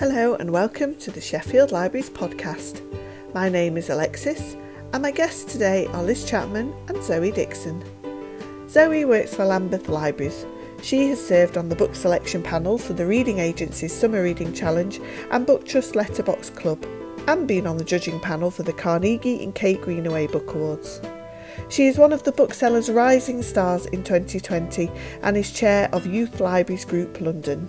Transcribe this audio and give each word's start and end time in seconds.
Hello 0.00 0.34
and 0.36 0.50
welcome 0.50 0.94
to 0.94 1.10
the 1.10 1.20
Sheffield 1.20 1.72
Libraries 1.72 2.08
podcast. 2.08 2.80
My 3.34 3.50
name 3.50 3.76
is 3.76 3.90
Alexis 3.90 4.56
and 4.94 5.02
my 5.02 5.10
guests 5.10 5.52
today 5.52 5.88
are 5.88 6.02
Liz 6.02 6.24
Chapman 6.24 6.72
and 6.88 6.96
Zoey 6.96 7.34
Dixon. 7.34 7.84
Zoey 8.66 9.06
works 9.06 9.34
for 9.34 9.44
Lambeth 9.44 9.90
Libraries. 9.90 10.46
She 10.82 11.10
has 11.10 11.22
served 11.22 11.58
on 11.58 11.68
the 11.68 11.76
book 11.76 11.94
selection 11.94 12.42
panel 12.42 12.78
for 12.78 12.94
the 12.94 13.04
Reading 13.04 13.40
Agency's 13.40 13.92
Summer 13.92 14.22
Reading 14.22 14.54
Challenge 14.54 14.98
and 15.32 15.44
Book 15.44 15.66
Trust 15.66 15.94
Letterbox 15.94 16.48
Club, 16.48 16.82
and 17.26 17.46
been 17.46 17.66
on 17.66 17.76
the 17.76 17.84
judging 17.84 18.20
panel 18.20 18.50
for 18.50 18.62
the 18.62 18.72
Carnegie 18.72 19.44
and 19.44 19.54
Kate 19.54 19.82
Greenaway 19.82 20.28
Book 20.28 20.54
Awards. 20.54 21.02
She 21.68 21.88
is 21.88 21.98
one 21.98 22.14
of 22.14 22.22
the 22.22 22.32
bookseller's 22.32 22.88
rising 22.88 23.42
stars 23.42 23.84
in 23.84 24.02
2020 24.02 24.90
and 25.22 25.36
is 25.36 25.52
chair 25.52 25.90
of 25.92 26.06
Youth 26.06 26.40
Libraries 26.40 26.86
Group 26.86 27.20
London. 27.20 27.68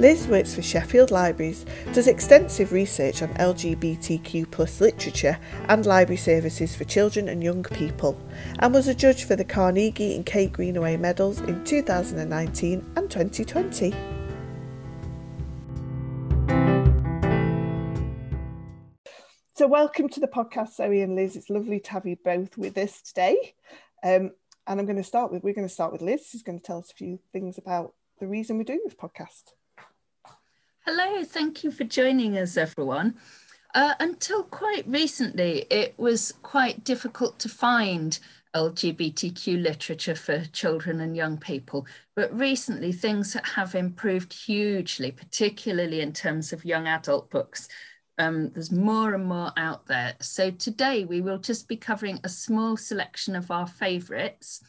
Liz 0.00 0.26
works 0.28 0.54
for 0.54 0.62
Sheffield 0.62 1.10
Libraries, 1.10 1.66
does 1.92 2.06
extensive 2.06 2.72
research 2.72 3.20
on 3.20 3.28
LGBTQ 3.34 4.80
literature 4.80 5.38
and 5.68 5.84
library 5.84 6.16
services 6.16 6.74
for 6.74 6.84
children 6.84 7.28
and 7.28 7.44
young 7.44 7.62
people, 7.62 8.18
and 8.60 8.72
was 8.72 8.88
a 8.88 8.94
judge 8.94 9.24
for 9.24 9.36
the 9.36 9.44
Carnegie 9.44 10.16
and 10.16 10.24
Kate 10.24 10.54
Greenaway 10.54 10.96
medals 10.96 11.40
in 11.40 11.62
2019 11.66 12.92
and 12.96 13.10
2020. 13.10 13.90
So, 19.54 19.66
welcome 19.66 20.08
to 20.08 20.20
the 20.20 20.28
podcast, 20.28 20.78
Zoey 20.78 21.04
and 21.04 21.14
Liz. 21.14 21.36
It's 21.36 21.50
lovely 21.50 21.78
to 21.78 21.90
have 21.90 22.06
you 22.06 22.16
both 22.24 22.56
with 22.56 22.78
us 22.78 23.02
today. 23.02 23.52
Um, 24.02 24.30
and 24.66 24.80
I'm 24.80 24.86
going 24.86 24.96
to 24.96 25.04
start 25.04 25.30
with 25.30 25.44
we're 25.44 25.52
going 25.52 25.68
to 25.68 25.74
start 25.74 25.92
with 25.92 26.00
Liz, 26.00 26.30
who's 26.32 26.42
going 26.42 26.58
to 26.58 26.64
tell 26.64 26.78
us 26.78 26.90
a 26.90 26.94
few 26.94 27.18
things 27.34 27.58
about 27.58 27.92
the 28.18 28.26
reason 28.26 28.56
we're 28.56 28.64
doing 28.64 28.80
this 28.86 28.94
podcast. 28.94 29.52
Hello, 30.86 31.22
thank 31.24 31.62
you 31.62 31.70
for 31.70 31.84
joining 31.84 32.38
us, 32.38 32.56
everyone. 32.56 33.14
Uh, 33.74 33.94
until 34.00 34.42
quite 34.42 34.88
recently, 34.88 35.66
it 35.70 35.94
was 35.98 36.32
quite 36.42 36.84
difficult 36.84 37.38
to 37.38 37.50
find 37.50 38.18
LGBTQ 38.54 39.62
literature 39.62 40.14
for 40.14 40.44
children 40.46 41.00
and 41.00 41.14
young 41.14 41.36
people. 41.36 41.86
But 42.16 42.36
recently, 42.36 42.92
things 42.92 43.36
have 43.54 43.74
improved 43.74 44.32
hugely, 44.32 45.12
particularly 45.12 46.00
in 46.00 46.14
terms 46.14 46.50
of 46.50 46.64
young 46.64 46.88
adult 46.88 47.30
books. 47.30 47.68
Um, 48.16 48.50
there's 48.50 48.72
more 48.72 49.12
and 49.14 49.26
more 49.26 49.52
out 49.58 49.86
there. 49.86 50.14
So 50.20 50.50
today 50.50 51.04
we 51.04 51.20
will 51.20 51.38
just 51.38 51.68
be 51.68 51.76
covering 51.76 52.20
a 52.24 52.28
small 52.30 52.78
selection 52.78 53.36
of 53.36 53.50
our 53.50 53.66
favourites. 53.66 54.62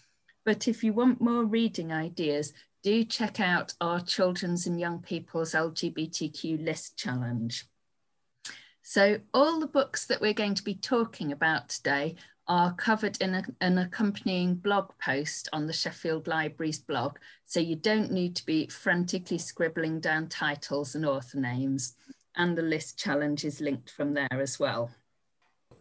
But 0.46 0.68
if 0.68 0.84
you 0.84 0.94
want 0.94 1.22
more 1.22 1.46
reading 1.46 1.92
ideas, 1.92 2.54
do 2.84 3.04
check 3.04 3.40
out 3.40 3.74
our 3.80 4.00
Children's 4.00 4.66
and 4.66 4.80
Young 4.80 5.00
People's 5.00 5.54
LGBTQ 5.54 6.64
List 6.64 6.98
Challenge. 6.98 7.66
So 8.82 9.20
all 9.34 9.60
the 9.60 9.68
books 9.68 10.06
that 10.08 10.20
we're 10.20 10.34
going 10.34 10.56
to 10.56 10.64
be 10.64 10.76
talking 10.76 11.32
about 11.32 11.70
today 11.70 12.16
are 12.48 12.74
covered 12.74 13.22
in 13.22 13.36
a, 13.36 13.44
an 13.62 13.78
accompanying 13.78 14.56
blog 14.56 14.90
post 15.04 15.48
on 15.54 15.68
the 15.68 15.74
Sheffield 15.74 16.28
Libraries 16.28 16.80
blog, 16.80 17.18
so 17.46 17.60
you 17.60 17.76
don't 17.76 18.12
need 18.12 18.36
to 18.36 18.46
be 18.46 18.68
frantically 18.68 19.38
scribbling 19.38 20.00
down 20.00 20.28
titles 20.28 20.96
and 20.96 21.06
author 21.06 21.40
names, 21.40 21.94
and 22.36 22.58
the 22.58 22.64
list 22.64 22.98
challenge 22.98 23.46
is 23.46 23.62
linked 23.62 23.92
from 23.92 24.14
there 24.16 24.28
as 24.32 24.60
well. 24.60 24.92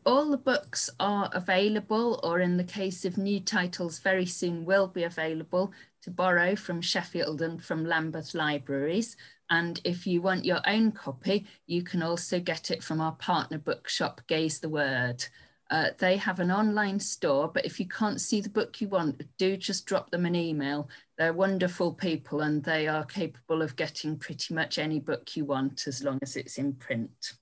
All 0.06 0.31
the 0.31 0.39
books 0.39 0.89
are 0.98 1.29
available, 1.34 2.20
or 2.23 2.41
in 2.41 2.56
the 2.56 2.65
case 2.65 3.05
of 3.05 3.19
new 3.19 3.39
titles, 3.39 3.98
very 3.98 4.25
soon 4.25 4.65
will 4.65 4.89
be 4.89 5.05
available 5.05 5.73
to 6.03 6.11
borrow 6.11 6.56
from 6.56 6.81
Sheffield 6.81 7.43
and 7.43 7.62
from 7.62 7.84
Lambeth 7.84 8.34
libraries. 8.34 9.17
And 9.51 9.78
if 9.84 10.06
you 10.06 10.23
want 10.23 10.47
your 10.47 10.61
own 10.67 10.93
copy, 10.93 11.47
you 11.67 11.83
can 11.83 12.03
also 12.03 12.41
get 12.41 12.71
it 12.71 12.83
from 12.83 13.00
our 13.00 13.12
partner 13.12 13.59
bookshop, 13.59 14.22
Gaze 14.27 14.61
the 14.61 14.71
Word. 14.71 15.27
Uh, 15.71 15.91
they 15.99 16.17
have 16.17 16.41
an 16.41 16.50
online 16.50 16.99
store, 16.99 17.49
but 17.49 17.67
if 17.67 17.78
you 17.78 17.87
can't 17.87 18.21
see 18.21 18.41
the 18.41 18.49
book 18.49 18.81
you 18.81 18.88
want, 18.88 19.22
do 19.38 19.56
just 19.56 19.87
drop 19.87 20.11
them 20.11 20.25
an 20.25 20.34
email. 20.34 20.88
They're 21.19 21.32
wonderful 21.32 21.93
people 21.93 22.41
and 22.41 22.65
they 22.65 22.88
are 22.88 23.05
capable 23.05 23.61
of 23.61 23.77
getting 23.77 24.17
pretty 24.17 24.55
much 24.55 24.78
any 24.78 24.99
book 24.99 25.37
you 25.37 25.44
want 25.44 25.87
as 25.87 26.03
long 26.03 26.19
as 26.22 26.37
it's 26.37 26.56
in 26.56 26.72
print. 26.72 27.34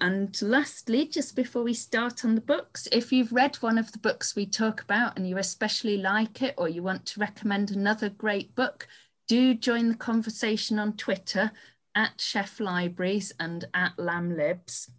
And 0.00 0.40
lastly, 0.42 1.06
just 1.06 1.34
before 1.34 1.62
we 1.62 1.74
start 1.74 2.24
on 2.24 2.34
the 2.34 2.40
books, 2.40 2.86
if 2.92 3.12
you've 3.12 3.32
read 3.32 3.56
one 3.56 3.78
of 3.78 3.92
the 3.92 3.98
books 3.98 4.36
we 4.36 4.46
talk 4.46 4.82
about 4.82 5.16
and 5.16 5.28
you 5.28 5.38
especially 5.38 5.96
like 5.96 6.42
it 6.42 6.54
or 6.58 6.68
you 6.68 6.82
want 6.82 7.06
to 7.06 7.20
recommend 7.20 7.70
another 7.70 8.08
great 8.08 8.54
book, 8.54 8.86
do 9.26 9.54
join 9.54 9.88
the 9.88 9.96
conversation 9.96 10.78
on 10.78 10.94
Twitter 10.94 11.52
at 11.94 12.18
Sheff 12.18 12.60
Libraries 12.60 13.32
and 13.40 13.66
at 13.74 13.96
LamLibs. 13.96 14.90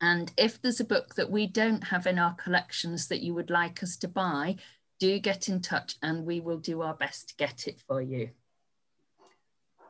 And 0.00 0.32
if 0.36 0.60
there's 0.60 0.80
a 0.80 0.84
book 0.84 1.14
that 1.14 1.30
we 1.30 1.46
don't 1.46 1.84
have 1.84 2.06
in 2.06 2.18
our 2.18 2.34
collections 2.34 3.08
that 3.08 3.22
you 3.22 3.32
would 3.34 3.48
like 3.48 3.82
us 3.82 3.96
to 3.98 4.08
buy, 4.08 4.56
do 4.98 5.18
get 5.18 5.48
in 5.48 5.60
touch 5.60 5.96
and 6.02 6.26
we 6.26 6.40
will 6.40 6.58
do 6.58 6.82
our 6.82 6.94
best 6.94 7.30
to 7.30 7.36
get 7.36 7.66
it 7.66 7.80
for 7.86 8.02
you. 8.02 8.30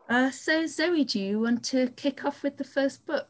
Uh, 0.08 0.30
so 0.30 0.64
Zoey, 0.64 1.10
do 1.10 1.18
you 1.18 1.41
want 1.41 1.64
to 1.64 1.88
kick 1.88 2.24
off 2.24 2.42
with 2.42 2.58
the 2.58 2.64
first 2.64 3.04
book? 3.06 3.28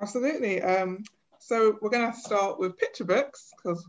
Absolutely. 0.00 0.62
Um, 0.62 1.04
so 1.38 1.78
we're 1.80 1.90
going 1.90 2.10
to 2.10 2.18
start 2.18 2.58
with 2.58 2.78
picture 2.78 3.04
books 3.04 3.52
because 3.56 3.86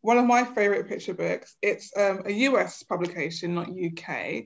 one 0.00 0.18
of 0.18 0.24
my 0.24 0.44
favorite 0.44 0.88
picture 0.88 1.14
books, 1.14 1.56
it's 1.62 1.92
um, 1.96 2.22
a 2.24 2.32
US 2.32 2.82
publication, 2.82 3.54
not 3.54 3.68
UK. 3.68 4.44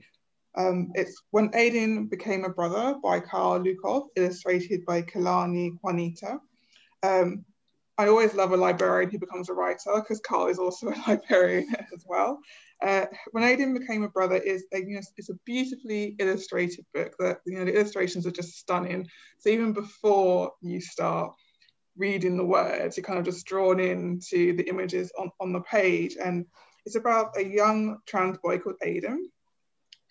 Um, 0.55 0.91
it's 0.95 1.21
When 1.31 1.51
Aidan 1.53 2.07
Became 2.07 2.43
a 2.43 2.49
Brother 2.49 2.95
by 3.01 3.19
Carl 3.19 3.61
Lukoff, 3.61 4.07
illustrated 4.15 4.85
by 4.85 5.03
Kaylani 5.03 5.77
Juanita. 5.81 6.39
Um, 7.03 7.45
I 7.97 8.07
always 8.07 8.33
love 8.33 8.51
a 8.51 8.57
librarian 8.57 9.11
who 9.11 9.19
becomes 9.19 9.49
a 9.49 9.53
writer 9.53 9.91
because 9.95 10.19
Carl 10.19 10.47
is 10.47 10.59
also 10.59 10.89
a 10.89 10.95
librarian 11.07 11.73
as 11.93 12.03
well. 12.05 12.39
Uh, 12.81 13.05
when 13.31 13.43
Aidan 13.43 13.77
became 13.77 14.03
a 14.03 14.09
brother 14.09 14.37
is 14.37 14.65
a, 14.73 14.79
you 14.79 14.95
know, 14.95 15.01
it's 15.17 15.29
a 15.29 15.35
beautifully 15.45 16.15
illustrated 16.19 16.85
book 16.93 17.13
that 17.19 17.39
you 17.45 17.57
know 17.57 17.65
the 17.65 17.75
illustrations 17.75 18.25
are 18.25 18.31
just 18.31 18.57
stunning. 18.57 19.07
So 19.39 19.49
even 19.49 19.73
before 19.73 20.51
you 20.61 20.81
start 20.81 21.33
reading 21.95 22.37
the 22.37 22.45
words, 22.45 22.97
you're 22.97 23.03
kind 23.03 23.19
of 23.19 23.25
just 23.25 23.45
drawn 23.45 23.79
into 23.79 24.55
the 24.55 24.67
images 24.67 25.11
on, 25.17 25.29
on 25.39 25.53
the 25.53 25.61
page. 25.61 26.17
And 26.23 26.45
it's 26.85 26.95
about 26.95 27.37
a 27.37 27.43
young 27.43 27.99
trans 28.07 28.37
boy 28.39 28.57
called 28.57 28.77
Aidan. 28.83 29.29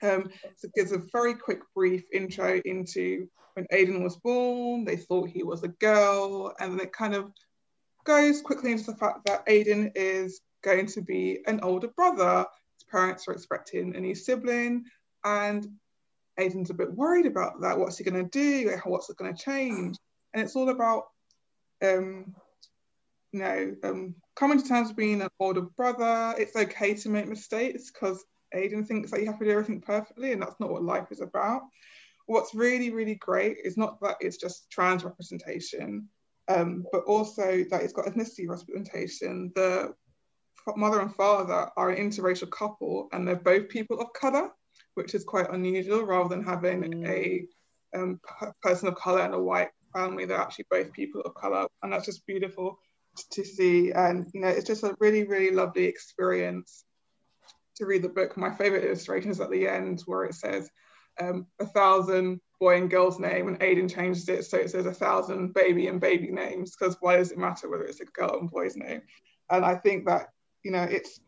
Um, 0.02 0.30
so 0.56 0.68
it 0.68 0.74
gives 0.74 0.92
a 0.92 1.02
very 1.12 1.34
quick 1.34 1.60
brief 1.74 2.04
intro 2.12 2.60
into 2.64 3.28
when 3.54 3.66
Aidan 3.72 4.02
was 4.02 4.16
born, 4.16 4.84
they 4.84 4.96
thought 4.96 5.28
he 5.28 5.42
was 5.42 5.62
a 5.62 5.68
girl, 5.68 6.54
and 6.60 6.72
then 6.72 6.80
it 6.80 6.92
kind 6.92 7.14
of 7.14 7.32
goes 8.04 8.40
quickly 8.40 8.72
into 8.72 8.84
the 8.84 8.96
fact 8.96 9.26
that 9.26 9.42
Aidan 9.46 9.92
is 9.94 10.40
going 10.62 10.86
to 10.86 11.02
be 11.02 11.40
an 11.46 11.60
older 11.62 11.88
brother 11.88 12.46
parents 12.90 13.26
are 13.28 13.32
expecting 13.32 13.94
a 13.94 14.00
new 14.00 14.14
sibling, 14.14 14.84
and 15.24 15.66
Aidan's 16.38 16.70
a 16.70 16.74
bit 16.74 16.92
worried 16.92 17.26
about 17.26 17.60
that. 17.60 17.78
What's 17.78 17.98
he 17.98 18.04
going 18.04 18.24
to 18.24 18.30
do? 18.30 18.78
What's 18.84 19.10
it 19.10 19.16
going 19.16 19.34
to 19.34 19.42
change? 19.42 19.96
And 20.32 20.42
it's 20.42 20.56
all 20.56 20.70
about, 20.70 21.04
um, 21.82 22.34
you 23.32 23.40
know, 23.40 23.74
um, 23.84 24.14
coming 24.36 24.60
to 24.60 24.66
terms 24.66 24.88
with 24.88 24.96
being 24.96 25.20
an 25.20 25.28
older 25.38 25.62
brother. 25.62 26.34
It's 26.38 26.56
okay 26.56 26.94
to 26.94 27.08
make 27.08 27.28
mistakes 27.28 27.90
because 27.90 28.24
Aidan 28.54 28.84
thinks 28.84 29.10
that 29.10 29.20
you 29.20 29.26
have 29.26 29.38
to 29.38 29.44
do 29.44 29.50
everything 29.50 29.80
perfectly, 29.80 30.32
and 30.32 30.40
that's 30.40 30.58
not 30.60 30.70
what 30.70 30.82
life 30.82 31.08
is 31.10 31.20
about. 31.20 31.62
What's 32.26 32.54
really, 32.54 32.90
really 32.90 33.16
great 33.16 33.58
is 33.64 33.76
not 33.76 34.00
that 34.00 34.16
it's 34.20 34.36
just 34.36 34.70
trans 34.70 35.04
representation, 35.04 36.08
um, 36.48 36.84
but 36.92 37.04
also 37.04 37.64
that 37.70 37.82
it's 37.82 37.92
got 37.92 38.06
ethnicity 38.06 38.48
representation. 38.48 39.52
The 39.54 39.94
mother 40.76 41.00
and 41.00 41.14
father 41.14 41.70
are 41.76 41.90
an 41.90 42.10
interracial 42.10 42.50
couple 42.50 43.08
and 43.12 43.26
they're 43.26 43.36
both 43.36 43.68
people 43.68 44.00
of 44.00 44.12
color, 44.12 44.50
which 44.94 45.14
is 45.14 45.24
quite 45.24 45.50
unusual 45.50 46.04
rather 46.04 46.28
than 46.28 46.44
having 46.44 46.82
mm. 46.82 47.08
a 47.08 47.46
um, 47.98 48.20
person 48.62 48.88
of 48.88 48.94
color 48.94 49.20
and 49.20 49.34
a 49.34 49.40
white 49.40 49.70
family. 49.92 50.24
They're 50.24 50.38
actually 50.38 50.66
both 50.70 50.92
people 50.92 51.20
of 51.22 51.34
color, 51.34 51.66
and 51.82 51.92
that's 51.92 52.06
just 52.06 52.26
beautiful 52.26 52.78
to 53.32 53.44
see. 53.44 53.92
And 53.92 54.26
you 54.32 54.40
know, 54.40 54.48
it's 54.48 54.66
just 54.66 54.84
a 54.84 54.96
really, 55.00 55.24
really 55.24 55.50
lovely 55.50 55.84
experience 55.84 56.84
to 57.76 57.86
read 57.86 58.02
the 58.02 58.08
book. 58.08 58.36
My 58.36 58.54
favorite 58.54 58.84
illustration 58.84 59.30
is 59.30 59.40
at 59.40 59.50
the 59.50 59.66
end 59.66 60.02
where 60.06 60.24
it 60.24 60.34
says 60.34 60.70
um, 61.20 61.46
a 61.60 61.66
thousand 61.66 62.40
boy 62.60 62.76
and 62.76 62.90
girl's 62.90 63.18
name, 63.18 63.48
and 63.48 63.62
Aidan 63.62 63.88
changes 63.88 64.28
it 64.28 64.44
so 64.44 64.58
it 64.58 64.70
says 64.70 64.86
a 64.86 64.94
thousand 64.94 65.54
baby 65.54 65.88
and 65.88 66.00
baby 66.00 66.30
names 66.30 66.76
because 66.76 66.96
why 67.00 67.16
does 67.16 67.32
it 67.32 67.38
matter 67.38 67.68
whether 67.68 67.84
it's 67.84 68.00
a 68.00 68.04
girl 68.04 68.38
and 68.38 68.50
boy's 68.50 68.76
name? 68.76 69.02
And 69.50 69.64
I 69.64 69.74
think 69.74 70.06
that 70.06 70.28
you 70.62 70.70
know, 70.70 70.82
it's 70.82 71.20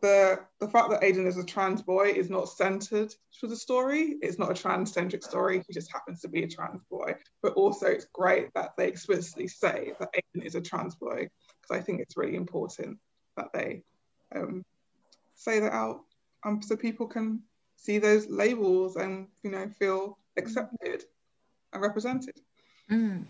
the 0.00 0.40
the 0.60 0.68
fact 0.68 0.90
that 0.90 1.02
Aidan 1.02 1.26
is 1.26 1.36
a 1.36 1.44
trans 1.44 1.82
boy 1.82 2.08
is 2.08 2.30
not 2.30 2.48
centered 2.48 3.14
for 3.38 3.46
the 3.46 3.56
story. 3.56 4.16
It's 4.22 4.38
not 4.38 4.50
a 4.50 4.54
transcentric 4.54 5.22
story. 5.22 5.62
He 5.66 5.72
just 5.72 5.92
happens 5.92 6.20
to 6.20 6.28
be 6.28 6.42
a 6.42 6.48
trans 6.48 6.82
boy. 6.90 7.14
But 7.42 7.54
also, 7.54 7.86
it's 7.86 8.06
great 8.12 8.52
that 8.54 8.76
they 8.76 8.88
explicitly 8.88 9.48
say 9.48 9.92
that 9.98 10.10
Aidan 10.14 10.46
is 10.46 10.54
a 10.54 10.60
trans 10.60 10.94
boy 10.94 11.28
because 11.62 11.80
I 11.80 11.80
think 11.80 12.00
it's 12.00 12.16
really 12.16 12.36
important 12.36 12.98
that 13.36 13.48
they 13.52 13.82
um, 14.34 14.64
say 15.34 15.60
that 15.60 15.72
out 15.72 16.00
um, 16.44 16.62
so 16.62 16.76
people 16.76 17.06
can 17.06 17.42
see 17.76 17.98
those 17.98 18.28
labels 18.28 18.96
and 18.96 19.28
you 19.42 19.50
know 19.50 19.68
feel 19.78 20.18
accepted 20.36 21.04
and 21.72 21.82
represented. 21.82 22.34
Mm. 22.90 23.26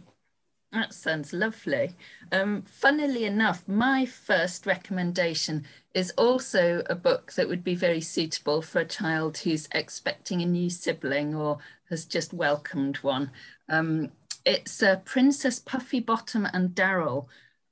That 0.72 0.92
sounds 0.92 1.32
lovely. 1.32 1.96
Um, 2.30 2.62
funnily 2.62 3.24
enough, 3.24 3.66
my 3.66 4.04
first 4.04 4.66
recommendation 4.66 5.64
is 5.94 6.10
also 6.18 6.82
a 6.90 6.94
book 6.94 7.32
that 7.32 7.48
would 7.48 7.64
be 7.64 7.74
very 7.74 8.02
suitable 8.02 8.60
for 8.60 8.80
a 8.80 8.84
child 8.84 9.38
who's 9.38 9.66
expecting 9.72 10.42
a 10.42 10.46
new 10.46 10.68
sibling 10.68 11.34
or 11.34 11.58
has 11.88 12.04
just 12.04 12.34
welcomed 12.34 12.98
one. 12.98 13.30
Um, 13.70 14.12
it's 14.44 14.82
uh, 14.82 14.96
Princess 15.06 15.58
Puffy 15.58 16.00
Bottom 16.00 16.46
and 16.52 16.70
Daryl 16.70 17.28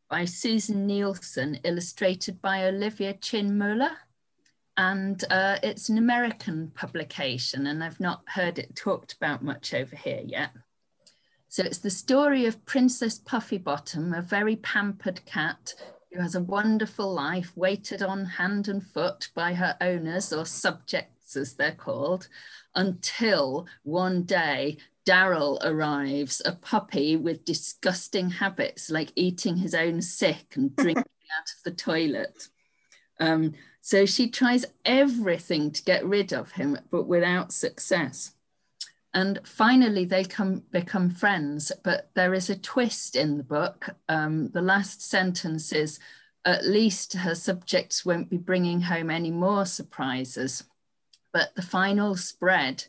by 0.08 0.24
Susin 0.24 0.86
Nielsen, 0.86 1.58
illustrated 1.64 2.40
by 2.40 2.64
Olivia 2.64 3.12
Chin 3.12 3.58
Mueller. 3.58 3.98
And 4.78 5.22
uh, 5.30 5.58
it's 5.62 5.90
an 5.90 5.98
American 5.98 6.70
publication, 6.74 7.66
and 7.66 7.84
I've 7.84 8.00
not 8.00 8.22
heard 8.26 8.58
it 8.58 8.74
talked 8.74 9.12
about 9.14 9.42
much 9.42 9.74
over 9.74 9.96
here 9.96 10.22
yet. 10.24 10.50
So 11.56 11.64
it's 11.64 11.78
the 11.78 11.88
story 11.88 12.44
of 12.44 12.66
Princess 12.66 13.18
Puffy 13.18 13.56
Bottom, 13.56 14.12
a 14.12 14.20
very 14.20 14.56
pampered 14.56 15.24
cat 15.24 15.72
who 16.12 16.20
has 16.20 16.34
a 16.34 16.42
wonderful 16.42 17.10
life, 17.10 17.56
waited 17.56 18.02
on 18.02 18.26
hand 18.26 18.68
and 18.68 18.86
foot 18.86 19.30
by 19.34 19.54
her 19.54 19.74
owners 19.80 20.34
or 20.34 20.44
subjects, 20.44 21.34
as 21.34 21.54
they're 21.54 21.72
called, 21.72 22.28
until 22.74 23.66
one 23.84 24.24
day 24.24 24.76
Daryl 25.08 25.58
arrives, 25.64 26.42
a 26.44 26.52
puppy 26.52 27.16
with 27.16 27.46
disgusting 27.46 28.28
habits 28.28 28.90
like 28.90 29.12
eating 29.16 29.56
his 29.56 29.74
own 29.74 30.02
sick 30.02 30.56
and 30.56 30.76
drinking 30.76 31.04
out 31.38 31.48
of 31.48 31.62
the 31.64 31.70
toilet. 31.70 32.48
Um, 33.18 33.54
so 33.80 34.04
she 34.04 34.28
tries 34.28 34.66
everything 34.84 35.70
to 35.70 35.82
get 35.84 36.04
rid 36.04 36.34
of 36.34 36.52
him, 36.52 36.78
but 36.90 37.04
without 37.04 37.50
success. 37.50 38.34
And 39.16 39.40
finally, 39.44 40.04
they 40.04 40.24
come 40.24 40.62
become 40.70 41.08
friends. 41.08 41.72
But 41.82 42.10
there 42.14 42.34
is 42.34 42.50
a 42.50 42.58
twist 42.58 43.16
in 43.16 43.38
the 43.38 43.42
book. 43.42 43.88
Um, 44.10 44.50
the 44.50 44.60
last 44.60 45.00
sentence 45.00 45.72
is, 45.72 45.98
at 46.44 46.66
least 46.66 47.14
her 47.14 47.34
subjects 47.34 48.04
won't 48.04 48.28
be 48.28 48.36
bringing 48.36 48.82
home 48.82 49.10
any 49.10 49.30
more 49.30 49.64
surprises. 49.64 50.64
But 51.32 51.54
the 51.56 51.62
final 51.62 52.14
spread 52.14 52.84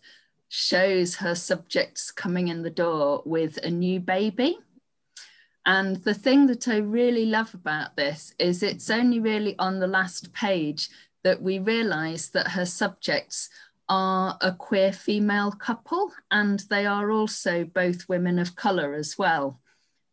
shows 0.49 1.15
her 1.15 1.33
subjects 1.33 2.11
coming 2.11 2.49
in 2.49 2.61
the 2.61 2.69
door 2.69 3.23
with 3.25 3.57
a 3.63 3.71
new 3.71 4.01
baby. 4.01 4.59
And 5.65 5.95
the 6.03 6.13
thing 6.13 6.47
that 6.47 6.67
I 6.67 6.77
really 6.77 7.25
love 7.25 7.53
about 7.53 7.95
this 7.95 8.33
is 8.37 8.63
it's 8.63 8.89
only 8.89 9.21
really 9.21 9.55
on 9.59 9.79
the 9.79 9.87
last 9.87 10.33
page 10.33 10.89
that 11.23 11.41
we 11.41 11.59
realize 11.59 12.29
that 12.29 12.51
her 12.51 12.65
subjects 12.65 13.49
are 13.89 14.37
a 14.41 14.51
queer 14.51 14.91
female 14.91 15.51
couple, 15.51 16.11
and 16.31 16.59
they 16.69 16.85
are 16.85 17.11
also 17.11 17.63
both 17.63 18.09
women 18.09 18.39
of 18.39 18.55
colour 18.55 18.93
as 18.93 19.17
well. 19.17 19.61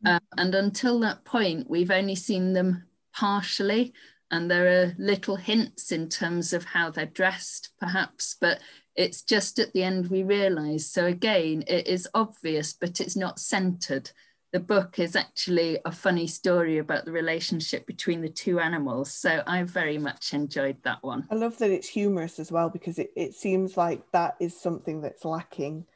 Mm. 0.05 0.17
Uh, 0.17 0.21
and 0.39 0.55
until 0.55 1.01
that 1.01 1.25
point, 1.25 1.69
we've 1.69 1.91
only 1.91 2.15
seen 2.15 2.53
them 2.53 2.87
partially, 3.13 3.93
and 4.31 4.51
there 4.51 4.83
are 4.83 4.95
little 4.99 5.37
hints 5.37 5.93
in 5.93 6.09
terms 6.09 6.53
of 6.53 6.65
how 6.65 6.91
they're 6.91 7.07
dressed, 7.07 7.71
perhaps, 7.81 8.37
but 8.41 8.61
it's 8.97 9.23
just 9.23 9.59
at 9.59 9.73
the 9.73 9.83
end 9.83 10.09
we 10.09 10.23
realise. 10.23 10.87
So, 10.87 11.07
again, 11.07 11.65
it 11.67 11.87
is 11.87 12.09
obvious, 12.15 12.73
but 12.73 13.01
it's 13.01 13.17
not 13.17 13.39
centred 13.39 14.11
the 14.55 14.61
book 14.61 15.01
is 15.01 15.17
actually 15.17 15.81
a 15.85 15.91
funny 15.91 16.29
story 16.29 16.79
about 16.79 17.05
the 17.05 17.11
relationship 17.11 17.85
between 17.89 18.21
the 18.21 18.29
two 18.29 18.61
animals. 18.61 19.13
So 19.13 19.43
I 19.49 19.65
very 19.65 19.99
much 19.99 20.33
enjoyed 20.33 20.77
that 20.85 21.03
one. 21.03 21.27
I 21.29 21.35
love 21.35 21.59
that 21.59 21.71
it's 21.71 21.89
humorous 21.89 22.39
as 22.39 22.53
well 22.53 22.71
because 22.71 23.01
it, 23.01 23.11
it 23.17 23.35
seems 23.35 23.77
like 23.77 24.09
that 24.13 24.37
is 24.39 24.57
something 24.57 25.01
that's 25.01 25.25
lacking 25.25 25.87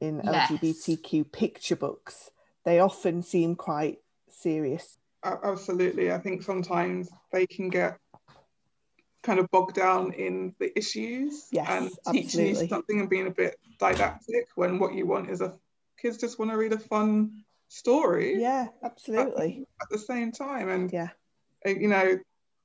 in 0.00 0.22
yes. 0.24 0.50
LGBTQ 0.50 1.30
picture 1.30 1.76
books. 1.76 2.30
They 2.64 2.80
often 2.80 3.22
seem 3.22 3.54
quite 3.54 3.98
serious. 4.30 4.96
Absolutely. 5.22 6.10
I 6.10 6.16
think 6.16 6.42
sometimes 6.42 7.10
they 7.32 7.46
can 7.46 7.68
get 7.68 7.98
kind 9.24 9.40
of 9.40 9.50
bogged 9.50 9.74
down 9.74 10.12
in 10.14 10.54
the 10.58 10.72
issues 10.78 11.48
yes, 11.52 11.66
and 11.68 11.90
absolutely. 12.06 12.22
teaching 12.22 12.46
you 12.46 12.68
something 12.68 13.00
and 13.00 13.10
being 13.10 13.26
a 13.26 13.30
bit 13.30 13.56
didactic 13.78 14.46
when 14.54 14.78
what 14.78 14.94
you 14.94 15.04
want 15.04 15.28
is 15.28 15.42
a 15.42 15.54
kids 16.00 16.16
just 16.16 16.38
want 16.38 16.50
to 16.50 16.56
read 16.56 16.72
a 16.72 16.78
fun 16.78 17.42
story. 17.68 18.40
Yeah, 18.40 18.68
absolutely. 18.82 19.66
At, 19.80 19.84
at 19.84 19.90
the 19.90 19.98
same 19.98 20.32
time, 20.32 20.68
and 20.68 20.92
yeah, 20.92 21.08
uh, 21.66 21.70
you 21.70 21.88
know, 21.88 22.18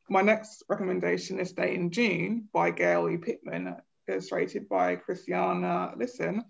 my 0.10 0.22
next 0.22 0.64
recommendation 0.70 1.40
is 1.40 1.54
Day 1.54 1.76
in 1.76 1.92
June 1.92 2.48
by 2.54 2.72
Gail 2.72 3.10
E. 3.10 3.18
Pittman, 3.18 3.76
illustrated 4.08 4.68
by 4.68 4.96
Kristyna 4.96 5.98
Litten. 5.98 6.44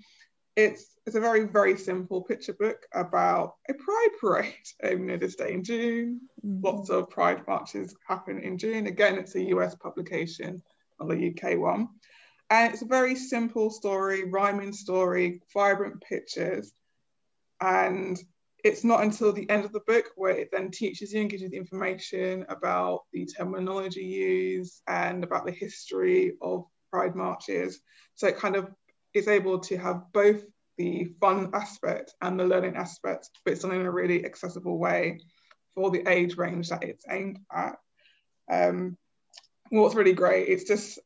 It's 0.56 0.86
it's 1.06 1.16
a 1.16 1.22
very 1.22 1.46
very 1.46 1.78
simple 1.78 2.22
picture 2.24 2.54
book 2.54 2.86
about 2.94 3.56
a 3.70 3.74
pride 3.74 4.10
parade. 4.20 4.54
Um, 4.84 4.92
you 4.92 5.06
know, 5.06 5.18
this 5.18 5.36
day 5.36 5.54
in 5.54 5.64
June, 5.64 6.22
mm-hmm. 6.46 6.66
lots 6.66 6.90
of 6.90 7.10
pride 7.10 7.44
marches 7.48 7.96
happen 8.08 8.40
in 8.40 8.58
June. 8.58 8.88
Again, 8.88 9.18
it's 9.18 9.36
a 9.36 9.44
US 9.56 9.76
publication, 9.76 10.62
not 11.00 11.10
the 11.10 11.30
UK 11.30 11.58
one. 11.58 11.90
And 12.50 12.74
it's 12.74 12.82
a 12.82 12.86
very 12.86 13.16
simple 13.16 13.70
story, 13.70 14.30
rhyming 14.30 14.74
story, 14.74 15.42
vibrant 15.54 16.02
pictures. 16.02 16.74
And 17.62 18.22
it's 18.64 18.84
not 18.84 19.04
until 19.04 19.32
the 19.32 19.50
end 19.50 19.66
of 19.66 19.72
the 19.72 19.82
book 19.82 20.06
where 20.16 20.32
it 20.32 20.50
then 20.52 20.72
teaches 20.72 21.14
you 21.14 21.22
and 21.22 21.30
gives 21.30 21.42
you 21.42 21.50
the 21.50 21.58
information 21.58 22.46
about 22.50 23.02
the 23.12 23.26
terminology 23.26 24.04
used 24.04 24.82
and 24.88 25.24
about 25.24 25.46
the 25.46 25.52
history 25.52 26.34
of 26.42 26.66
pride 26.92 27.16
marches. 27.16 27.82
So 28.16 28.28
it 28.28 28.38
kind 28.38 28.56
of 28.56 28.70
is 29.14 29.28
able 29.28 29.60
to 29.60 29.78
have 29.78 30.04
both 30.14 30.44
the 30.78 31.14
fun 31.20 31.52
aspect 31.54 32.14
and 32.22 32.40
the 32.40 32.46
learning 32.46 32.76
aspect, 32.76 33.30
but 33.44 33.52
it's 33.52 33.62
done 33.62 33.74
in 33.74 33.86
a 33.86 33.92
really 33.92 34.26
accessible 34.26 34.78
way 34.78 35.20
for 35.76 35.92
the 35.92 36.08
age 36.08 36.38
range 36.38 36.70
that 36.70 36.84
it's 36.84 37.06
aimed 37.10 37.40
at. 37.52 37.78
Um, 38.50 38.98
what's 39.70 39.96
really 39.96 40.14
great, 40.14 40.50
it's 40.50 40.66
just 40.66 41.00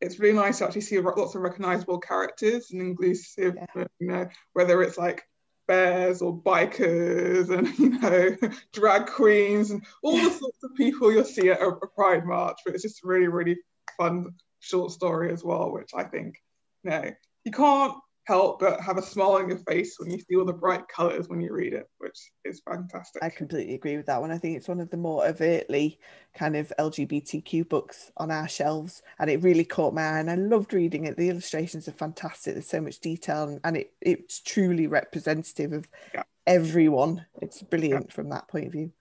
it's 0.00 0.18
really 0.18 0.36
nice 0.36 0.58
to 0.58 0.64
actually 0.64 0.80
see 0.80 0.98
lots 0.98 1.34
of 1.34 1.42
recognizable 1.42 1.98
characters 1.98 2.70
and 2.70 2.80
inclusive, 2.80 3.54
yeah. 3.56 3.84
you 3.98 4.06
know, 4.06 4.28
whether 4.54 4.82
it's 4.82 4.96
like 4.96 5.22
bears 5.70 6.20
or 6.20 6.36
bikers 6.36 7.48
and 7.56 7.78
you 7.78 7.90
know 7.90 8.36
drag 8.72 9.06
queens 9.06 9.70
and 9.70 9.86
all 10.02 10.16
the 10.16 10.30
sorts 10.30 10.64
of 10.64 10.74
people 10.74 11.12
you'll 11.12 11.22
see 11.24 11.48
at 11.48 11.62
a, 11.62 11.68
a 11.68 11.86
pride 11.86 12.26
march. 12.26 12.58
But 12.64 12.74
it's 12.74 12.82
just 12.82 13.04
really 13.04 13.28
really 13.28 13.56
fun 13.96 14.34
short 14.58 14.90
story 14.90 15.32
as 15.32 15.44
well 15.44 15.70
which 15.70 15.92
i 15.94 16.02
think 16.02 16.34
you 16.82 16.90
know 16.90 17.10
you 17.44 17.52
can't 17.52 17.94
help 18.30 18.60
but 18.60 18.80
have 18.80 18.96
a 18.96 19.02
smile 19.02 19.32
on 19.32 19.48
your 19.48 19.58
face 19.58 19.96
when 19.98 20.08
you 20.08 20.18
see 20.18 20.36
all 20.36 20.44
the 20.44 20.52
bright 20.52 20.86
colors 20.86 21.28
when 21.28 21.40
you 21.40 21.52
read 21.52 21.72
it, 21.72 21.88
which 21.98 22.16
is 22.44 22.62
fantastic. 22.64 23.22
I 23.24 23.28
completely 23.28 23.74
agree 23.74 23.96
with 23.96 24.06
that 24.06 24.20
one. 24.20 24.30
I 24.30 24.38
think 24.38 24.56
it's 24.56 24.68
one 24.68 24.78
of 24.78 24.88
the 24.90 24.96
more 24.96 25.26
overtly 25.26 25.98
kind 26.34 26.54
of 26.54 26.72
LGBTQ 26.78 27.68
books 27.68 28.12
on 28.16 28.30
our 28.30 28.46
shelves, 28.46 29.02
and 29.18 29.28
it 29.28 29.42
really 29.42 29.64
caught 29.64 29.94
my 29.94 30.02
eye. 30.02 30.20
And 30.20 30.30
I 30.30 30.36
loved 30.36 30.72
reading 30.72 31.06
it. 31.06 31.16
The 31.16 31.28
illustrations 31.28 31.88
are 31.88 31.92
fantastic. 31.92 32.54
There's 32.54 32.68
so 32.68 32.80
much 32.80 33.00
detail, 33.00 33.48
and, 33.48 33.60
and 33.64 33.76
it 33.76 33.92
it's 34.00 34.40
truly 34.40 34.86
representative 34.86 35.72
of 35.72 35.88
yeah. 36.14 36.22
everyone. 36.46 37.26
It's 37.42 37.62
brilliant 37.62 38.06
yeah. 38.10 38.14
from 38.14 38.28
that 38.28 38.46
point 38.46 38.66
of 38.66 38.72
view. 38.72 38.92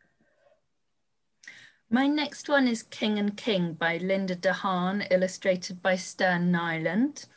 My 1.91 2.07
next 2.07 2.49
one 2.49 2.67
is 2.67 2.81
King 2.81 3.19
and 3.19 3.37
King 3.37 3.73
by 3.73 3.97
Linda 3.97 4.35
de 4.35 4.53
Haan, 4.53 5.03
illustrated 5.11 5.83
by 5.83 5.95
Stern 5.95 6.51
Nijland. 6.51 7.27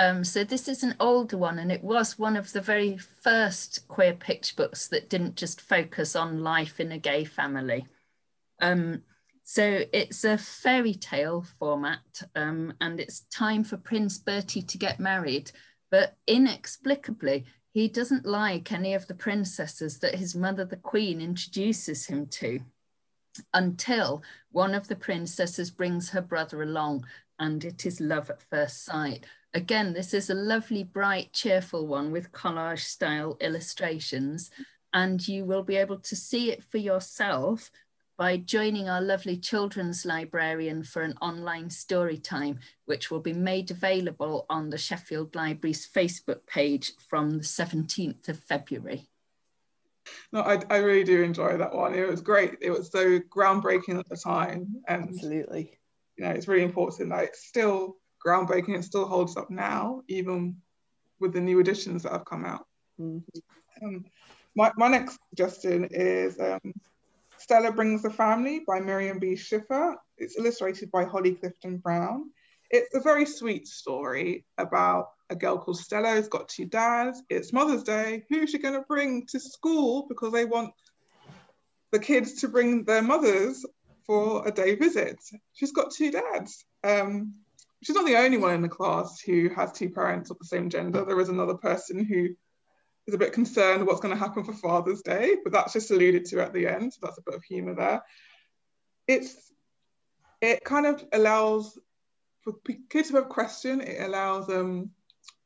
Um, 0.00 0.24
so 0.24 0.44
this 0.44 0.66
is 0.66 0.82
an 0.82 0.94
older 0.98 1.36
one, 1.36 1.58
and 1.58 1.70
it 1.70 1.84
was 1.84 2.18
one 2.18 2.34
of 2.34 2.54
the 2.54 2.62
very 2.62 2.96
first 2.96 3.86
queer 3.86 4.14
picture 4.14 4.54
books 4.56 4.88
that 4.88 5.10
didn't 5.10 5.36
just 5.36 5.60
focus 5.60 6.16
on 6.16 6.42
life 6.42 6.80
in 6.80 6.90
a 6.90 6.96
gay 6.96 7.24
family. 7.24 7.86
Um, 8.62 9.02
so 9.42 9.80
it's 9.92 10.24
a 10.24 10.38
fairy 10.38 10.94
tale 10.94 11.44
format, 11.58 12.22
um, 12.34 12.72
and 12.80 12.98
it's 12.98 13.26
time 13.30 13.62
for 13.62 13.76
Prince 13.76 14.16
Bertie 14.16 14.62
to 14.62 14.78
get 14.78 15.00
married, 15.00 15.52
but 15.90 16.16
inexplicably, 16.26 17.44
he 17.74 17.86
doesn't 17.86 18.24
like 18.24 18.72
any 18.72 18.94
of 18.94 19.06
the 19.06 19.14
princesses 19.14 19.98
that 19.98 20.14
his 20.14 20.34
mother, 20.34 20.64
the 20.64 20.76
queen, 20.76 21.20
introduces 21.20 22.06
him 22.06 22.26
to 22.28 22.60
until 23.52 24.22
one 24.50 24.74
of 24.74 24.88
the 24.88 24.96
princesses 24.96 25.70
brings 25.70 26.08
her 26.08 26.22
brother 26.22 26.62
along, 26.62 27.04
and 27.38 27.66
it 27.66 27.84
is 27.84 28.00
love 28.00 28.30
at 28.30 28.40
first 28.40 28.82
sight. 28.82 29.26
Again, 29.52 29.92
this 29.92 30.14
is 30.14 30.30
a 30.30 30.34
lovely, 30.34 30.84
bright, 30.84 31.32
cheerful 31.32 31.86
one 31.86 32.12
with 32.12 32.30
collage 32.30 32.84
style 32.84 33.36
illustrations, 33.40 34.50
and 34.92 35.26
you 35.26 35.44
will 35.44 35.64
be 35.64 35.76
able 35.76 35.98
to 35.98 36.14
see 36.14 36.52
it 36.52 36.62
for 36.62 36.78
yourself 36.78 37.70
by 38.16 38.36
joining 38.36 38.88
our 38.88 39.00
lovely 39.00 39.36
children's 39.36 40.04
librarian 40.04 40.84
for 40.84 41.02
an 41.02 41.14
online 41.22 41.70
story 41.70 42.18
time, 42.18 42.60
which 42.84 43.10
will 43.10 43.20
be 43.20 43.32
made 43.32 43.70
available 43.70 44.44
on 44.50 44.70
the 44.70 44.78
Sheffield 44.78 45.34
Library's 45.34 45.88
Facebook 45.88 46.46
page 46.46 46.92
from 47.08 47.38
the 47.38 47.44
17th 47.44 48.28
of 48.28 48.38
February. 48.38 49.08
No, 50.32 50.42
I, 50.42 50.60
I 50.70 50.76
really 50.78 51.02
do 51.02 51.22
enjoy 51.22 51.56
that 51.56 51.74
one. 51.74 51.94
It 51.94 52.08
was 52.08 52.20
great. 52.20 52.58
It 52.60 52.70
was 52.70 52.92
so 52.92 53.18
groundbreaking 53.20 53.98
at 53.98 54.08
the 54.08 54.16
time. 54.16 54.76
And 54.86 55.08
Absolutely. 55.08 55.78
You 56.16 56.24
know, 56.24 56.30
it's 56.30 56.46
really 56.46 56.64
important 56.64 57.10
that 57.10 57.24
it's 57.24 57.46
still 57.46 57.96
groundbreaking. 58.24 58.76
It 58.76 58.84
still 58.84 59.06
holds 59.06 59.36
up 59.36 59.50
now, 59.50 60.02
even 60.08 60.56
with 61.18 61.32
the 61.32 61.40
new 61.40 61.60
editions 61.60 62.02
that 62.02 62.12
have 62.12 62.24
come 62.24 62.44
out. 62.44 62.66
Mm-hmm. 63.00 63.86
Um, 63.86 64.04
my, 64.54 64.72
my 64.76 64.88
next 64.88 65.18
suggestion 65.30 65.88
is 65.90 66.38
um, 66.40 66.72
Stella 67.38 67.72
Brings 67.72 68.02
the 68.02 68.10
Family 68.10 68.62
by 68.66 68.80
Miriam 68.80 69.18
B. 69.18 69.36
Schiffer. 69.36 69.96
It's 70.18 70.38
illustrated 70.38 70.90
by 70.90 71.04
Holly 71.04 71.34
Clifton 71.34 71.78
Brown. 71.78 72.30
It's 72.70 72.94
a 72.94 73.00
very 73.00 73.26
sweet 73.26 73.66
story 73.66 74.44
about 74.58 75.10
a 75.30 75.36
girl 75.36 75.58
called 75.58 75.78
Stella 75.78 76.14
who's 76.14 76.28
got 76.28 76.48
two 76.48 76.66
dads. 76.66 77.22
It's 77.28 77.52
Mother's 77.52 77.82
Day. 77.82 78.24
Who's 78.28 78.50
she 78.50 78.58
going 78.58 78.74
to 78.74 78.82
bring 78.82 79.26
to 79.28 79.40
school 79.40 80.06
because 80.08 80.32
they 80.32 80.44
want 80.44 80.72
the 81.90 81.98
kids 81.98 82.40
to 82.40 82.48
bring 82.48 82.84
their 82.84 83.02
mothers 83.02 83.64
for 84.06 84.46
a 84.46 84.52
day 84.52 84.74
visit? 84.74 85.18
She's 85.52 85.72
got 85.72 85.92
two 85.92 86.10
dads. 86.10 86.64
Um, 86.84 87.34
she's 87.82 87.96
not 87.96 88.06
the 88.06 88.16
only 88.16 88.36
one 88.36 88.54
in 88.54 88.62
the 88.62 88.68
class 88.68 89.20
who 89.20 89.48
has 89.50 89.72
two 89.72 89.90
parents 89.90 90.30
of 90.30 90.38
the 90.38 90.44
same 90.44 90.70
gender. 90.70 91.04
There 91.04 91.20
is 91.20 91.28
another 91.28 91.54
person 91.54 92.04
who 92.04 92.28
is 93.06 93.14
a 93.14 93.18
bit 93.18 93.32
concerned 93.32 93.86
what's 93.86 94.00
going 94.00 94.14
to 94.14 94.20
happen 94.20 94.44
for 94.44 94.52
Father's 94.52 95.02
Day, 95.02 95.36
but 95.42 95.52
that's 95.52 95.72
just 95.72 95.90
alluded 95.90 96.24
to 96.26 96.42
at 96.42 96.52
the 96.52 96.66
end. 96.66 96.92
So 96.92 97.00
that's 97.02 97.18
a 97.18 97.22
bit 97.22 97.34
of 97.34 97.44
humour 97.44 97.74
there. 97.74 98.02
It's 99.06 99.52
it 100.40 100.64
kind 100.64 100.86
of 100.86 101.04
allows 101.12 101.78
for 102.42 102.54
kids 102.88 103.10
to 103.10 103.16
have 103.16 103.28
question. 103.28 103.80
It 103.80 104.02
allows 104.02 104.46
them 104.46 104.90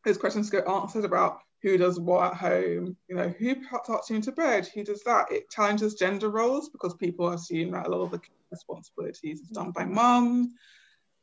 those 0.04 0.18
questions 0.18 0.50
to 0.50 0.60
go 0.60 0.80
answered 0.80 1.04
about 1.04 1.38
who 1.62 1.78
does 1.78 1.98
what 1.98 2.32
at 2.32 2.36
home, 2.36 2.96
you 3.08 3.16
know, 3.16 3.28
who 3.38 3.56
puts 3.86 4.10
you 4.10 4.16
into 4.16 4.32
bed, 4.32 4.68
who 4.74 4.84
does 4.84 5.02
that. 5.04 5.32
It 5.32 5.50
challenges 5.50 5.94
gender 5.94 6.28
roles 6.28 6.68
because 6.68 6.94
people 6.94 7.30
assume 7.30 7.70
that 7.70 7.86
a 7.86 7.90
lot 7.90 8.02
of 8.02 8.10
the 8.10 8.20
responsibilities 8.50 9.40
is 9.40 9.48
done 9.48 9.70
by 9.70 9.86
mum. 9.86 10.54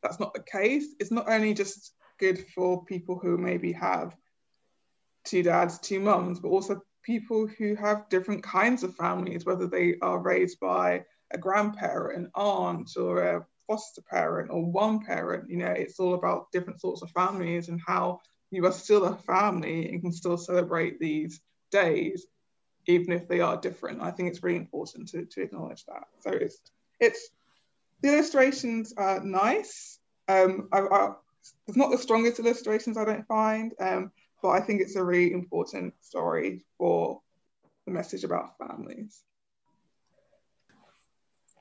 That's 0.04 0.20
not 0.20 0.34
the 0.34 0.44
case. 0.44 0.96
It's 1.00 1.12
not 1.12 1.30
only 1.30 1.54
just 1.54 1.94
good 2.20 2.46
for 2.56 2.86
people 2.86 3.20
who 3.20 3.38
maybe 3.38 3.72
have 3.74 4.16
two 5.26 5.44
dads, 5.44 5.80
two 5.80 6.00
mums, 6.00 6.40
but 6.40 6.50
also 6.50 6.82
people 7.04 7.48
who 7.48 7.76
have 7.76 8.10
different 8.10 8.44
kinds 8.44 8.84
of 8.84 8.96
families, 8.96 9.46
whether 9.46 9.68
they 9.68 9.96
are 10.02 10.20
raised 10.20 10.60
by 10.60 11.04
a 11.32 11.38
grandparent, 11.38 12.18
an 12.18 12.32
aunt, 12.36 12.92
or 12.98 13.24
a 13.24 13.46
foster 13.68 14.02
parent, 14.02 14.52
or 14.52 14.64
one 14.64 15.00
parent. 15.00 15.50
You 15.50 15.58
know, 15.58 15.72
it's 15.72 16.00
all 16.00 16.14
about 16.14 16.52
different 16.52 16.82
sorts 16.82 17.02
of 17.02 17.10
families 17.12 17.70
and 17.70 17.80
how 17.86 18.22
you 18.52 18.66
are 18.66 18.72
still 18.72 19.06
a 19.06 19.16
family 19.16 19.90
and 19.90 20.02
can 20.02 20.12
still 20.12 20.38
celebrate 20.38 21.00
these 21.00 21.42
days, 21.72 22.28
even 22.86 23.14
if 23.14 23.28
they 23.28 23.40
are 23.40 23.58
different. 23.58 24.02
I 24.02 24.12
think 24.12 24.30
it's 24.30 24.44
really 24.44 24.58
important 24.58 25.08
to, 25.10 25.26
to 25.26 25.42
acknowledge 25.42 25.86
that. 25.86 26.04
So 26.20 26.32
it's 26.32 26.60
it's 27.00 27.30
the 28.02 28.14
illustrations 28.14 28.94
are 28.98 29.20
nice. 29.24 30.00
Um, 30.28 30.70
I, 30.72 30.80
I, 30.80 31.10
it's 31.68 31.78
not 31.78 31.92
the 31.92 31.98
strongest 31.98 32.40
illustrations 32.40 32.98
I 32.98 33.06
don't 33.06 33.28
find, 33.28 33.74
um, 33.80 34.12
but 34.42 34.50
I 34.50 34.62
think 34.62 34.82
it's 34.82 34.96
a 34.96 35.04
really 35.04 35.34
important 35.34 35.94
story 36.02 36.66
for 36.78 37.22
the 37.86 37.92
message 37.92 38.24
about 38.24 38.58
families. 38.58 39.24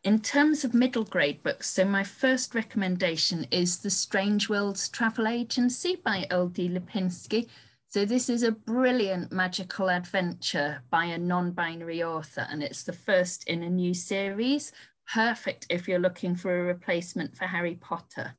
In 0.03 0.21
terms 0.21 0.65
of 0.65 0.73
middle 0.73 1.05
grade 1.05 1.43
books, 1.43 1.69
so 1.69 1.85
my 1.85 2.05
first 2.05 2.55
recommendation 2.55 3.47
is 3.51 3.79
The 3.79 3.91
Strange 3.91 4.49
Worlds 4.49 4.89
Travel 4.89 5.29
Agency 5.29 5.97
by 5.97 6.27
L.D. 6.31 6.71
Lapinski. 6.71 7.49
So 7.89 8.07
this 8.07 8.31
is 8.31 8.43
a 8.43 8.53
brilliant 8.53 9.31
magical 9.31 9.91
adventure 9.91 10.83
by 10.89 11.05
a 11.07 11.19
non-binary 11.19 12.03
author, 12.03 12.47
and 12.49 12.63
it's 12.63 12.83
the 12.83 12.95
first 12.95 13.45
in 13.45 13.63
a 13.63 13.69
new 13.69 13.93
series. 13.93 14.73
Perfect 15.12 15.67
if 15.71 15.88
you're 15.88 15.99
looking 15.99 16.37
for 16.37 16.61
a 16.61 16.64
replacement 16.64 17.37
for 17.37 17.47
Harry 17.47 17.75
Potter. 17.75 18.37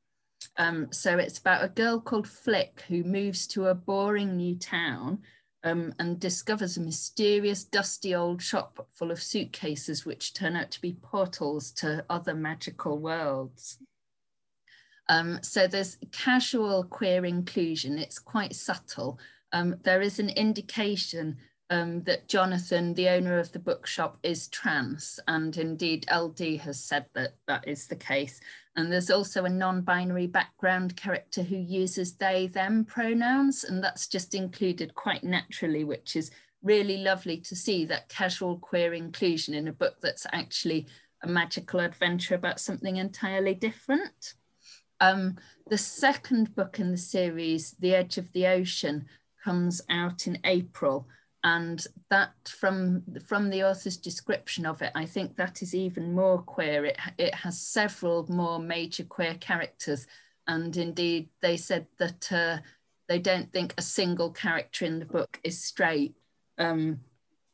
Um, 0.58 0.88
so 0.92 1.18
it's 1.18 1.40
about 1.40 1.64
a 1.64 1.70
girl 1.70 2.00
called 2.00 2.28
Flick 2.28 2.84
who 2.88 3.04
moves 3.04 3.48
to 3.48 3.68
a 3.68 3.76
boring 3.76 4.38
new 4.38 4.56
town 4.58 5.20
um, 5.64 5.94
and 6.00 6.20
discovers 6.20 6.78
a 6.78 6.82
mysterious, 6.82 7.64
dusty 7.64 8.16
old 8.16 8.42
shop 8.42 8.88
full 8.94 9.12
of 9.12 9.22
suitcases, 9.22 10.06
which 10.06 10.34
turn 10.34 10.56
out 10.56 10.72
to 10.72 10.82
be 10.82 10.98
portals 11.02 11.72
to 11.74 12.06
other 12.10 12.34
magical 12.34 12.98
worlds. 12.98 13.78
Um, 15.10 15.40
so 15.42 15.68
there's 15.68 15.98
casual 16.12 16.86
queer 16.86 17.26
inclusion, 17.26 17.98
it's 17.98 18.20
quite 18.20 18.56
subtle. 18.56 19.20
Um, 19.52 19.76
there 19.84 20.02
is 20.02 20.20
an 20.20 20.30
indication 20.30 21.38
um, 21.72 22.04
that 22.04 22.28
Jonathan, 22.28 22.94
the 22.94 23.08
owner 23.08 23.40
of 23.40 23.54
the 23.54 23.60
bookshop, 23.60 24.18
is 24.24 24.50
trans, 24.50 25.22
and 25.30 25.56
indeed 25.56 26.06
LD 26.14 26.60
has 26.60 26.78
said 26.78 27.06
that 27.14 27.36
that 27.48 27.66
is 27.66 27.88
the 27.88 27.96
case. 27.96 28.42
And 28.76 28.92
there's 28.92 29.10
also 29.10 29.46
a 29.46 29.50
non-binary 29.50 30.28
background 30.28 30.98
character 30.98 31.42
who 31.42 31.56
uses 31.56 32.14
they, 32.14 32.48
them 32.48 32.84
pronouns, 32.84 33.64
and 33.64 33.82
that's 33.82 34.08
just 34.08 34.36
included 34.36 34.94
quite 34.96 35.24
naturally, 35.24 35.86
which 35.86 36.18
is 36.18 36.30
really 36.62 36.98
lovely 36.98 37.38
to 37.38 37.56
see 37.56 37.86
that 37.86 38.10
casual 38.10 38.60
queer 38.60 38.94
inclusion 38.94 39.54
in 39.54 39.70
a 39.70 39.74
book 39.74 39.96
that's 40.02 40.28
actually 40.34 40.88
a 41.24 41.28
magical 41.28 41.80
adventure 41.80 42.36
about 42.36 42.60
something 42.60 42.98
entirely 42.98 43.54
different. 43.54 44.34
Um, 45.00 45.38
the 45.68 45.78
second 45.78 46.54
book 46.54 46.80
in 46.80 46.92
the 46.92 46.98
series, 46.98 47.76
The 47.80 47.96
Edge 47.96 48.18
of 48.18 48.30
the 48.34 48.46
Ocean, 48.48 49.06
comes 49.42 49.82
out 49.90 50.28
in 50.28 50.38
April 50.44 51.08
and 51.44 51.88
that 52.10 52.34
from 52.48 53.04
from 53.26 53.50
the 53.50 53.64
author's 53.64 53.98
description 53.98 54.66
of 54.66 54.82
it 54.82 54.92
i 54.94 55.06
think 55.06 55.36
that 55.36 55.62
is 55.62 55.74
even 55.74 56.14
more 56.14 56.40
queer. 56.42 56.86
It, 56.86 56.98
it 57.18 57.36
has 57.36 57.60
several 57.60 58.26
more 58.32 58.60
major 58.60 59.04
queer 59.04 59.36
characters. 59.36 60.08
And 60.48 60.76
indeed 60.76 61.30
they 61.42 61.58
said 61.58 61.88
that 61.98 62.32
uh, 62.32 62.58
they 63.08 63.20
don't 63.20 63.52
think 63.52 63.74
a 63.78 63.82
single 63.82 64.32
character 64.32 64.86
in 64.86 65.00
the 65.00 65.06
book 65.06 65.40
is 65.44 65.64
straight. 65.64 66.16
Um, 66.58 67.00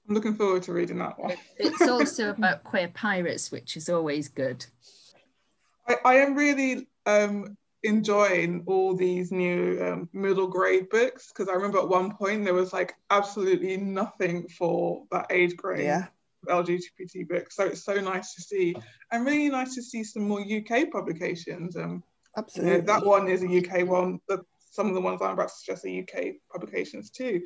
i'm 0.08 0.16
looking 0.16 0.36
forward 0.36 0.64
to 0.64 0.74
reading 0.74 1.00
that 1.00 1.20
one. 1.20 1.36
It's 1.58 1.88
also 1.88 2.30
about 2.30 2.64
queer 2.64 2.90
pirates 2.94 3.52
which 3.52 3.78
is 3.78 3.90
always 3.90 4.28
good. 4.28 4.66
I, 5.88 5.96
I 6.06 6.16
am 6.16 6.36
really 6.36 6.88
um, 7.06 7.58
enjoying 7.84 8.64
all 8.66 8.96
these 8.96 9.32
new 9.32 9.80
um, 9.82 10.10
middle 10.14 10.48
grade 10.48 10.90
books 10.90 11.30
because 11.30 11.48
I 11.48 11.54
remember 11.54 11.78
at 11.78 11.88
one 11.88 12.16
point 12.16 12.44
there 12.44 12.54
was 12.54 12.74
like 12.74 12.96
absolutely 13.10 13.78
nothing 13.78 14.48
for 14.48 15.04
that 15.12 15.28
age 15.30 15.56
grade. 15.56 15.86
Yeah. 15.86 16.08
LGBT 16.48 17.28
books. 17.28 17.56
So 17.56 17.66
it's 17.66 17.84
so 17.84 17.96
nice 17.96 18.36
to 18.36 18.42
see, 18.42 18.76
and 19.12 19.26
really 19.26 19.50
nice 19.50 19.76
to 19.76 19.82
see 19.82 20.04
some 20.04 20.28
more 20.28 20.40
UK 20.40 20.92
publications. 20.92 21.76
Um, 21.76 22.04
Absolutely. 22.38 22.74
You 22.74 22.78
know, 22.80 22.86
that 22.86 23.06
one 23.06 23.28
is 23.28 23.44
a 23.44 23.48
UK 23.48 23.86
one. 23.88 24.20
The, 24.28 24.44
some 24.72 24.88
of 24.88 24.94
the 24.94 25.02
ones 25.02 25.22
I'm 25.22 25.32
about 25.32 25.50
to 25.50 25.54
suggest 25.56 25.86
are 25.86 25.90
UK 25.90 26.36
publications 26.52 27.10
too. 27.10 27.42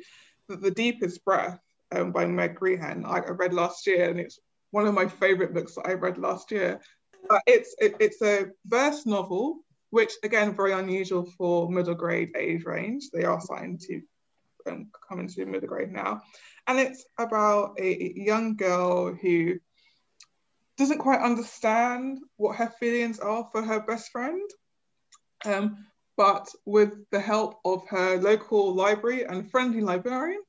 The, 0.48 0.56
the 0.56 0.70
Deepest 0.70 1.24
Breath 1.24 1.58
um, 1.90 2.12
by 2.12 2.26
Meg 2.26 2.58
Grehan, 2.58 3.04
I, 3.04 3.18
I, 3.18 3.30
read 3.30 3.54
last 3.54 3.86
year, 3.86 4.10
and 4.10 4.20
it's 4.20 4.38
one 4.70 4.86
of 4.86 4.94
my 4.94 5.06
favourite 5.06 5.54
books 5.54 5.74
that 5.74 5.86
I 5.86 5.94
read 5.94 6.18
last 6.18 6.50
year. 6.50 6.80
It's 7.46 7.74
it, 7.78 7.96
it's 8.00 8.20
a 8.22 8.46
verse 8.66 9.06
novel 9.06 9.60
which 9.92 10.14
again, 10.22 10.56
very 10.56 10.72
unusual 10.72 11.30
for 11.36 11.70
middle 11.70 11.94
grade 11.94 12.30
age 12.34 12.64
range. 12.64 13.10
They 13.12 13.24
are 13.24 13.38
starting 13.42 13.78
to 13.88 14.00
um, 14.66 14.90
come 15.06 15.20
into 15.20 15.44
middle 15.44 15.68
grade 15.68 15.92
now. 15.92 16.22
And 16.66 16.80
it's 16.80 17.04
about 17.18 17.76
a 17.78 18.14
young 18.16 18.56
girl 18.56 19.12
who 19.12 19.58
doesn't 20.78 20.96
quite 20.96 21.20
understand 21.20 22.20
what 22.36 22.56
her 22.56 22.72
feelings 22.80 23.20
are 23.20 23.46
for 23.52 23.62
her 23.62 23.80
best 23.80 24.10
friend. 24.10 24.50
Um, 25.44 25.84
but 26.16 26.48
with 26.64 26.94
the 27.10 27.20
help 27.20 27.60
of 27.66 27.86
her 27.88 28.16
local 28.16 28.74
library 28.74 29.26
and 29.26 29.50
friendly 29.50 29.82
librarian, 29.82 30.40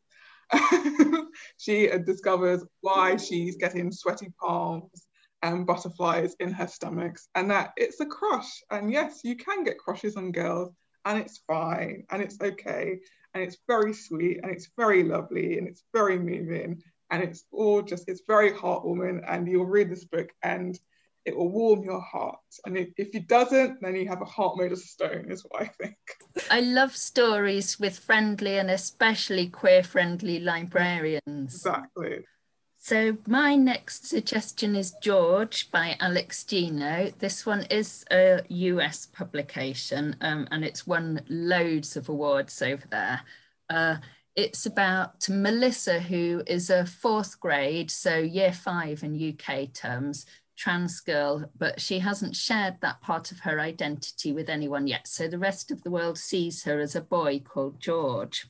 she 1.57 1.89
discovers 2.05 2.63
why 2.79 3.17
she's 3.17 3.57
getting 3.57 3.91
sweaty 3.91 4.31
palms 4.39 5.05
and 5.43 5.67
butterflies 5.67 6.35
in 6.39 6.51
her 6.51 6.67
stomachs 6.67 7.27
and 7.35 7.51
that 7.51 7.73
it's 7.77 7.99
a 7.99 8.05
crush. 8.05 8.63
And 8.71 8.91
yes 8.91 9.21
you 9.23 9.35
can 9.35 9.63
get 9.63 9.77
crushes 9.77 10.15
on 10.15 10.31
girls 10.31 10.71
and 11.05 11.19
it's 11.19 11.41
fine 11.45 12.05
and 12.09 12.21
it's 12.21 12.39
okay 12.41 12.99
and 13.33 13.43
it's 13.43 13.57
very 13.67 13.93
sweet 13.93 14.39
and 14.41 14.51
it's 14.51 14.69
very 14.77 15.03
lovely 15.03 15.57
and 15.57 15.67
it's 15.67 15.83
very 15.93 16.17
moving 16.17 16.81
and 17.11 17.21
it's 17.21 17.43
all 17.51 17.81
just 17.81 18.07
it's 18.07 18.23
very 18.25 18.51
heartwarming 18.51 19.21
and 19.27 19.47
you'll 19.47 19.65
read 19.65 19.91
this 19.91 20.05
book 20.05 20.29
and 20.43 20.79
it 21.25 21.37
will 21.37 21.49
warm 21.49 21.83
your 21.83 22.01
heart. 22.01 22.39
And 22.65 22.77
if, 22.77 22.89
if 22.97 23.13
it 23.13 23.27
doesn't 23.27 23.81
then 23.81 23.95
you 23.95 24.07
have 24.07 24.21
a 24.21 24.25
heart 24.25 24.57
made 24.57 24.71
of 24.71 24.79
stone 24.79 25.29
is 25.29 25.45
what 25.49 25.61
i 25.61 25.65
think. 25.65 25.97
I 26.49 26.61
love 26.61 26.95
stories 26.95 27.79
with 27.79 27.99
friendly 27.99 28.57
and 28.57 28.71
especially 28.71 29.49
queer 29.49 29.83
friendly 29.83 30.39
librarians. 30.39 31.21
Exactly 31.53 32.23
so 32.83 33.15
my 33.25 33.55
next 33.55 34.07
suggestion 34.07 34.75
is 34.75 34.93
George 35.01 35.71
by 35.71 35.95
Alex 36.01 36.43
Gino. 36.43 37.09
This 37.17 37.45
one 37.45 37.65
is 37.69 38.03
a 38.11 38.41
US 38.49 39.05
publication 39.05 40.17
um, 40.19 40.49
and 40.51 40.65
it's 40.65 40.85
won 40.85 41.21
loads 41.29 41.95
of 41.95 42.09
awards 42.09 42.61
over 42.61 42.83
there. 42.91 43.21
Uh, 43.69 43.95
it's 44.35 44.65
about 44.65 45.29
Melissa, 45.29 46.01
who 46.01 46.43
is 46.45 46.69
a 46.69 46.85
fourth 46.85 47.39
grade, 47.39 47.89
so 47.89 48.17
year 48.17 48.51
five 48.51 49.01
in 49.01 49.33
UK 49.39 49.71
terms, 49.71 50.25
trans 50.57 50.99
girl, 50.99 51.49
but 51.57 51.79
she 51.79 51.99
hasn't 51.99 52.35
shared 52.35 52.81
that 52.81 52.99
part 52.99 53.31
of 53.31 53.39
her 53.39 53.61
identity 53.61 54.33
with 54.33 54.49
anyone 54.49 54.87
yet. 54.87 55.07
So 55.07 55.29
the 55.29 55.39
rest 55.39 55.71
of 55.71 55.83
the 55.83 55.91
world 55.91 56.17
sees 56.17 56.65
her 56.65 56.81
as 56.81 56.97
a 56.97 57.01
boy 57.01 57.39
called 57.39 57.79
George. 57.79 58.47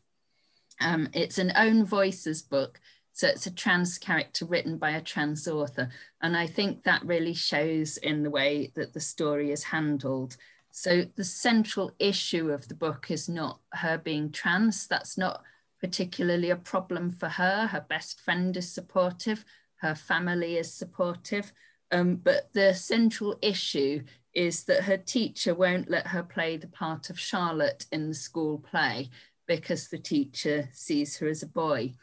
Um, 0.82 1.10
it's 1.14 1.38
an 1.38 1.54
own 1.56 1.86
voices 1.86 2.42
book, 2.42 2.80
so 3.14 3.28
it's 3.28 3.46
a 3.46 3.54
trans 3.54 4.00
character 4.00 4.46
written 4.46 4.78
by 4.78 4.90
a 4.92 5.02
trans 5.02 5.48
author. 5.48 5.90
And 6.22 6.36
I 6.36 6.48
think 6.48 6.84
that 6.84 7.06
really 7.06 7.36
shows 7.36 7.98
in 7.98 8.24
the 8.24 8.32
way 8.32 8.72
that 8.76 8.94
the 8.94 9.00
story 9.00 9.52
is 9.52 9.64
handled. 9.64 10.36
So 10.72 11.06
the 11.16 11.24
central 11.24 11.92
issue 12.00 12.50
of 12.50 12.68
the 12.68 12.74
book 12.74 13.12
is 13.12 13.30
not 13.30 13.60
her 13.74 14.00
being 14.00 14.32
trans. 14.32 14.88
That's 14.88 15.16
not 15.16 15.44
particularly 15.80 16.50
a 16.50 16.56
problem 16.56 17.12
for 17.12 17.30
her. 17.30 17.68
Her 17.68 17.86
best 17.88 18.20
friend 18.20 18.58
is 18.58 18.72
supportive. 18.72 19.46
Her 19.76 19.94
family 19.94 20.58
is 20.58 20.74
supportive. 20.74 21.54
Um, 21.92 22.16
but 22.16 22.52
the 22.54 22.74
central 22.74 23.38
issue 23.44 24.04
is 24.34 24.64
that 24.64 24.86
her 24.86 24.98
teacher 24.98 25.54
won't 25.54 25.92
let 25.92 26.08
her 26.08 26.24
play 26.24 26.58
the 26.58 26.68
part 26.68 27.12
of 27.12 27.20
Charlotte 27.20 27.86
in 27.92 28.08
the 28.08 28.16
school 28.16 28.58
play 28.58 29.12
because 29.46 29.90
the 29.90 30.00
teacher 30.00 30.70
sees 30.72 31.18
her 31.18 31.28
as 31.28 31.44
a 31.44 31.48
boy. 31.48 31.94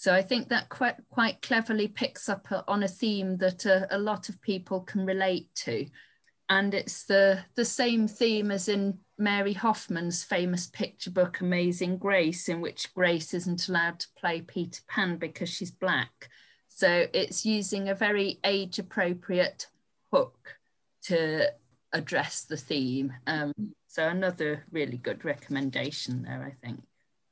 So 0.00 0.14
I 0.14 0.22
think 0.22 0.48
that 0.48 0.70
quite, 0.70 0.96
quite 1.10 1.42
cleverly 1.42 1.86
picks 1.86 2.30
up 2.30 2.46
on 2.66 2.82
a 2.82 2.88
theme 2.88 3.36
that 3.36 3.66
a, 3.66 3.86
a 3.94 3.98
lot 3.98 4.30
of 4.30 4.40
people 4.40 4.80
can 4.80 5.04
relate 5.04 5.54
to. 5.56 5.86
And 6.48 6.72
it's 6.72 7.04
the, 7.04 7.40
the 7.54 7.66
same 7.66 8.08
theme 8.08 8.50
as 8.50 8.66
in 8.66 8.96
Mary 9.18 9.52
Hoffman's 9.52 10.24
famous 10.24 10.68
picture 10.68 11.10
book, 11.10 11.42
Amazing 11.42 11.98
Grace, 11.98 12.48
in 12.48 12.62
which 12.62 12.94
Grace 12.94 13.34
isn't 13.34 13.68
allowed 13.68 14.00
to 14.00 14.06
play 14.16 14.40
Peter 14.40 14.80
Pan 14.88 15.18
because 15.18 15.50
she's 15.50 15.70
black. 15.70 16.30
So 16.70 17.06
it's 17.12 17.44
using 17.44 17.90
a 17.90 17.94
very 17.94 18.40
age 18.42 18.78
appropriate 18.78 19.66
hook 20.10 20.56
to 21.02 21.52
address 21.92 22.44
the 22.44 22.56
theme. 22.56 23.12
Um, 23.26 23.52
so 23.86 24.08
another 24.08 24.64
really 24.72 24.96
good 24.96 25.26
recommendation 25.26 26.22
there, 26.22 26.42
I 26.42 26.66
think. 26.66 26.80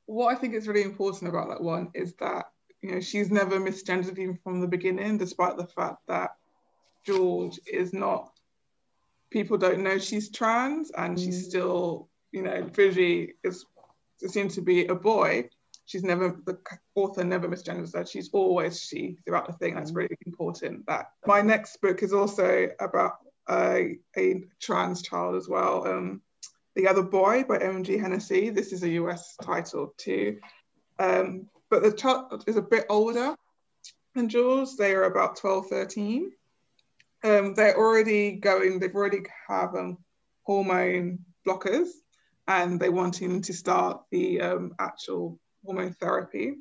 What 0.05 0.35
I 0.35 0.39
think 0.39 0.53
is 0.53 0.67
really 0.67 0.83
important 0.83 1.29
about 1.29 1.49
that 1.49 1.61
one 1.61 1.89
is 1.95 2.13
that 2.19 2.45
you 2.81 2.91
know 2.91 2.99
she's 2.99 3.29
never 3.31 3.59
misgendered 3.59 4.17
even 4.17 4.39
from 4.43 4.61
the 4.61 4.67
beginning, 4.67 5.17
despite 5.17 5.57
the 5.57 5.67
fact 5.67 5.99
that 6.07 6.31
George 7.05 7.59
is 7.71 7.93
not. 7.93 8.31
People 9.29 9.57
don't 9.57 9.83
know 9.83 9.99
she's 9.99 10.31
trans, 10.31 10.91
and 10.91 11.17
mm. 11.17 11.23
she's 11.23 11.47
still, 11.47 12.09
you 12.31 12.41
know, 12.41 12.63
visually 12.63 13.35
is 13.43 13.65
seems 14.27 14.55
to 14.55 14.61
be 14.61 14.85
a 14.87 14.95
boy 14.95 15.49
she's 15.89 16.03
never 16.03 16.39
the 16.45 16.57
author 16.95 17.23
never 17.23 17.47
misgenders 17.47 17.95
her 17.95 18.05
she's 18.05 18.29
always 18.31 18.81
she 18.81 19.17
throughout 19.25 19.47
the 19.47 19.53
thing 19.53 19.73
that's 19.75 19.91
mm. 19.91 19.97
really 19.97 20.17
important 20.25 20.85
that 20.85 21.11
my 21.25 21.41
next 21.41 21.81
book 21.81 22.03
is 22.03 22.13
also 22.13 22.69
about 22.79 23.13
a, 23.49 23.97
a 24.15 24.43
trans 24.59 25.01
child 25.01 25.35
as 25.35 25.49
well 25.49 25.87
um, 25.87 26.21
the 26.75 26.87
other 26.87 27.01
boy 27.01 27.43
by 27.43 27.57
mg 27.57 27.99
hennessey 27.99 28.49
this 28.49 28.71
is 28.71 28.83
a 28.83 28.89
us 28.89 29.35
title 29.41 29.93
too 29.97 30.37
um, 30.99 31.47
but 31.69 31.83
the 31.83 31.91
child 31.91 32.43
is 32.47 32.57
a 32.57 32.61
bit 32.61 32.85
older 32.89 33.35
than 34.15 34.29
jules 34.29 34.75
they 34.75 34.93
are 34.93 35.03
about 35.03 35.37
12 35.37 35.67
13 35.67 36.31
um, 37.23 37.53
they're 37.53 37.77
already 37.77 38.33
going 38.33 38.79
they've 38.79 38.95
already 38.95 39.23
have 39.47 39.75
um, 39.75 39.97
hormone 40.43 41.19
blockers 41.47 41.89
and 42.49 42.79
they're 42.79 42.91
wanting 42.91 43.43
to 43.43 43.53
start 43.53 44.01
the 44.11 44.41
um, 44.41 44.73
actual 44.79 45.39
hormone 45.63 45.93
therapy. 45.93 46.55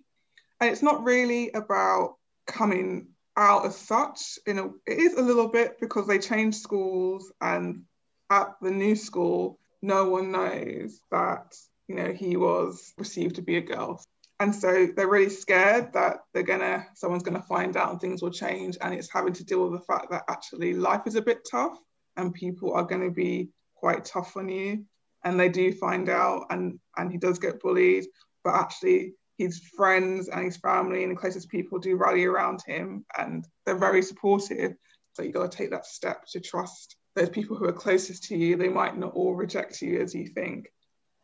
And 0.61 0.71
it's 0.71 0.83
not 0.83 1.03
really 1.03 1.51
about 1.53 2.17
coming 2.47 3.09
out 3.37 3.65
as 3.65 3.77
such. 3.77 4.39
You 4.47 4.55
know, 4.55 4.75
it 4.87 4.99
is 4.99 5.15
a 5.15 5.23
little 5.23 5.49
bit 5.49 5.81
because 5.81 6.07
they 6.07 6.19
changed 6.19 6.59
schools 6.59 7.33
and 7.41 7.85
at 8.31 8.55
the 8.61 8.71
new 8.71 8.97
school, 8.97 9.59
no 9.81 10.11
one 10.11 10.31
knows 10.31 11.01
that, 11.11 11.57
you 11.87 11.95
know, 11.95 12.13
he 12.13 12.37
was 12.37 12.93
received 12.99 13.37
to 13.37 13.43
be 13.43 13.57
a 13.57 13.63
girl. 13.63 14.03
And 14.41 14.55
so 14.55 14.87
they're 14.95 15.09
really 15.09 15.31
scared 15.31 15.93
that 15.95 16.19
they're 16.33 16.45
gonna, 16.45 16.87
someone's 16.95 17.25
gonna 17.25 17.43
find 17.43 17.77
out 17.77 17.91
and 17.91 18.01
things 18.01 18.23
will 18.23 18.31
change. 18.31 18.79
And 18.81 18.95
it's 18.95 19.13
having 19.13 19.33
to 19.35 19.45
deal 19.45 19.69
with 19.69 19.81
the 19.81 19.85
fact 19.85 20.11
that 20.11 20.25
actually 20.29 20.75
life 20.75 21.03
is 21.07 21.17
a 21.17 21.23
bit 21.23 21.47
tough 21.51 21.77
and 22.17 22.33
people 22.33 22.75
are 22.75 22.85
gonna 22.85 23.11
be 23.11 23.51
quite 23.75 24.05
tough 24.05 24.37
on 24.37 24.49
you. 24.49 24.85
And 25.25 25.39
they 25.39 25.49
do 25.49 25.73
find 25.73 26.09
out 26.09 26.47
and 26.51 26.79
and 26.97 27.11
he 27.11 27.19
does 27.19 27.39
get 27.39 27.61
bullied 27.61 28.07
but 28.45 28.55
actually 28.55 29.15
his 29.37 29.61
friends 29.77 30.29
and 30.29 30.45
his 30.45 30.57
family 30.57 31.03
and 31.03 31.13
the 31.13 31.21
closest 31.21 31.49
people 31.49 31.79
do 31.79 31.97
rally 31.97 32.25
around 32.25 32.61
him 32.67 33.05
and 33.17 33.47
they're 33.65 33.77
very 33.77 34.03
supportive. 34.03 34.75
So 35.13 35.23
you 35.23 35.33
got 35.33 35.51
to 35.51 35.57
take 35.57 35.71
that 35.71 35.87
step 35.87 36.25
to 36.33 36.41
trust 36.41 36.97
those 37.15 37.29
people 37.29 37.57
who 37.57 37.67
are 37.67 37.73
closest 37.73 38.25
to 38.25 38.37
you. 38.37 38.57
They 38.57 38.69
might 38.69 38.97
not 38.97 39.13
all 39.15 39.35
reject 39.35 39.83
you 39.83 40.01
as 40.01 40.15
you 40.15 40.29
think. 40.29 40.67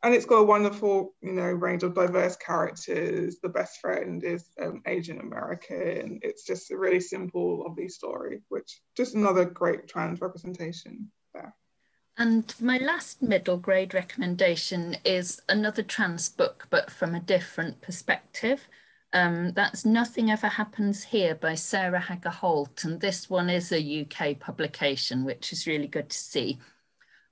And 0.04 0.14
it's 0.14 0.26
got 0.26 0.36
a 0.36 0.44
wonderful, 0.44 1.14
you 1.22 1.32
know, 1.32 1.50
range 1.50 1.82
of 1.82 1.94
diverse 1.94 2.36
characters. 2.36 3.38
The 3.42 3.48
best 3.48 3.80
friend 3.80 4.22
is 4.22 4.50
um, 4.60 4.82
Asian 4.86 5.18
American. 5.18 6.20
It's 6.20 6.44
just 6.44 6.70
a 6.70 6.76
really 6.76 7.00
simple, 7.00 7.64
lovely 7.66 7.88
story, 7.88 8.42
which 8.50 8.82
just 8.94 9.14
another 9.14 9.46
great 9.46 9.88
trans 9.88 10.20
representation 10.20 11.10
there. 11.32 11.56
And 12.18 12.54
my 12.60 12.76
last 12.76 13.22
middle 13.22 13.56
grade 13.56 13.94
recommendation 13.94 14.98
is 15.06 15.40
another 15.48 15.82
trans 15.82 16.28
book, 16.28 16.66
but 16.68 16.90
from 16.90 17.14
a 17.14 17.20
different 17.20 17.80
perspective. 17.80 18.68
Um, 19.14 19.52
that's 19.52 19.86
Nothing 19.86 20.30
Ever 20.30 20.48
Happens 20.48 21.04
Here 21.04 21.34
by 21.34 21.54
Sarah 21.54 22.00
Hagger 22.00 22.28
Holt. 22.28 22.84
And 22.84 23.00
this 23.00 23.30
one 23.30 23.48
is 23.48 23.72
a 23.72 24.02
UK 24.02 24.38
publication, 24.38 25.24
which 25.24 25.50
is 25.50 25.66
really 25.66 25.86
good 25.86 26.10
to 26.10 26.18
see. 26.18 26.58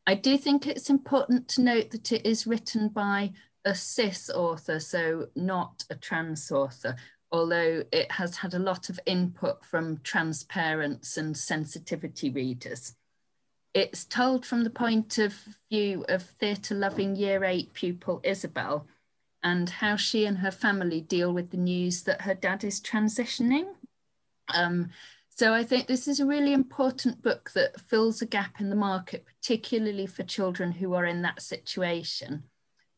I 0.07 0.15
do 0.15 0.37
think 0.37 0.67
it's 0.67 0.91
important 0.91 1.49
to 1.49 1.63
note 1.63 1.91
that 1.91 2.11
it 2.13 2.27
is 2.27 2.47
written 2.47 2.89
by 2.89 3.33
a 3.65 3.75
cis 3.75 4.29
author, 4.31 4.81
so 4.81 5.29
not 5.37 5.85
a 5.91 5.95
trans 5.95 6.51
author, 6.51 6.97
although 7.31 7.85
it 7.93 8.11
has 8.11 8.37
had 8.37 8.55
a 8.55 8.59
lot 8.59 8.91
of 8.91 8.99
input 9.07 9.65
from 9.65 9.99
trans 9.99 10.43
parents 10.45 11.17
and 11.17 11.37
sensitivity 11.37 12.31
readers. 12.31 12.95
It's 13.75 14.05
told 14.05 14.45
from 14.45 14.65
the 14.65 14.71
point 14.71 15.19
of 15.19 15.35
view 15.71 16.05
of 16.09 16.23
theatre 16.23 16.75
loving 16.75 17.17
year 17.17 17.45
eight 17.45 17.73
pupil 17.73 18.21
Isabel 18.23 18.87
and 19.43 19.71
how 19.71 19.97
she 19.97 20.27
and 20.27 20.39
her 20.39 20.51
family 20.51 21.01
deal 21.01 21.33
with 21.33 21.51
the 21.51 21.57
news 21.57 22.03
that 22.03 22.23
her 22.23 22.35
dad 22.35 22.65
is 22.65 22.81
transitioning. 22.81 23.67
Um, 24.53 24.91
so 25.35 25.55
I 25.55 25.65
think 25.65 25.87
this 25.87 26.07
is 26.07 26.21
a 26.21 26.27
really 26.27 26.53
important 26.53 27.23
book 27.23 27.53
that 27.55 27.81
fills 27.81 28.21
a 28.21 28.27
gap 28.27 28.61
in 28.61 28.69
the 28.69 28.77
market, 28.77 29.25
particularly 29.25 30.07
for 30.07 30.23
children 30.23 30.73
who 30.73 30.95
are 30.95 31.07
in 31.07 31.23
that 31.23 31.41
situation. 31.41 32.45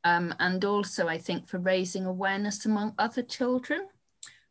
Um, 0.02 0.34
and 0.40 0.64
also 0.64 1.06
I 1.06 1.16
think 1.18 1.48
for 1.48 1.58
raising 1.58 2.04
awareness 2.04 2.66
among 2.66 2.94
other 2.98 3.22
children. 3.22 3.86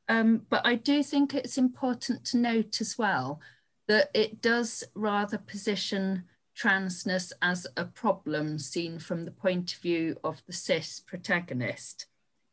Um, 0.07 0.45
but 0.49 0.65
I 0.65 0.75
do 0.75 1.03
think 1.03 1.33
it's 1.33 1.57
important 1.57 2.25
to 2.25 2.37
note 2.37 2.81
as 2.81 2.97
well 2.97 3.41
that 3.87 4.09
it 4.13 4.41
does 4.41 4.83
rather 4.95 5.37
position 5.37 6.23
transness 6.57 7.31
as 7.41 7.67
a 7.75 7.85
problem 7.85 8.59
seen 8.59 8.97
from 8.97 9.25
the 9.25 9.31
point 9.31 9.73
of 9.73 9.79
view 9.79 10.15
of 10.23 10.41
the 10.47 10.53
cis 10.53 10.99
protagonist. 10.99 12.05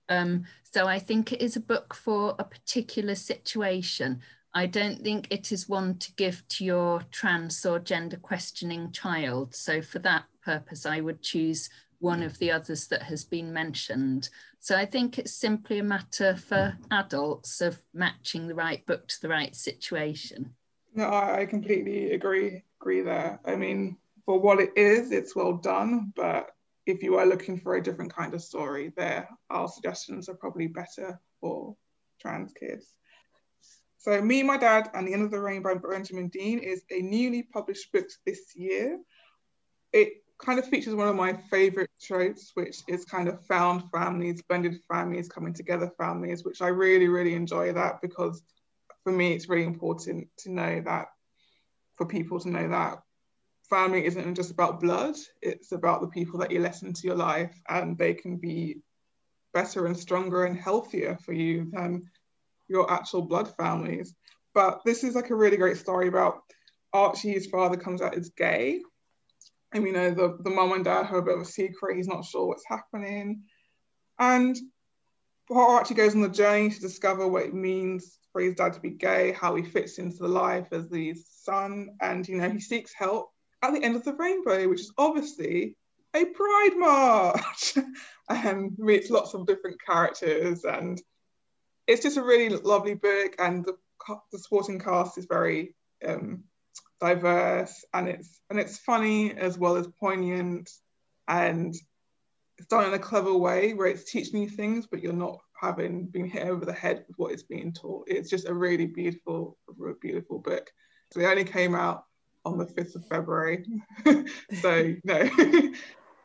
Um, 0.08 0.44
so 0.64 0.86
I 0.86 0.98
think 0.98 1.32
it 1.32 1.40
is 1.40 1.56
a 1.56 1.60
book 1.60 1.94
for 1.94 2.34
a 2.38 2.44
particular 2.44 3.14
situation. 3.14 4.20
I 4.52 4.66
don't 4.66 5.02
think 5.02 5.28
it 5.30 5.52
is 5.52 5.68
one 5.68 5.98
to 5.98 6.12
give 6.14 6.46
to 6.48 6.64
your 6.64 7.02
trans 7.12 7.64
or 7.64 7.78
gender 7.78 8.16
questioning 8.16 8.90
child. 8.90 9.54
So 9.54 9.80
for 9.80 10.00
that 10.00 10.24
purpose, 10.44 10.86
I 10.86 11.00
would 11.00 11.22
choose 11.22 11.70
one 12.00 12.22
of 12.22 12.38
the 12.38 12.50
others 12.50 12.88
that 12.88 13.02
has 13.02 13.24
been 13.24 13.52
mentioned. 13.52 14.28
So 14.58 14.76
I 14.76 14.86
think 14.86 15.18
it's 15.18 15.34
simply 15.34 15.78
a 15.78 15.84
matter 15.84 16.36
for 16.36 16.76
adults 16.90 17.60
of 17.60 17.80
matching 17.94 18.48
the 18.48 18.54
right 18.54 18.84
book 18.86 19.06
to 19.08 19.20
the 19.20 19.28
right 19.28 19.54
situation. 19.54 20.54
No, 20.94 21.08
I 21.08 21.46
completely 21.48 22.12
agree 22.12 22.64
agree 22.80 23.02
there. 23.02 23.38
I 23.44 23.56
mean, 23.56 23.96
for 24.24 24.40
what 24.40 24.60
it 24.60 24.70
is, 24.74 25.12
it's 25.12 25.36
well 25.36 25.52
done, 25.52 26.12
but 26.16 26.50
if 26.86 27.02
you 27.02 27.16
are 27.16 27.26
looking 27.26 27.60
for 27.60 27.76
a 27.76 27.82
different 27.82 28.12
kind 28.12 28.34
of 28.34 28.42
story, 28.42 28.92
there 28.96 29.28
our 29.50 29.68
suggestions 29.68 30.28
are 30.28 30.34
probably 30.34 30.66
better 30.66 31.20
for 31.40 31.76
trans 32.20 32.52
kids. 32.52 32.94
So 34.00 34.18
Me, 34.22 34.42
My 34.42 34.56
Dad 34.56 34.88
and 34.94 35.06
the 35.06 35.12
End 35.12 35.24
of 35.24 35.30
the 35.30 35.38
Rainbow 35.38 35.74
by 35.74 35.90
Benjamin 35.90 36.28
Dean 36.28 36.58
is 36.58 36.82
a 36.90 37.02
newly 37.02 37.42
published 37.42 37.92
book 37.92 38.06
this 38.24 38.56
year. 38.56 38.98
It 39.92 40.24
kind 40.38 40.58
of 40.58 40.66
features 40.66 40.94
one 40.94 41.08
of 41.08 41.16
my 41.16 41.34
favorite 41.50 41.90
tropes, 42.00 42.52
which 42.54 42.78
is 42.88 43.04
kind 43.04 43.28
of 43.28 43.44
found 43.44 43.90
families, 43.90 44.40
blended 44.48 44.80
families, 44.90 45.28
coming 45.28 45.52
together 45.52 45.92
families, 45.98 46.46
which 46.46 46.62
I 46.62 46.68
really, 46.68 47.08
really 47.08 47.34
enjoy 47.34 47.74
that 47.74 48.00
because 48.00 48.42
for 49.04 49.12
me, 49.12 49.34
it's 49.34 49.50
really 49.50 49.66
important 49.66 50.28
to 50.38 50.50
know 50.50 50.80
that 50.86 51.08
for 51.96 52.06
people 52.06 52.40
to 52.40 52.48
know 52.48 52.68
that 52.68 53.02
family 53.68 54.06
isn't 54.06 54.34
just 54.34 54.50
about 54.50 54.80
blood, 54.80 55.16
it's 55.42 55.72
about 55.72 56.00
the 56.00 56.08
people 56.08 56.40
that 56.40 56.50
you 56.50 56.60
let 56.60 56.82
into 56.82 57.06
your 57.06 57.16
life 57.16 57.54
and 57.68 57.98
they 57.98 58.14
can 58.14 58.38
be 58.38 58.78
better 59.52 59.84
and 59.84 59.94
stronger 59.98 60.46
and 60.46 60.56
healthier 60.56 61.18
for 61.22 61.34
you 61.34 61.68
than 61.70 62.08
your 62.70 62.90
actual 62.90 63.22
blood 63.22 63.54
families. 63.56 64.14
But 64.54 64.80
this 64.84 65.04
is 65.04 65.14
like 65.14 65.30
a 65.30 65.34
really 65.34 65.56
great 65.56 65.76
story 65.76 66.08
about 66.08 66.42
Archie's 66.92 67.46
father 67.46 67.76
comes 67.76 68.00
out 68.00 68.16
as 68.16 68.30
gay. 68.30 68.80
And 69.72 69.84
you 69.84 69.92
know, 69.92 70.10
the, 70.10 70.38
the 70.42 70.50
mum 70.50 70.72
and 70.72 70.84
dad 70.84 71.06
have 71.06 71.16
a 71.16 71.22
bit 71.22 71.34
of 71.34 71.42
a 71.42 71.44
secret, 71.44 71.96
he's 71.96 72.08
not 72.08 72.24
sure 72.24 72.46
what's 72.46 72.64
happening. 72.66 73.42
And 74.18 74.56
Archie 75.50 75.94
goes 75.94 76.14
on 76.14 76.22
the 76.22 76.28
journey 76.28 76.70
to 76.70 76.80
discover 76.80 77.26
what 77.26 77.44
it 77.44 77.54
means 77.54 78.18
for 78.32 78.40
his 78.40 78.54
dad 78.54 78.72
to 78.74 78.80
be 78.80 78.90
gay, 78.90 79.32
how 79.32 79.54
he 79.56 79.62
fits 79.62 79.98
into 79.98 80.18
the 80.18 80.28
life 80.28 80.68
as 80.72 80.88
the 80.88 81.14
son, 81.42 81.90
and 82.00 82.26
you 82.28 82.36
know, 82.36 82.48
he 82.48 82.60
seeks 82.60 82.92
help 82.92 83.30
at 83.62 83.72
the 83.72 83.82
end 83.82 83.96
of 83.96 84.04
the 84.04 84.14
rainbow, 84.14 84.68
which 84.68 84.80
is 84.80 84.92
obviously 84.96 85.76
a 86.14 86.24
pride 86.24 86.76
march 86.76 87.74
and 88.28 88.78
meets 88.78 89.10
lots 89.10 89.34
of 89.34 89.46
different 89.46 89.76
characters 89.84 90.64
and 90.64 91.00
it's 91.90 92.02
just 92.02 92.16
a 92.16 92.22
really 92.22 92.48
lovely 92.48 92.94
book 92.94 93.34
and 93.40 93.64
the, 93.64 93.76
the 94.30 94.38
supporting 94.38 94.78
cast 94.78 95.18
is 95.18 95.24
very 95.24 95.74
um, 96.06 96.44
diverse 97.00 97.84
and 97.92 98.08
it's 98.08 98.40
and 98.48 98.60
it's 98.60 98.78
funny 98.78 99.32
as 99.32 99.58
well 99.58 99.76
as 99.76 99.88
poignant 99.98 100.70
and 101.26 101.74
it's 102.58 102.68
done 102.68 102.86
in 102.86 102.94
a 102.94 102.98
clever 102.98 103.34
way 103.34 103.74
where 103.74 103.88
it's 103.88 104.10
teaching 104.10 104.40
you 104.40 104.48
things 104.48 104.86
but 104.86 105.02
you're 105.02 105.12
not 105.12 105.40
having 105.60 106.06
been 106.06 106.28
hit 106.28 106.46
over 106.46 106.64
the 106.64 106.72
head 106.72 107.04
with 107.08 107.18
what 107.18 107.32
is 107.32 107.42
being 107.42 107.72
taught. 107.72 108.06
It's 108.08 108.30
just 108.30 108.48
a 108.48 108.54
really 108.54 108.86
beautiful 108.86 109.58
beautiful 110.00 110.38
book. 110.38 110.70
So 111.12 111.20
it 111.20 111.24
only 111.24 111.44
came 111.44 111.74
out 111.74 112.04
on 112.44 112.56
the 112.56 112.66
5th 112.66 112.94
of 112.94 113.06
february. 113.06 113.66
So 114.62 114.94
no. 115.04 115.28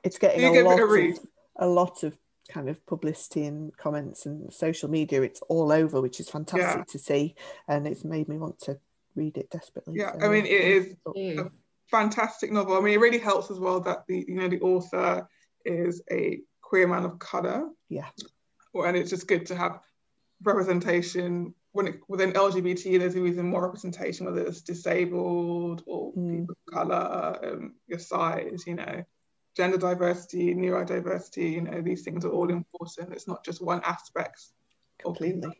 It's 0.03 0.19
getting 0.19 0.57
a 0.57 0.61
lot, 0.61 0.79
of, 0.79 1.19
a 1.57 1.67
lot 1.67 2.03
of 2.03 2.15
kind 2.49 2.69
of 2.69 2.85
publicity 2.85 3.45
and 3.45 3.75
comments 3.77 4.25
and 4.25 4.53
social 4.53 4.89
media 4.89 5.21
it's 5.21 5.41
all 5.49 5.71
over 5.71 6.01
which 6.01 6.19
is 6.19 6.29
fantastic 6.29 6.77
yeah. 6.77 6.83
to 6.87 6.99
see. 6.99 7.35
And 7.67 7.87
it's 7.87 8.03
made 8.03 8.27
me 8.27 8.37
want 8.37 8.59
to 8.61 8.77
read 9.15 9.37
it 9.37 9.49
desperately. 9.49 9.95
Yeah 9.97 10.13
so, 10.19 10.25
i 10.25 10.29
mean 10.29 10.45
it 10.45 10.51
is 10.51 10.95
a 11.15 11.49
fantastic 11.89 12.51
novel. 12.51 12.77
I 12.77 12.81
mean 12.81 12.93
it 12.93 12.99
really 12.99 13.19
helps 13.19 13.51
as 13.51 13.59
well 13.59 13.79
that 13.81 14.05
the 14.07 14.25
you 14.27 14.35
know 14.35 14.47
the 14.47 14.61
author 14.61 15.27
is 15.65 16.01
a 16.11 16.39
queer 16.61 16.87
man 16.87 17.05
of 17.05 17.19
color. 17.19 17.69
Yeah. 17.89 18.07
And 18.73 18.97
it's 18.97 19.09
just 19.09 19.27
good 19.27 19.45
to 19.47 19.55
have 19.55 19.79
representation 20.43 21.53
when 21.75 21.87
it, 21.87 21.99
within 22.07 22.31
lgbt 22.31 22.99
there's 22.99 23.15
always 23.17 23.37
more 23.37 23.63
representation 23.63 24.25
whether 24.25 24.45
it's 24.45 24.61
disabled 24.61 25.83
or 25.85 26.13
mm. 26.13 26.39
people 26.39 26.55
of 26.55 26.73
color 26.73 27.39
um, 27.43 27.73
your 27.87 27.99
size 27.99 28.63
you 28.65 28.75
know 28.75 29.03
gender 29.55 29.77
diversity, 29.77 30.53
neurodiversity, 30.53 31.53
you 31.53 31.61
know, 31.61 31.81
these 31.81 32.03
things 32.03 32.25
are 32.25 32.31
all 32.31 32.49
important. 32.49 33.13
It's 33.13 33.27
not 33.27 33.43
just 33.43 33.61
one 33.61 33.81
aspect 33.83 34.41
completely 34.99 35.51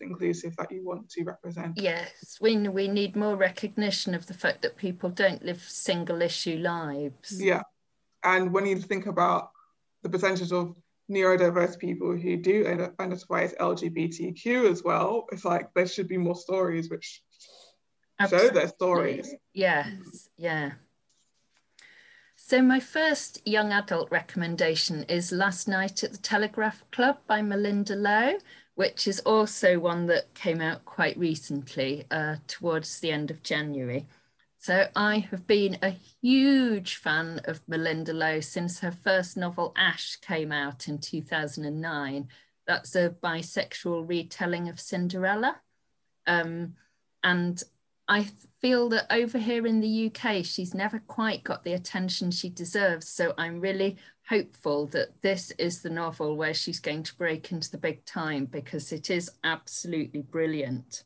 inclusive 0.00 0.54
that 0.56 0.70
you 0.70 0.84
want 0.84 1.08
to 1.10 1.24
represent. 1.24 1.78
Yes, 1.78 2.38
we 2.40 2.56
we 2.68 2.88
need 2.88 3.16
more 3.16 3.36
recognition 3.36 4.14
of 4.14 4.26
the 4.26 4.34
fact 4.34 4.62
that 4.62 4.76
people 4.76 5.10
don't 5.10 5.44
live 5.44 5.62
single 5.62 6.22
issue 6.22 6.58
lives. 6.58 7.40
Yeah, 7.40 7.62
and 8.22 8.52
when 8.52 8.66
you 8.66 8.76
think 8.76 9.06
about 9.06 9.50
the 10.02 10.08
percentage 10.08 10.52
of 10.52 10.74
neurodiverse 11.10 11.78
people 11.78 12.16
who 12.16 12.36
do 12.36 12.66
identify 12.66 13.42
as 13.42 13.54
LGBTQ 13.54 14.70
as 14.70 14.82
well, 14.82 15.26
it's 15.32 15.44
like 15.44 15.72
there 15.74 15.86
should 15.86 16.08
be 16.08 16.18
more 16.18 16.36
stories 16.36 16.90
which 16.90 17.22
Absolutely. 18.18 18.48
show 18.48 18.54
their 18.54 18.68
stories. 18.68 19.34
Yes, 19.52 20.28
yeah. 20.36 20.72
So, 22.52 22.60
my 22.60 22.80
first 22.80 23.40
young 23.46 23.72
adult 23.72 24.10
recommendation 24.10 25.04
is 25.04 25.32
Last 25.32 25.66
Night 25.66 26.04
at 26.04 26.12
the 26.12 26.18
Telegraph 26.18 26.84
Club 26.90 27.16
by 27.26 27.40
Malinda 27.40 27.96
Lo, 27.96 28.36
which 28.74 29.06
is 29.08 29.20
also 29.20 29.78
one 29.78 30.04
that 30.08 30.34
came 30.34 30.60
out 30.60 30.84
quite 30.84 31.16
recently, 31.16 32.04
uh, 32.10 32.36
towards 32.46 33.00
the 33.00 33.10
end 33.10 33.30
of 33.30 33.42
January. 33.42 34.06
So, 34.58 34.88
I 34.94 35.20
have 35.30 35.46
been 35.46 35.78
a 35.80 35.96
huge 36.20 36.96
fan 36.96 37.40
of 37.44 37.64
Malinda 37.64 38.12
Lo 38.12 38.40
since 38.40 38.80
her 38.80 38.92
first 38.92 39.34
novel, 39.34 39.72
Ash, 39.74 40.16
came 40.16 40.52
out 40.52 40.88
in 40.88 40.98
2009. 40.98 42.28
That's 42.66 42.94
a 42.94 43.16
bisexual 43.24 44.06
retelling 44.06 44.68
of 44.68 44.78
Cinderella. 44.78 45.62
Um, 46.26 46.74
and 47.24 47.62
I 48.12 48.26
feel 48.60 48.90
that 48.90 49.06
over 49.10 49.38
here 49.38 49.66
in 49.66 49.80
the 49.80 50.12
UK, 50.12 50.44
she's 50.44 50.74
never 50.74 50.98
quite 50.98 51.44
got 51.44 51.64
the 51.64 51.72
attention 51.72 52.30
she 52.30 52.50
deserves. 52.50 53.08
So 53.08 53.32
I'm 53.38 53.58
really 53.58 53.96
hopeful 54.28 54.84
that 54.88 55.22
this 55.22 55.50
is 55.52 55.80
the 55.80 55.88
novel 55.88 56.36
where 56.36 56.52
she's 56.52 56.78
going 56.78 57.04
to 57.04 57.16
break 57.16 57.50
into 57.52 57.70
the 57.70 57.78
big 57.78 58.04
time 58.04 58.44
because 58.44 58.92
it 58.92 59.08
is 59.08 59.30
absolutely 59.44 60.20
brilliant. 60.20 61.04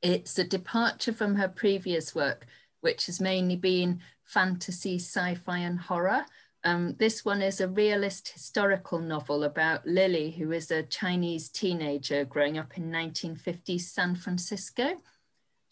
It's 0.00 0.38
a 0.38 0.44
departure 0.44 1.12
from 1.12 1.34
her 1.34 1.46
previous 1.46 2.14
work, 2.14 2.46
which 2.80 3.04
has 3.04 3.20
mainly 3.20 3.56
been 3.56 4.00
fantasy, 4.24 4.96
sci 4.96 5.34
fi, 5.34 5.58
and 5.58 5.78
horror. 5.78 6.24
Um, 6.64 6.96
this 6.98 7.22
one 7.22 7.42
is 7.42 7.60
a 7.60 7.68
realist 7.68 8.28
historical 8.28 8.98
novel 8.98 9.44
about 9.44 9.86
Lily, 9.86 10.30
who 10.30 10.52
is 10.52 10.70
a 10.70 10.84
Chinese 10.84 11.50
teenager 11.50 12.24
growing 12.24 12.56
up 12.56 12.78
in 12.78 12.90
1950s 12.90 13.82
San 13.82 14.16
Francisco. 14.16 14.94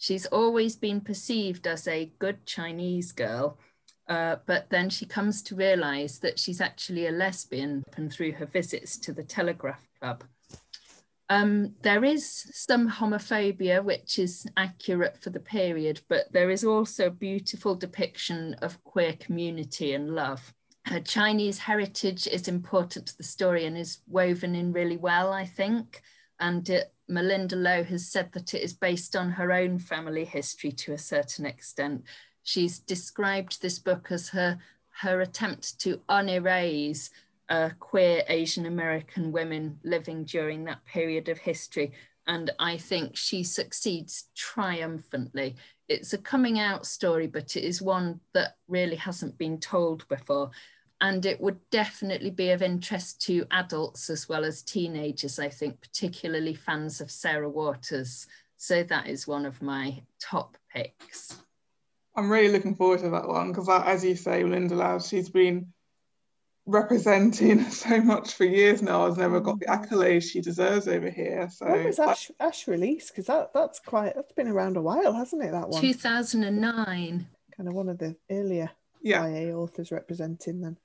She's 0.02 0.26
always 0.26 0.74
been 0.74 1.00
perceived 1.00 1.64
as 1.68 1.86
a 1.86 2.10
good 2.18 2.44
Chinese 2.44 3.12
girl, 3.12 3.60
uh, 4.08 4.34
but 4.46 4.68
then 4.68 4.90
she 4.90 5.06
comes 5.06 5.42
to 5.42 5.54
realize 5.54 6.18
that 6.18 6.40
she's 6.40 6.60
actually 6.60 7.06
a 7.06 7.12
lesbian 7.12 7.84
and 7.96 8.12
through 8.12 8.32
her 8.32 8.46
visits 8.46 8.98
to 8.98 9.12
the 9.12 9.22
Telegraph 9.22 9.86
Club. 10.00 10.24
Um, 11.28 11.76
there 11.82 12.04
is 12.04 12.26
some 12.52 12.90
homophobia, 12.90 13.84
which 13.84 14.18
is 14.18 14.44
accurate 14.56 15.22
for 15.22 15.30
the 15.30 15.38
period, 15.38 16.00
but 16.08 16.32
there 16.32 16.50
is 16.50 16.64
also 16.64 17.06
a 17.06 17.10
beautiful 17.28 17.76
depiction 17.76 18.54
of 18.54 18.82
queer 18.82 19.12
community 19.12 19.94
and 19.94 20.16
love. 20.16 20.52
Her 20.86 20.98
Chinese 20.98 21.60
heritage 21.60 22.26
is 22.26 22.48
important 22.48 23.06
to 23.06 23.16
the 23.16 23.22
story 23.22 23.66
and 23.66 23.78
is 23.78 23.98
woven 24.08 24.56
in 24.56 24.72
really 24.72 24.96
well, 24.96 25.32
I 25.32 25.44
think. 25.44 26.02
And 26.42 26.68
it 26.68 26.92
Malinda 27.08 27.54
Lo 27.54 27.84
has 27.84 28.06
said 28.06 28.32
that 28.32 28.54
it 28.54 28.62
is 28.62 28.72
based 28.72 29.14
on 29.14 29.30
her 29.32 29.52
own 29.52 29.78
family 29.78 30.24
history 30.24 30.72
to 30.72 30.92
a 30.92 30.98
certain 30.98 31.44
extent. 31.44 32.04
She's 32.42 32.78
described 32.78 33.60
this 33.60 33.78
book 33.78 34.08
as 34.10 34.30
her, 34.30 34.58
her 35.02 35.20
attempt 35.20 35.78
to 35.80 36.00
unerase 36.08 37.10
uh, 37.48 37.70
queer 37.78 38.24
Asian 38.28 38.66
American 38.66 39.30
women 39.30 39.78
living 39.84 40.24
during 40.24 40.64
that 40.64 40.84
period 40.84 41.28
of 41.28 41.38
history. 41.38 41.92
And 42.26 42.50
I 42.58 42.76
think 42.76 43.16
she 43.16 43.42
succeeds 43.42 44.28
triumphantly. 44.34 45.56
It's 45.88 46.12
a 46.12 46.18
coming 46.18 46.58
out 46.58 46.86
story, 46.86 47.26
but 47.26 47.56
it 47.56 47.64
is 47.64 47.82
one 47.82 48.20
that 48.32 48.56
really 48.68 48.96
hasn't 48.96 49.36
been 49.36 49.58
told 49.58 50.08
before 50.08 50.50
and 51.02 51.26
it 51.26 51.40
would 51.40 51.58
definitely 51.70 52.30
be 52.30 52.50
of 52.50 52.62
interest 52.62 53.20
to 53.20 53.44
adults 53.50 54.08
as 54.08 54.28
well 54.28 54.44
as 54.44 54.62
teenagers, 54.62 55.40
I 55.40 55.48
think, 55.48 55.80
particularly 55.80 56.54
fans 56.54 57.00
of 57.00 57.10
Sarah 57.10 57.50
Waters. 57.50 58.28
So 58.56 58.84
that 58.84 59.08
is 59.08 59.26
one 59.26 59.44
of 59.44 59.60
my 59.60 60.00
top 60.20 60.56
picks. 60.72 61.36
I'm 62.14 62.30
really 62.30 62.52
looking 62.52 62.76
forward 62.76 63.00
to 63.00 63.10
that 63.10 63.26
one 63.26 63.48
because, 63.48 63.68
as 63.68 64.04
you 64.04 64.14
say, 64.14 64.44
Malinda 64.44 64.76
Lo, 64.76 65.00
she's 65.00 65.28
been 65.28 65.72
representing 66.66 67.64
so 67.70 68.00
much 68.00 68.34
for 68.34 68.44
years 68.44 68.80
now. 68.80 69.06
Has 69.06 69.18
never 69.18 69.40
got 69.40 69.58
the 69.58 69.66
accolades 69.66 70.30
she 70.30 70.40
deserves 70.40 70.86
over 70.86 71.10
here. 71.10 71.48
So 71.50 71.66
when 71.66 71.84
was 71.84 71.98
Ash, 71.98 72.30
Ash 72.38 72.68
released? 72.68 73.08
Because 73.08 73.26
that 73.26 73.52
that's 73.52 73.80
quite 73.80 74.14
that's 74.14 74.34
been 74.34 74.46
around 74.46 74.76
a 74.76 74.82
while, 74.82 75.14
hasn't 75.14 75.42
it? 75.42 75.50
That 75.50 75.68
one. 75.68 75.80
2009. 75.80 77.26
Kind 77.56 77.68
of 77.68 77.74
one 77.74 77.88
of 77.88 77.98
the 77.98 78.14
earlier 78.30 78.70
yeah. 79.02 79.26
YA 79.26 79.52
authors 79.52 79.90
representing 79.90 80.60
them 80.60 80.76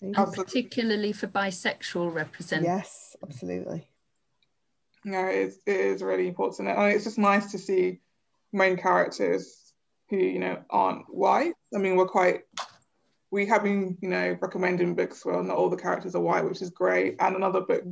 and 0.00 0.14
particularly 0.14 1.12
for 1.12 1.26
bisexual 1.26 2.12
representation. 2.12 2.76
Yes, 2.76 3.16
absolutely. 3.22 3.88
No, 5.04 5.26
it 5.26 5.34
is, 5.34 5.58
it 5.66 5.76
is 5.76 6.02
really 6.02 6.28
important, 6.28 6.68
and 6.68 6.92
it's 6.92 7.04
just 7.04 7.18
nice 7.18 7.50
to 7.52 7.58
see 7.58 8.00
main 8.52 8.76
characters 8.76 9.72
who 10.10 10.16
you 10.16 10.38
know 10.38 10.62
aren't 10.70 11.12
white. 11.12 11.54
I 11.74 11.78
mean, 11.78 11.96
we're 11.96 12.06
quite 12.06 12.42
we 13.30 13.46
have 13.46 13.64
been 13.64 13.98
you 14.00 14.08
know 14.08 14.36
recommending 14.40 14.94
books 14.94 15.24
where 15.24 15.42
not 15.42 15.56
all 15.56 15.70
the 15.70 15.76
characters 15.76 16.14
are 16.14 16.20
white, 16.20 16.44
which 16.44 16.62
is 16.62 16.70
great. 16.70 17.16
And 17.18 17.34
another 17.34 17.62
book 17.62 17.84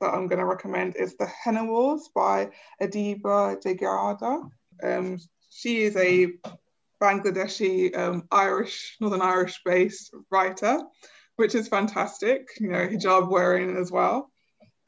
that 0.00 0.12
I'm 0.12 0.26
going 0.26 0.40
to 0.40 0.44
recommend 0.44 0.96
is 0.96 1.16
The 1.16 1.26
Henna 1.26 1.64
Wars 1.64 2.10
by 2.14 2.50
Adiba 2.82 3.62
Jaigirdar. 3.62 4.50
Um, 4.82 5.18
she 5.50 5.82
is 5.82 5.96
a 5.96 6.34
Bangladeshi 7.00 7.96
um, 7.96 8.26
Irish, 8.30 8.96
Northern 9.00 9.22
Irish 9.22 9.60
based 9.64 10.12
writer 10.30 10.80
which 11.36 11.54
is 11.54 11.68
fantastic, 11.68 12.48
you 12.58 12.68
know, 12.68 12.86
hijab 12.86 13.30
wearing 13.30 13.76
as 13.76 13.90
well. 13.90 14.30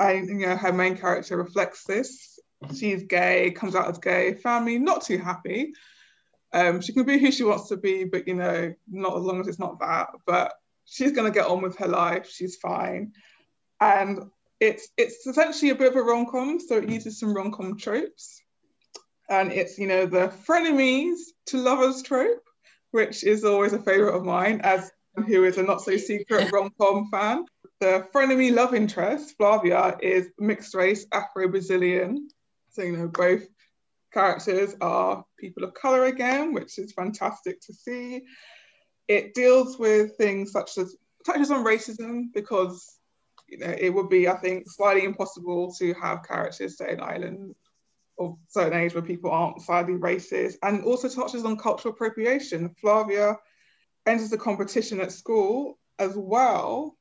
And, 0.01 0.29
you 0.29 0.47
know, 0.47 0.57
her 0.57 0.73
main 0.73 0.97
character 0.97 1.37
reflects 1.37 1.85
this. 1.85 2.39
She's 2.75 3.05
gay, 3.05 3.51
comes 3.51 3.75
out 3.75 3.89
as 3.89 3.99
gay, 3.99 4.35
family 4.35 4.79
not 4.79 5.05
too 5.05 5.19
happy. 5.19 5.73
Um, 6.53 6.81
she 6.81 6.93
can 6.93 7.05
be 7.05 7.19
who 7.19 7.31
she 7.31 7.45
wants 7.45 7.69
to 7.69 7.77
be, 7.77 8.05
but, 8.05 8.27
you 8.27 8.35
know, 8.35 8.75
not 8.91 9.17
as 9.17 9.23
long 9.23 9.41
as 9.41 9.49
it's 9.49 9.59
not 9.59 9.81
that. 9.81 10.09
But 10.27 10.55
she's 10.85 11.13
going 11.13 11.31
to 11.31 11.37
get 11.39 11.49
on 11.49 11.63
with 11.63 11.77
her 11.79 11.89
life. 11.89 12.31
She's 12.31 12.57
fine. 12.57 13.13
And 13.81 14.31
it's 14.61 14.89
it's 14.97 15.27
essentially 15.27 15.71
a 15.71 15.77
bit 15.77 15.93
of 15.93 15.97
a 15.97 16.03
rom-com, 16.03 16.59
so 16.59 16.79
it 16.79 16.89
uses 16.89 17.21
some 17.21 17.35
rom-com 17.35 17.77
tropes. 17.77 18.43
And 19.29 19.53
it's, 19.53 19.79
you 19.79 19.87
know, 19.87 20.07
the 20.07 20.33
frenemies 20.49 21.19
to 21.47 21.59
lovers 21.59 22.03
trope, 22.03 22.43
which 22.93 23.23
is 23.23 23.45
always 23.45 23.73
a 23.73 23.79
favorite 23.79 24.17
of 24.17 24.25
mine 24.25 24.63
as 24.65 24.91
who 25.23 25.45
is 25.45 25.59
a 25.59 25.63
not 25.63 25.83
so 25.83 25.97
secret 25.97 26.51
rom-com 26.53 27.09
fan. 27.11 27.45
The 27.81 28.07
frenemy 28.15 28.53
love 28.53 28.75
interest, 28.75 29.37
Flavia, 29.37 29.97
is 30.03 30.31
mixed 30.39 30.75
race 30.75 31.07
Afro-Brazilian. 31.13 32.29
So, 32.71 32.83
you 32.83 32.97
know, 32.97 33.09
both 33.09 33.43
characters 34.13 34.75
are 34.81 35.25
people 35.39 35.65
of 35.65 35.75
color 35.75 36.05
again, 36.05 36.53
which 36.53 36.79
is 36.79 36.93
fantastic 36.93 37.61
to 37.63 37.75
see. 37.75 38.23
It 39.07 39.35
deals 39.35 39.79
with 39.79 40.17
things 40.17 40.53
such 40.53 40.77
as 40.79 40.97
touches 41.25 41.51
on 41.51 41.65
racism 41.65 42.33
because 42.33 42.99
you 43.49 43.59
know 43.59 43.75
it 43.79 43.91
would 43.91 44.09
be, 44.09 44.29
I 44.29 44.37
think, 44.37 44.71
slightly 44.71 45.05
impossible 45.05 45.75
to 45.79 45.95
have 45.95 46.27
characters 46.27 46.77
say 46.77 46.93
an 46.93 47.01
island 47.01 47.55
of 48.19 48.37
certain 48.49 48.79
age 48.79 48.95
where 48.95 49.03
people 49.03 49.31
aren't 49.31 49.63
slightly 49.63 49.95
racist, 49.95 50.57
and 50.63 50.85
also 50.85 51.09
touches 51.09 51.45
on 51.45 51.57
cultural 51.57 51.95
appropriation. 51.95 52.75
Flavia 52.81 53.37
enters 54.09 54.31
the 54.31 54.39
competition 54.39 55.01
at 55.01 55.13
school 55.13 55.79
as 55.99 56.17
well 56.17 56.97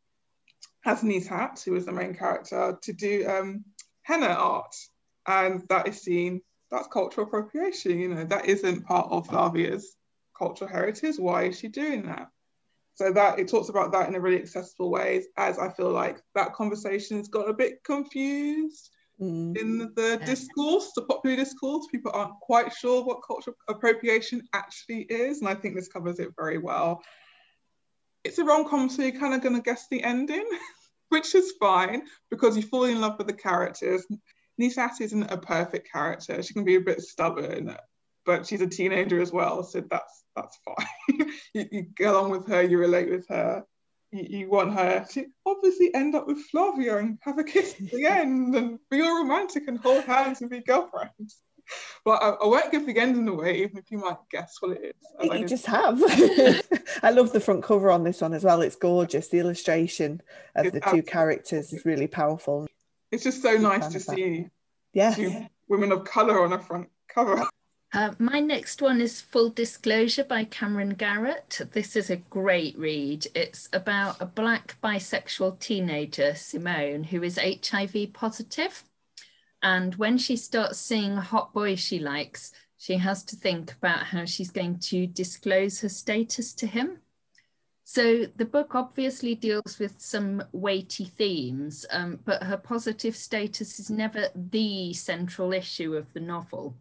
as 0.86 1.02
Nishat, 1.02 1.64
who 1.64 1.76
is 1.76 1.86
the 1.86 1.92
main 1.92 2.16
character, 2.16 2.78
to 2.82 2.94
do 2.94 3.28
um, 3.28 3.66
henna 4.04 4.28
art, 4.28 4.76
and 5.28 5.64
that 5.70 5.88
is 5.88 6.02
seen 6.02 6.42
that's 6.70 6.88
cultural 6.88 7.28
appropriation. 7.28 8.00
You 8.00 8.10
know, 8.10 8.24
that 8.26 8.46
isn't 8.46 8.86
part 8.86 9.10
of 9.12 9.28
Flavia's 9.28 9.96
cultural 10.38 10.70
heritage. 10.70 11.16
Why 11.18 11.44
is 11.44 11.60
she 11.60 11.68
doing 11.68 12.06
that? 12.08 12.30
So 12.96 13.12
that 13.12 13.40
it 13.40 13.48
talks 13.48 13.70
about 13.70 13.92
that 13.92 14.08
in 14.08 14.16
a 14.16 14.20
really 14.20 14.42
accessible 14.42 14.90
way, 14.90 15.24
as 15.38 15.60
I 15.60 15.70
feel 15.70 15.92
like 15.92 16.22
that 16.36 16.54
conversation's 16.54 17.28
got 17.28 17.50
a 17.50 17.54
bit 17.54 17.84
confused 17.84 18.90
mm. 19.22 19.58
in 19.58 19.78
the 19.96 20.22
discourse, 20.26 20.92
the 20.96 21.02
popular 21.04 21.36
discourse. 21.36 21.88
People 21.92 22.12
aren't 22.14 22.40
quite 22.42 22.74
sure 22.74 23.04
what 23.04 23.22
cultural 23.26 23.56
appropriation 23.68 24.42
actually 24.54 25.02
is, 25.04 25.40
and 25.40 25.50
I 25.50 25.56
think 25.56 25.76
this 25.76 25.88
covers 25.88 26.20
it 26.20 26.30
very 26.38 26.58
well. 26.58 27.02
It's 28.24 28.40
a 28.40 28.44
rom-com, 28.44 28.90
so 28.90 29.04
you're 29.04 29.20
kind 29.20 29.34
of 29.34 29.42
going 29.42 29.56
to 29.56 29.62
guess 29.62 29.88
the 29.90 30.04
ending, 30.04 30.46
which 31.10 31.36
is 31.36 31.54
fine 31.60 32.04
because 32.30 32.58
you 32.58 32.64
fall 32.64 32.86
in 32.86 33.02
love 33.02 33.18
with 33.18 33.28
the 33.28 33.34
characters. 33.34 34.06
Nishat 34.60 35.02
isn't 35.02 35.32
a 35.32 35.38
perfect 35.38 35.92
character. 35.92 36.42
She 36.42 36.54
can 36.54 36.66
be 36.66 36.76
a 36.76 36.82
bit 36.82 37.02
stubborn, 37.02 37.76
but 38.26 38.46
she's 38.48 38.62
a 38.62 38.68
teenager 38.68 39.22
as 39.22 39.32
well, 39.32 39.64
so 39.64 39.84
that's 39.90 40.24
that's 40.36 40.58
fine. 40.66 41.30
you, 41.54 41.66
you, 41.72 41.82
get 41.96 42.14
along 42.14 42.32
with 42.32 42.48
her, 42.48 42.62
you 42.62 42.78
relate 42.78 43.10
with 43.10 43.28
her. 43.30 43.64
You, 44.12 44.40
you, 44.40 44.50
want 44.50 44.74
her 44.74 45.06
to 45.12 45.26
obviously 45.46 45.94
end 45.94 46.16
up 46.16 46.28
with 46.28 46.40
Flavia 46.46 46.98
and 46.98 47.18
have 47.22 47.40
a 47.40 47.44
kiss 47.44 47.76
at 47.80 47.92
the 47.92 48.06
end 48.06 48.56
and 48.56 48.80
be 48.90 49.02
all 49.02 49.22
romantic 49.22 49.68
and 49.68 49.78
hold 49.78 50.06
hands 50.06 50.42
and 50.42 50.50
be 50.50 50.62
girlfriends. 50.62 51.42
But 52.06 52.24
I, 52.24 52.30
I 52.30 52.48
won't 52.48 52.72
give 52.72 52.86
the 52.86 52.98
ending 52.98 53.28
away, 53.28 53.58
even 53.64 53.78
if 53.78 53.92
you 53.92 53.98
might 53.98 54.18
guess 54.32 54.58
what 54.62 54.78
it 54.78 54.96
is. 55.22 55.32
You 55.32 55.46
just 55.46 55.66
have. 55.66 56.02
I 57.04 57.12
love 57.12 57.34
the 57.34 57.42
front 57.42 57.64
cover 57.64 57.92
on 57.92 58.04
this 58.04 58.22
one 58.22 58.34
as 58.34 58.44
well. 58.44 58.62
It's 58.62 58.76
gorgeous. 58.76 59.28
The 59.28 59.40
illustration 59.40 60.22
of 60.56 60.68
it's 60.68 60.74
the 60.74 60.82
two 60.92 61.04
characters 61.04 61.74
is 61.74 61.86
really 61.86 62.08
powerful. 62.08 62.68
It's 63.12 63.24
just 63.24 63.42
so 63.42 63.58
nice 63.58 63.88
to 63.88 64.00
see 64.00 64.48
yes. 64.94 65.16
two 65.18 65.48
women 65.68 65.92
of 65.92 66.06
colour 66.06 66.42
on 66.44 66.54
a 66.54 66.60
front 66.60 66.88
cover. 67.14 67.46
Uh, 67.98 68.14
my 68.20 68.40
next 68.40 68.80
one 68.80 69.02
is 69.02 69.22
Full 69.22 69.50
Disclosure 69.50 70.24
by 70.24 70.46
Camryn 70.46 70.96
Garrett. 71.00 71.62
This 71.72 71.96
is 71.96 72.12
a 72.12 72.18
great 72.18 72.78
read. 72.78 73.26
It's 73.34 73.68
about 73.74 74.22
a 74.22 74.26
black 74.28 74.78
bisexual 74.84 75.58
teenager, 75.60 76.36
Simone, 76.36 77.06
who 77.06 77.24
is 77.24 77.40
HIV 77.40 78.14
positive. 78.14 78.84
And 79.64 79.96
when 79.96 80.20
she 80.20 80.36
starts 80.38 80.78
seeing 80.78 81.14
a 81.14 81.22
hot 81.22 81.56
boy 81.56 81.76
she 81.76 81.98
likes, 81.98 82.52
she 82.78 82.98
has 82.98 83.24
to 83.24 83.36
think 83.36 83.72
about 83.72 84.04
how 84.06 84.26
she's 84.26 84.52
going 84.52 84.78
to 84.78 85.08
disclose 85.08 85.82
her 85.82 85.90
status 85.90 86.54
to 86.54 86.68
him. 86.68 87.00
So 87.84 88.26
the 88.36 88.46
book 88.46 88.76
obviously 88.76 89.34
deals 89.34 89.80
with 89.80 90.00
some 90.00 90.44
weighty 90.52 91.06
themes, 91.06 91.84
um, 91.90 92.20
but 92.26 92.44
her 92.44 92.58
positive 92.58 93.16
status 93.16 93.80
is 93.80 93.90
never 93.90 94.28
the 94.36 94.94
central 94.94 95.52
issue 95.52 95.96
of 95.96 96.14
the 96.14 96.20
novel, 96.20 96.76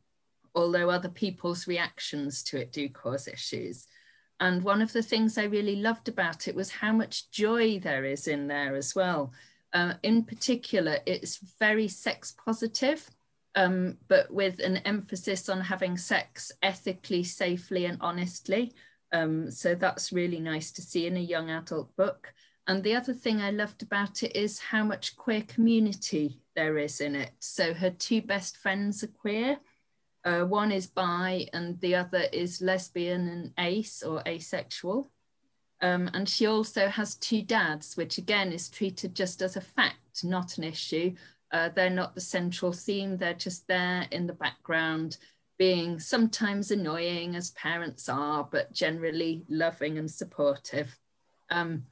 although 0.57 0.91
other 0.91 1.11
people's 1.11 1.69
reactions 1.69 2.43
to 2.43 2.59
it 2.59 2.73
do 2.73 2.89
cause 2.89 3.29
issues. 3.29 3.87
And 4.41 4.63
one 4.63 4.83
of 4.83 4.93
the 4.93 5.03
things 5.03 5.39
I 5.39 5.45
really 5.45 5.77
loved 5.77 6.09
about 6.09 6.49
it 6.49 6.55
was 6.55 6.71
how 6.71 6.93
much 6.93 7.31
joy 7.31 7.79
there 7.79 8.05
is 8.05 8.27
in 8.27 8.49
there 8.49 8.75
as 8.75 8.95
well. 8.95 9.33
Uh, 9.73 9.95
in 10.03 10.25
particular, 10.25 10.99
it's 11.07 11.39
very 11.59 11.89
sex 11.89 12.35
positive, 12.45 13.09
um, 13.55 13.99
but 14.09 14.31
with 14.33 14.59
an 14.59 14.79
emphasis 14.79 15.49
on 15.49 15.61
having 15.61 15.97
sex 15.97 16.53
ethically, 16.63 17.23
safely, 17.23 17.85
and 17.85 17.99
honestly. 18.01 18.73
Um, 19.13 19.51
so 19.51 19.75
that's 19.75 20.13
really 20.13 20.41
nice 20.41 20.73
to 20.73 20.83
see 20.83 21.07
in 21.07 21.17
a 21.17 21.21
young 21.21 21.51
adult 21.51 21.95
book. 21.97 22.33
And 22.67 22.83
the 22.83 22.97
other 22.97 23.13
thing 23.13 23.41
I 23.41 23.51
loved 23.51 23.83
about 23.83 24.23
it 24.23 24.35
is 24.35 24.59
how 24.59 24.83
much 24.83 25.17
queer 25.17 25.43
community 25.43 26.41
there 26.57 26.79
is 26.79 27.01
in 27.01 27.15
it. 27.15 27.31
So 27.39 27.73
her 27.75 27.91
two 27.91 28.23
best 28.23 28.57
friends 28.57 29.05
are 29.05 29.09
queer. 29.09 29.59
Uh, 30.27 30.45
one 30.45 30.73
is 30.73 30.89
bi 30.89 31.49
and 31.53 31.81
the 31.81 31.95
other 31.95 32.25
is 32.33 32.61
lesbian 32.61 33.29
and 33.29 33.53
ace 33.59 34.03
or 34.03 34.23
asexual. 34.27 35.11
Um, 35.81 36.11
and 36.15 36.29
she 36.29 36.47
also 36.47 36.89
has 36.89 37.15
two 37.15 37.43
dads, 37.43 37.97
which 37.97 38.19
again 38.19 38.53
is 38.53 38.69
treated 38.69 39.15
just 39.15 39.41
as 39.41 39.57
a 39.57 39.61
fact, 39.61 40.25
not 40.25 40.59
an 40.59 40.65
issue. 40.65 41.15
Uh, 41.53 41.69
they're 41.69 41.89
not 41.89 42.15
the 42.15 42.21
central 42.21 42.73
theme, 42.73 43.17
they're 43.17 43.35
just 43.35 43.69
there 43.69 44.09
in 44.11 44.27
the 44.27 44.33
background 44.33 45.17
being 45.59 45.99
sometimes 45.99 46.71
annoying 46.71 47.35
as 47.37 47.51
parents 47.53 48.09
are, 48.09 48.47
but 48.51 48.73
generally 48.73 49.45
loving 49.49 49.97
and 49.97 50.11
supportive. 50.11 50.99
Um, 51.51 51.85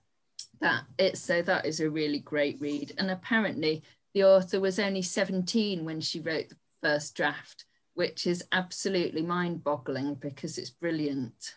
that 0.61 0.85
it 0.99 1.17
so 1.19 1.43
that 1.43 1.67
is 1.67 1.81
a 1.81 1.91
really 1.91 2.19
great 2.19 2.61
read. 2.61 2.93
And 2.99 3.11
apparently 3.11 3.83
the 4.13 4.25
author 4.25 4.61
was 4.61 4.79
only 4.79 5.03
17 5.03 5.85
when 5.85 6.01
she 6.01 6.21
wrote 6.21 6.49
the 6.49 6.57
first 6.83 7.15
draft, 7.15 7.65
which 7.95 8.27
is 8.27 8.45
absolutely 8.53 9.23
mind-boggling 9.23 10.15
because 10.17 10.59
it's 10.59 10.71
brilliant. 10.71 11.55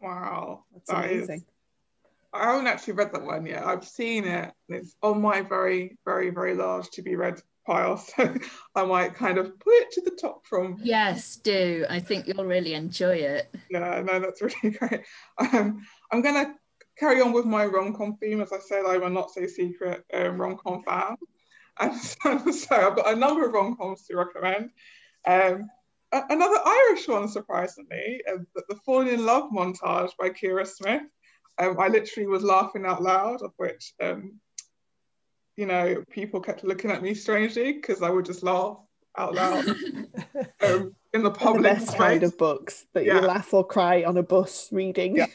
Wow, 0.00 0.64
that's 0.72 0.88
that 0.88 1.04
amazing. 1.04 1.36
Is, 1.36 1.44
I 2.32 2.52
haven't 2.52 2.66
actually 2.66 2.94
read 2.94 3.12
that 3.12 3.22
one 3.22 3.46
yet. 3.46 3.66
I've 3.66 3.84
seen 3.84 4.24
it. 4.24 4.52
And 4.68 4.78
it's 4.78 4.94
on 5.02 5.20
my 5.20 5.40
very, 5.40 5.98
very, 6.04 6.30
very 6.30 6.54
large 6.54 6.88
to 6.90 7.02
be 7.02 7.16
read 7.16 7.40
pile. 7.66 7.96
So 8.16 8.34
I 8.74 8.84
might 8.84 9.14
kind 9.14 9.38
of 9.38 9.58
put 9.60 9.74
it 9.74 9.92
to 9.92 10.02
the 10.02 10.16
top 10.20 10.46
from. 10.46 10.78
Yes, 10.82 11.36
do. 11.36 11.86
I 11.88 12.00
think 12.00 12.26
you'll 12.26 12.44
really 12.44 12.74
enjoy 12.74 13.16
it. 13.16 13.54
Yeah, 13.70 14.02
no, 14.04 14.20
that's 14.20 14.42
really 14.64 14.76
great. 14.76 15.02
Um, 15.38 15.82
I'm 16.10 16.22
going 16.22 16.46
to 16.46 16.54
carry 16.98 17.20
on 17.20 17.32
with 17.32 17.44
my 17.44 17.66
rom 17.66 17.94
com 17.94 18.16
theme. 18.16 18.40
As 18.40 18.52
I 18.52 18.58
said, 18.58 18.84
I'm 18.86 19.02
a 19.02 19.10
not 19.10 19.30
so 19.32 19.46
secret 19.46 20.04
um, 20.12 20.40
rom 20.40 20.56
com 20.56 20.82
fan. 20.82 21.16
And 21.80 21.96
so, 21.96 22.50
so, 22.50 22.74
I've 22.74 22.96
got 22.96 23.12
a 23.12 23.14
number 23.14 23.46
of 23.46 23.52
rom 23.52 23.76
coms 23.76 24.04
to 24.06 24.16
recommend. 24.16 24.70
Um, 25.28 25.68
another 26.12 26.58
Irish 26.64 27.06
one, 27.06 27.28
surprisingly, 27.28 28.22
uh, 28.28 28.38
the, 28.54 28.62
the 28.70 28.76
Falling 28.86 29.08
in 29.08 29.24
Love 29.24 29.50
montage 29.52 30.10
by 30.18 30.30
Ciara 30.30 30.66
Smyth. 30.66 31.02
Um, 31.58 31.78
I 31.78 31.88
literally 31.88 32.28
was 32.28 32.42
laughing 32.42 32.86
out 32.86 33.02
loud, 33.02 33.42
of 33.42 33.52
which 33.56 33.92
um, 34.00 34.40
you 35.58 35.66
know, 35.66 36.04
people 36.08 36.40
kept 36.40 36.62
looking 36.62 36.92
at 36.92 37.02
me 37.02 37.14
strangely 37.14 37.72
because 37.72 38.00
I 38.00 38.10
would 38.10 38.24
just 38.24 38.44
laugh 38.44 38.78
out 39.16 39.34
loud 39.34 39.66
um, 40.62 40.94
in 41.12 41.24
the 41.24 41.32
public. 41.32 41.64
the 41.64 41.80
best 41.80 41.98
kind 41.98 42.22
of 42.22 42.38
books 42.38 42.86
that 42.94 43.04
yeah. 43.04 43.16
you 43.16 43.26
laugh 43.26 43.52
or 43.52 43.66
cry 43.66 44.04
on 44.04 44.16
a 44.16 44.22
bus 44.22 44.68
reading. 44.70 45.16
Yeah. 45.16 45.26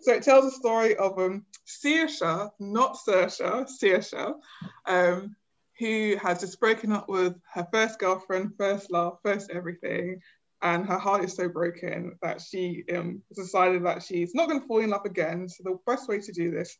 so 0.00 0.12
it 0.12 0.24
tells 0.24 0.46
the 0.46 0.50
story 0.50 0.96
of 0.96 1.16
um, 1.16 1.46
Saoirse, 1.64 2.50
not 2.58 2.96
Saoirse, 3.06 3.68
Saoirse, 3.80 4.34
um, 4.86 5.36
who 5.78 6.16
has 6.22 6.40
just 6.40 6.60
broken 6.60 6.92
up 6.92 7.08
with 7.08 7.34
her 7.52 7.66
first 7.72 7.98
girlfriend, 7.98 8.52
first 8.56 8.90
love, 8.90 9.18
first 9.22 9.50
everything, 9.50 10.20
and 10.62 10.86
her 10.86 10.98
heart 10.98 11.24
is 11.24 11.34
so 11.34 11.48
broken 11.48 12.16
that 12.22 12.40
she 12.40 12.84
um, 12.94 13.22
decided 13.34 13.84
that 13.84 14.02
she's 14.02 14.34
not 14.34 14.48
going 14.48 14.60
to 14.60 14.66
fall 14.66 14.80
in 14.80 14.90
love 14.90 15.04
again. 15.04 15.48
So 15.48 15.62
the 15.64 15.78
best 15.86 16.08
way 16.08 16.20
to 16.20 16.32
do 16.32 16.50
this 16.50 16.76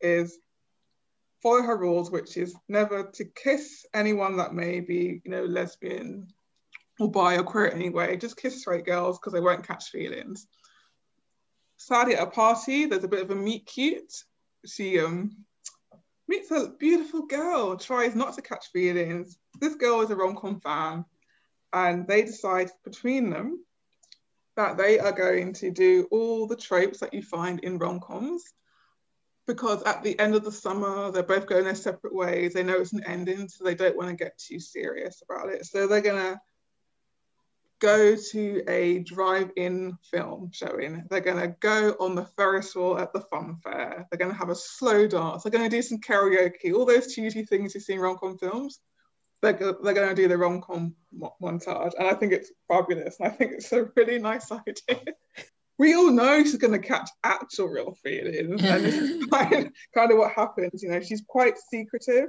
is 0.00 0.38
follow 1.42 1.62
her 1.62 1.76
rules, 1.76 2.10
which 2.10 2.36
is 2.36 2.54
never 2.68 3.10
to 3.14 3.24
kiss 3.24 3.86
anyone 3.94 4.36
that 4.38 4.54
may 4.54 4.80
be, 4.80 5.22
you 5.24 5.30
know, 5.30 5.44
lesbian 5.44 6.26
or 6.98 7.10
bi 7.10 7.36
or 7.36 7.42
queer 7.44 7.70
anyway. 7.70 8.16
Just 8.16 8.36
kiss 8.36 8.60
straight 8.60 8.84
girls 8.84 9.18
because 9.18 9.32
they 9.32 9.40
won't 9.40 9.66
catch 9.66 9.90
feelings. 9.90 10.46
Sadly, 11.76 12.16
at 12.16 12.28
a 12.28 12.30
party, 12.30 12.86
there's 12.86 13.04
a 13.04 13.08
bit 13.08 13.22
of 13.22 13.30
a 13.30 13.34
meet 13.34 13.66
cute. 13.66 14.12
She 14.66 15.00
um, 15.00 15.44
meets 16.28 16.50
a 16.50 16.72
beautiful 16.78 17.26
girl, 17.26 17.76
tries 17.76 18.14
not 18.14 18.34
to 18.34 18.42
catch 18.42 18.70
feelings. 18.72 19.38
This 19.60 19.74
girl 19.74 20.00
is 20.00 20.10
a 20.10 20.16
rom-com 20.16 20.60
fan, 20.60 21.04
and 21.72 22.06
they 22.06 22.22
decide 22.22 22.70
between 22.84 23.30
them 23.30 23.64
that 24.56 24.76
they 24.76 24.98
are 24.98 25.12
going 25.12 25.52
to 25.54 25.70
do 25.70 26.06
all 26.10 26.46
the 26.46 26.56
tropes 26.56 27.00
that 27.00 27.12
you 27.12 27.22
find 27.22 27.60
in 27.60 27.78
rom-coms 27.78 28.44
because 29.46 29.82
at 29.82 30.02
the 30.02 30.18
end 30.18 30.34
of 30.34 30.44
the 30.44 30.52
summer, 30.52 31.10
they're 31.10 31.22
both 31.22 31.46
going 31.46 31.64
their 31.64 31.74
separate 31.74 32.14
ways. 32.14 32.54
They 32.54 32.62
know 32.62 32.80
it's 32.80 32.92
an 32.92 33.04
ending, 33.04 33.48
so 33.48 33.64
they 33.64 33.74
don't 33.74 33.96
want 33.96 34.08
to 34.10 34.24
get 34.24 34.38
too 34.38 34.58
serious 34.58 35.22
about 35.28 35.50
it. 35.50 35.66
So 35.66 35.86
they're 35.86 36.00
going 36.00 36.34
to 36.34 36.40
go 37.80 38.16
to 38.16 38.62
a 38.68 39.00
drive-in 39.00 39.96
film 40.10 40.50
showing. 40.52 41.04
They're 41.10 41.20
going 41.20 41.40
to 41.40 41.56
go 41.60 41.90
on 42.00 42.14
the 42.14 42.24
Ferris 42.24 42.74
wheel 42.74 42.98
at 42.98 43.12
the 43.12 43.20
fun 43.20 43.56
fair. 43.62 44.06
They're 44.10 44.18
going 44.18 44.30
to 44.30 44.38
have 44.38 44.50
a 44.50 44.54
slow 44.54 45.06
dance. 45.06 45.42
They're 45.42 45.52
going 45.52 45.68
to 45.68 45.76
do 45.76 45.82
some 45.82 45.98
karaoke. 45.98 46.72
All 46.74 46.86
those 46.86 47.14
cheesy 47.14 47.44
things 47.44 47.74
you 47.74 47.80
see 47.80 47.94
in 47.94 48.00
rom-com 48.00 48.38
films. 48.38 48.80
They're, 49.42 49.52
they're 49.52 49.94
going 49.94 50.08
to 50.08 50.14
do 50.14 50.28
the 50.28 50.38
rom-com 50.38 50.94
montage, 51.42 51.92
and 51.98 52.08
I 52.08 52.14
think 52.14 52.32
it's 52.32 52.50
fabulous. 52.68 53.16
And 53.20 53.30
I 53.30 53.34
think 53.34 53.52
it's 53.52 53.72
a 53.72 53.90
really 53.96 54.18
nice 54.18 54.50
idea. 54.50 55.04
we 55.78 55.94
all 55.94 56.10
know 56.10 56.42
she's 56.42 56.56
going 56.56 56.80
to 56.80 56.86
catch 56.86 57.10
actual 57.22 57.68
real 57.68 57.94
feelings, 58.02 58.62
and 58.62 58.84
this 58.84 58.94
is 58.94 59.26
kind, 59.30 59.70
kind 59.94 60.12
of 60.12 60.18
what 60.18 60.32
happens. 60.32 60.82
You 60.82 60.90
know, 60.90 61.00
she's 61.00 61.22
quite 61.26 61.58
secretive 61.58 62.28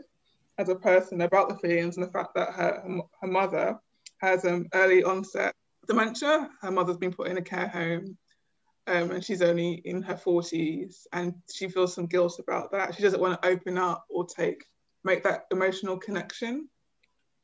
as 0.58 0.70
a 0.70 0.76
person 0.76 1.22
about 1.22 1.50
the 1.50 1.58
feelings 1.58 1.98
and 1.98 2.06
the 2.06 2.12
fact 2.12 2.36
that 2.36 2.54
her 2.54 2.84
her 3.22 3.28
mother 3.28 3.80
has 4.20 4.46
um, 4.46 4.68
early 4.74 5.04
onset 5.04 5.54
dementia. 5.88 6.50
Her 6.62 6.72
mother's 6.72 6.98
been 6.98 7.14
put 7.14 7.28
in 7.28 7.38
a 7.38 7.42
care 7.42 7.68
home 7.68 8.18
um, 8.88 9.12
and 9.12 9.24
she's 9.24 9.42
only 9.42 9.82
in 9.86 10.02
her 10.04 10.16
40s 10.16 11.08
and 11.12 11.34
she 11.54 11.68
feels 11.68 11.94
some 11.94 12.06
guilt 12.06 12.40
about 12.40 12.72
that. 12.72 12.96
She 12.96 13.02
doesn't 13.02 13.22
want 13.22 13.42
to 13.42 13.48
open 13.48 13.78
up 13.78 14.06
or 14.10 14.26
take 14.26 14.64
make 15.04 15.24
that 15.24 15.46
emotional 15.52 15.98
connection. 15.98 16.68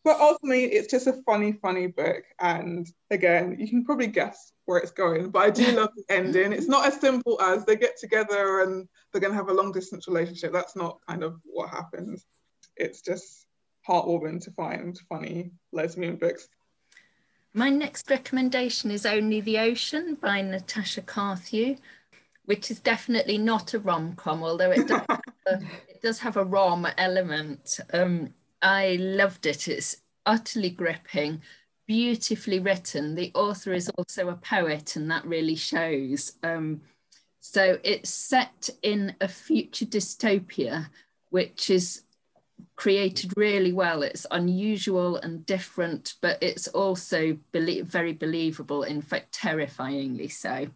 But 0.04 0.20
ultimately, 0.20 0.66
it's 0.66 0.90
just 0.90 1.06
a 1.06 1.22
funny, 1.28 1.54
funny 1.54 1.86
book. 1.86 2.24
And 2.40 2.88
again, 3.12 3.56
you 3.60 3.68
can 3.70 3.86
probably 3.86 4.08
guess 4.08 4.52
where 4.66 4.80
it's 4.80 4.92
going. 4.92 5.30
But 5.30 5.40
I 5.44 5.50
do 5.52 5.72
love 5.78 5.90
the 5.96 6.04
ending. 6.10 6.54
It's 6.54 6.68
not 6.68 6.88
as 6.88 7.00
simple 7.00 7.40
as 7.40 7.66
they 7.66 7.76
get 7.76 8.00
together 8.00 8.62
and 8.62 8.88
they're 9.12 9.22
going 9.22 9.32
to 9.32 9.38
have 9.38 9.50
a 9.50 9.54
long 9.54 9.72
distance 9.72 10.08
relationship. 10.08 10.54
That's 10.54 10.76
not 10.76 10.98
kind 11.08 11.24
of 11.24 11.40
what 11.44 11.70
happens. 11.70 12.26
It's 12.76 13.02
just 13.02 13.46
heartwarming 13.88 14.44
to 14.46 14.52
find 14.52 15.00
funny 15.08 15.52
lesbian 15.72 16.16
books. 16.16 16.48
My 17.54 17.70
next 17.70 18.10
recommendation 18.10 18.92
is 18.92 19.06
Only 19.06 19.42
the 19.42 19.60
Ocean 19.60 20.16
by 20.16 20.42
Natasha 20.42 21.02
Carthew, 21.02 21.76
which 22.46 22.72
is 22.72 22.80
definitely 22.80 23.38
not 23.38 23.74
a 23.74 23.80
rom 23.80 24.16
com, 24.16 24.42
although 24.42 24.72
it 24.72 24.88
does, 24.88 25.02
a, 25.48 25.56
it 25.90 26.02
does 26.02 26.20
have 26.20 26.38
a 26.38 26.46
rom 26.46 26.88
element. 26.98 27.78
Um, 27.92 28.34
I 28.62 28.96
loved 29.02 29.46
it. 29.46 29.68
It's 29.68 29.98
utterly 30.26 30.70
gripping, 30.70 31.42
beautifully 31.86 32.60
written. 32.60 33.16
The 33.16 33.32
author 33.34 33.74
is 33.74 33.90
also 33.98 34.30
a 34.30 34.36
poet, 34.36 34.96
and 34.96 35.12
that 35.12 35.26
really 35.26 35.56
shows. 35.56 36.34
Um, 36.44 36.80
so 37.42 37.80
it's 37.84 38.10
set 38.10 38.70
in 38.82 39.14
a 39.20 39.28
future 39.28 39.86
dystopia, 39.86 40.88
which 41.32 41.70
is 41.70 42.04
created 42.76 43.34
really 43.38 43.74
well. 43.74 44.04
It's 44.04 44.26
unusual 44.32 45.18
and 45.18 45.46
different, 45.46 46.16
but 46.22 46.42
it's 46.42 46.68
also 46.70 47.38
belie 47.52 47.82
very 47.82 48.14
believable, 48.14 48.84
in 48.84 49.02
fact, 49.02 49.34
terrifyingly 49.34 50.28
so. 50.28 50.68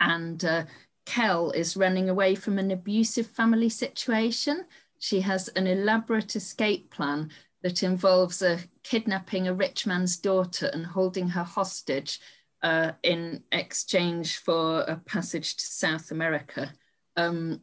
And 0.00 0.44
uh, 0.44 0.64
Kel 1.06 1.50
is 1.50 1.76
running 1.76 2.08
away 2.08 2.34
from 2.34 2.58
an 2.58 2.70
abusive 2.70 3.26
family 3.26 3.68
situation. 3.68 4.66
She 4.98 5.20
has 5.20 5.48
an 5.48 5.66
elaborate 5.66 6.36
escape 6.36 6.90
plan 6.90 7.30
that 7.62 7.82
involves 7.82 8.42
uh, 8.42 8.58
kidnapping 8.82 9.48
a 9.48 9.54
rich 9.54 9.86
man's 9.86 10.16
daughter 10.16 10.70
and 10.72 10.86
holding 10.86 11.28
her 11.30 11.44
hostage 11.44 12.20
uh, 12.62 12.92
in 13.02 13.42
exchange 13.52 14.38
for 14.38 14.80
a 14.82 14.96
passage 14.96 15.56
to 15.56 15.64
South 15.64 16.10
America. 16.10 16.72
Um, 17.16 17.60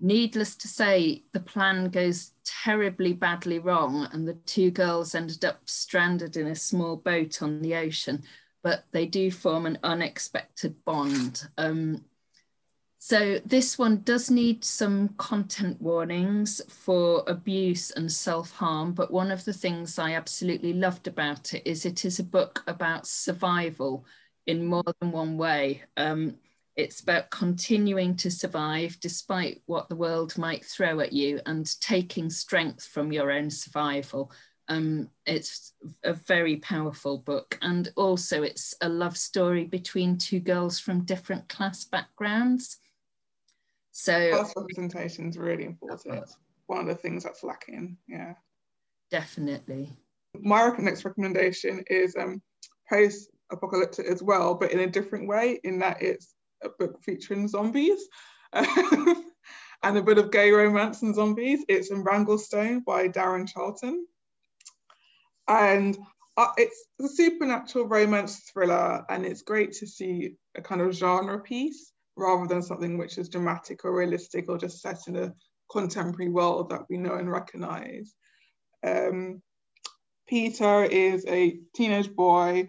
needless 0.00 0.56
to 0.56 0.68
say, 0.68 1.24
the 1.32 1.40
plan 1.40 1.90
goes 1.90 2.32
terribly 2.44 3.12
badly 3.12 3.58
wrong, 3.58 4.08
and 4.12 4.26
the 4.26 4.34
two 4.46 4.70
girls 4.70 5.14
ended 5.14 5.44
up 5.44 5.60
stranded 5.66 6.36
in 6.36 6.46
a 6.46 6.54
small 6.54 6.96
boat 6.96 7.42
on 7.42 7.60
the 7.60 7.74
ocean. 7.76 8.22
But 8.62 8.84
they 8.92 9.06
do 9.06 9.30
form 9.30 9.66
an 9.66 9.78
unexpected 9.82 10.84
bond. 10.84 11.48
Um, 11.56 12.04
so 12.98 13.40
this 13.46 13.78
one 13.78 14.02
does 14.02 14.30
need 14.30 14.62
some 14.62 15.08
content 15.16 15.80
warnings 15.80 16.60
for 16.68 17.24
abuse 17.26 17.90
and 17.90 18.12
self-harm, 18.12 18.92
but 18.92 19.10
one 19.10 19.30
of 19.30 19.46
the 19.46 19.54
things 19.54 19.98
I 19.98 20.12
absolutely 20.12 20.74
loved 20.74 21.06
about 21.08 21.54
it 21.54 21.62
is 21.66 21.86
it 21.86 22.04
is 22.04 22.18
a 22.18 22.24
book 22.24 22.62
about 22.66 23.06
survival 23.06 24.04
in 24.46 24.66
more 24.66 24.84
than 25.00 25.12
one 25.12 25.38
way. 25.38 25.82
Um, 25.96 26.36
it's 26.80 27.00
about 27.00 27.28
continuing 27.30 28.16
to 28.16 28.30
survive 28.30 28.98
despite 29.00 29.62
what 29.66 29.90
the 29.90 29.96
world 29.96 30.36
might 30.38 30.64
throw 30.64 31.00
at 31.00 31.12
you 31.12 31.38
and 31.44 31.78
taking 31.80 32.30
strength 32.30 32.86
from 32.86 33.12
your 33.12 33.30
own 33.30 33.50
survival. 33.50 34.32
Um, 34.68 35.10
it's 35.26 35.74
a 36.04 36.14
very 36.14 36.56
powerful 36.56 37.18
book. 37.18 37.58
And 37.60 37.92
also, 37.96 38.42
it's 38.42 38.74
a 38.80 38.88
love 38.88 39.16
story 39.16 39.64
between 39.64 40.16
two 40.16 40.40
girls 40.40 40.78
from 40.78 41.04
different 41.04 41.48
class 41.48 41.84
backgrounds. 41.84 42.78
So, 43.90 44.30
class 44.30 44.54
representation 44.56 45.28
is 45.28 45.36
really 45.36 45.64
important. 45.66 46.30
One 46.66 46.80
of 46.80 46.86
the 46.86 46.94
things 46.94 47.24
that's 47.24 47.44
lacking. 47.44 47.98
Yeah. 48.08 48.34
Definitely. 49.10 49.90
My 50.40 50.72
next 50.78 51.04
recommendation 51.04 51.84
is 51.88 52.16
um, 52.16 52.40
post 52.88 53.28
apocalyptic 53.52 54.06
as 54.06 54.22
well, 54.22 54.54
but 54.54 54.70
in 54.70 54.80
a 54.80 54.86
different 54.86 55.28
way, 55.28 55.60
in 55.64 55.80
that 55.80 56.00
it's 56.00 56.34
a 56.62 56.68
book 56.68 57.02
featuring 57.02 57.48
zombies 57.48 58.00
and 58.52 59.96
a 59.96 60.02
bit 60.02 60.18
of 60.18 60.30
gay 60.30 60.50
romance 60.50 61.02
and 61.02 61.14
zombies. 61.14 61.64
It's 61.68 61.90
in 61.90 62.02
Wranglestone 62.02 62.80
by 62.80 63.08
Darren 63.08 63.48
Charlton. 63.48 64.06
And 65.48 65.96
uh, 66.36 66.52
it's 66.56 66.86
a 67.00 67.08
supernatural 67.08 67.86
romance 67.86 68.50
thriller, 68.50 69.04
and 69.08 69.26
it's 69.26 69.42
great 69.42 69.72
to 69.72 69.86
see 69.86 70.36
a 70.54 70.62
kind 70.62 70.80
of 70.80 70.94
genre 70.94 71.40
piece 71.40 71.92
rather 72.16 72.46
than 72.46 72.62
something 72.62 72.98
which 72.98 73.18
is 73.18 73.28
dramatic 73.28 73.84
or 73.84 73.94
realistic 73.94 74.48
or 74.48 74.58
just 74.58 74.80
set 74.80 75.06
in 75.06 75.16
a 75.16 75.34
contemporary 75.70 76.30
world 76.30 76.70
that 76.70 76.82
we 76.88 76.96
know 76.96 77.14
and 77.14 77.30
recognize. 77.30 78.14
Um, 78.86 79.42
Peter 80.28 80.84
is 80.84 81.24
a 81.26 81.58
teenage 81.74 82.14
boy 82.14 82.68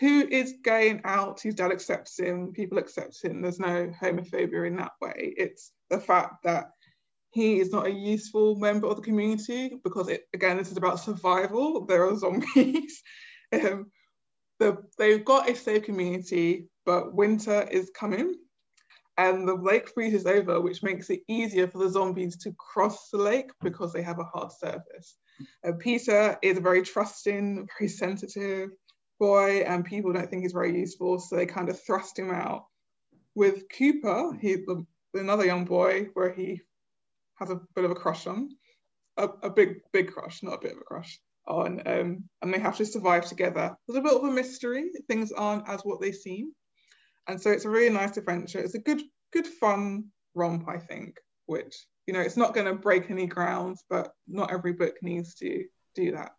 who 0.00 0.26
is 0.28 0.54
going 0.64 1.00
out, 1.04 1.40
his 1.40 1.54
dad 1.54 1.70
accepts 1.70 2.18
him, 2.18 2.52
people 2.52 2.78
accept 2.78 3.22
him, 3.22 3.42
there's 3.42 3.60
no 3.60 3.92
homophobia 4.00 4.66
in 4.66 4.76
that 4.76 4.92
way. 5.00 5.34
It's 5.36 5.70
the 5.90 6.00
fact 6.00 6.42
that 6.44 6.70
he 7.30 7.58
is 7.58 7.72
not 7.72 7.86
a 7.86 7.92
useful 7.92 8.56
member 8.56 8.86
of 8.86 8.96
the 8.96 9.02
community 9.02 9.78
because 9.82 10.08
it 10.08 10.22
again 10.32 10.56
this 10.56 10.70
is 10.70 10.76
about 10.76 11.00
survival. 11.00 11.84
There 11.84 12.08
are 12.08 12.16
zombies. 12.16 13.02
um, 13.52 13.90
the, 14.60 14.78
they've 14.98 15.24
got 15.24 15.50
a 15.50 15.56
safe 15.56 15.82
community, 15.82 16.68
but 16.86 17.12
winter 17.12 17.66
is 17.70 17.90
coming 17.90 18.34
and 19.16 19.46
the 19.46 19.54
lake 19.54 19.88
freezes 19.88 20.26
over, 20.26 20.60
which 20.60 20.82
makes 20.82 21.10
it 21.10 21.20
easier 21.28 21.68
for 21.68 21.78
the 21.78 21.88
zombies 21.88 22.36
to 22.38 22.52
cross 22.52 23.10
the 23.10 23.18
lake 23.18 23.50
because 23.62 23.92
they 23.92 24.02
have 24.02 24.18
a 24.18 24.24
hard 24.24 24.50
surface. 24.52 25.16
Uh, 25.66 25.72
Peter 25.78 26.36
is 26.42 26.58
very 26.58 26.82
trusting, 26.82 27.66
very 27.78 27.88
sensitive, 27.88 28.70
boy 29.18 29.64
and 29.66 29.84
people 29.84 30.12
don't 30.12 30.28
think 30.28 30.42
he's 30.42 30.52
very 30.52 30.78
useful, 30.78 31.18
so 31.18 31.36
they 31.36 31.46
kind 31.46 31.68
of 31.68 31.80
thrust 31.80 32.18
him 32.18 32.30
out. 32.30 32.66
With 33.34 33.68
Cooper, 33.68 34.36
he 34.40 34.64
another 35.14 35.44
young 35.44 35.64
boy 35.64 36.08
where 36.14 36.32
he 36.32 36.60
has 37.36 37.50
a 37.50 37.60
bit 37.74 37.84
of 37.84 37.90
a 37.90 37.96
crush 37.96 38.26
on, 38.26 38.50
a, 39.16 39.28
a 39.42 39.50
big 39.50 39.80
big 39.92 40.12
crush, 40.12 40.42
not 40.42 40.54
a 40.54 40.60
bit 40.60 40.72
of 40.72 40.78
a 40.78 40.84
crush 40.84 41.20
on, 41.46 41.82
um, 41.86 42.24
and 42.42 42.54
they 42.54 42.58
have 42.58 42.76
to 42.76 42.86
survive 42.86 43.26
together. 43.26 43.76
There's 43.86 43.98
a 43.98 44.02
bit 44.02 44.14
of 44.14 44.24
a 44.24 44.30
mystery. 44.30 44.90
Things 45.08 45.32
aren't 45.32 45.68
as 45.68 45.82
what 45.82 46.00
they 46.00 46.12
seem, 46.12 46.52
and 47.26 47.40
so 47.40 47.50
it's 47.50 47.64
a 47.64 47.70
really 47.70 47.92
nice 47.92 48.16
adventure. 48.16 48.60
It's 48.60 48.74
a 48.74 48.80
good 48.80 49.02
good 49.32 49.46
fun 49.46 50.06
romp, 50.34 50.68
I 50.68 50.78
think, 50.78 51.18
which 51.46 51.74
you 52.06 52.14
know 52.14 52.20
it's 52.20 52.36
not 52.36 52.54
going 52.54 52.66
to 52.66 52.74
break 52.74 53.10
any 53.10 53.26
grounds, 53.26 53.84
but 53.88 54.12
not 54.28 54.52
every 54.52 54.72
book 54.72 54.94
needs 55.02 55.34
to 55.36 55.64
do 55.94 56.12
that. 56.12 56.32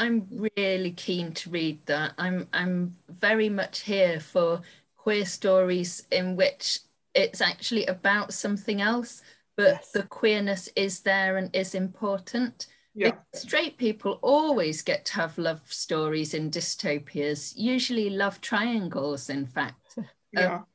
I'm 0.00 0.26
really 0.56 0.92
keen 0.92 1.32
to 1.32 1.50
read 1.50 1.84
that. 1.84 2.14
I'm 2.16 2.48
I'm 2.54 2.96
very 3.08 3.50
much 3.50 3.80
here 3.80 4.18
for 4.18 4.62
queer 4.96 5.26
stories 5.26 6.06
in 6.10 6.36
which 6.36 6.80
it's 7.14 7.42
actually 7.42 7.84
about 7.84 8.32
something 8.32 8.80
else, 8.80 9.22
but 9.58 9.74
yes. 9.74 9.90
the 9.92 10.04
queerness 10.04 10.70
is 10.74 11.00
there 11.00 11.36
and 11.36 11.54
is 11.54 11.74
important. 11.74 12.66
Yeah. 12.94 13.12
Straight 13.34 13.76
people 13.76 14.18
always 14.22 14.80
get 14.80 15.04
to 15.06 15.14
have 15.14 15.36
love 15.36 15.60
stories 15.66 16.32
in 16.32 16.50
dystopias, 16.50 17.52
usually 17.56 18.08
love 18.08 18.40
triangles, 18.40 19.28
in 19.28 19.46
fact. 19.46 19.98
Yeah. 20.32 20.58
Um, 20.58 20.66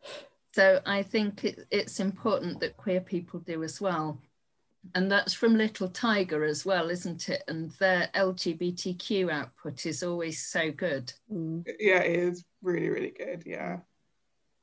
so 0.53 0.82
I 0.86 1.01
think 1.01 1.45
it, 1.45 1.65
it's 1.71 2.01
important 2.01 2.59
that 2.59 2.76
queer 2.76 2.99
people 2.99 3.39
do 3.39 3.63
as 3.63 3.80
well 3.80 4.19
and 4.93 5.11
that's 5.11 5.33
from 5.33 5.57
Little 5.57 5.88
Tiger 5.89 6.43
as 6.43 6.65
well, 6.65 6.89
isn't 6.89 7.29
it? 7.29 7.43
And 7.47 7.71
their 7.71 8.09
LGBTQ 8.13 9.31
output 9.31 9.86
is 9.86 10.03
always 10.03 10.45
so 10.45 10.71
good. 10.71 11.11
Mm. 11.31 11.65
Yeah, 11.79 11.99
it 11.99 12.19
is 12.19 12.45
really, 12.61 12.89
really 12.89 13.13
good. 13.17 13.43
Yeah, 13.45 13.79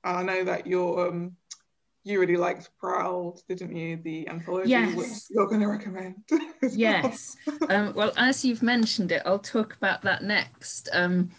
I 0.04 0.22
know 0.22 0.44
that 0.44 0.66
you're 0.66 1.08
um, 1.08 1.36
you 2.04 2.20
really 2.20 2.36
liked 2.36 2.70
Proud, 2.78 3.40
didn't 3.48 3.74
you? 3.74 3.96
The 3.96 4.28
anthology, 4.28 4.70
yes. 4.70 4.96
which 4.96 5.08
you're 5.30 5.48
going 5.48 5.60
to 5.60 5.68
recommend. 5.68 6.16
yes. 6.72 7.36
um, 7.68 7.92
well, 7.94 8.12
as 8.16 8.44
you've 8.44 8.62
mentioned 8.62 9.12
it, 9.12 9.22
I'll 9.24 9.38
talk 9.38 9.74
about 9.74 10.02
that 10.02 10.22
next. 10.22 10.88
Um, 10.92 11.30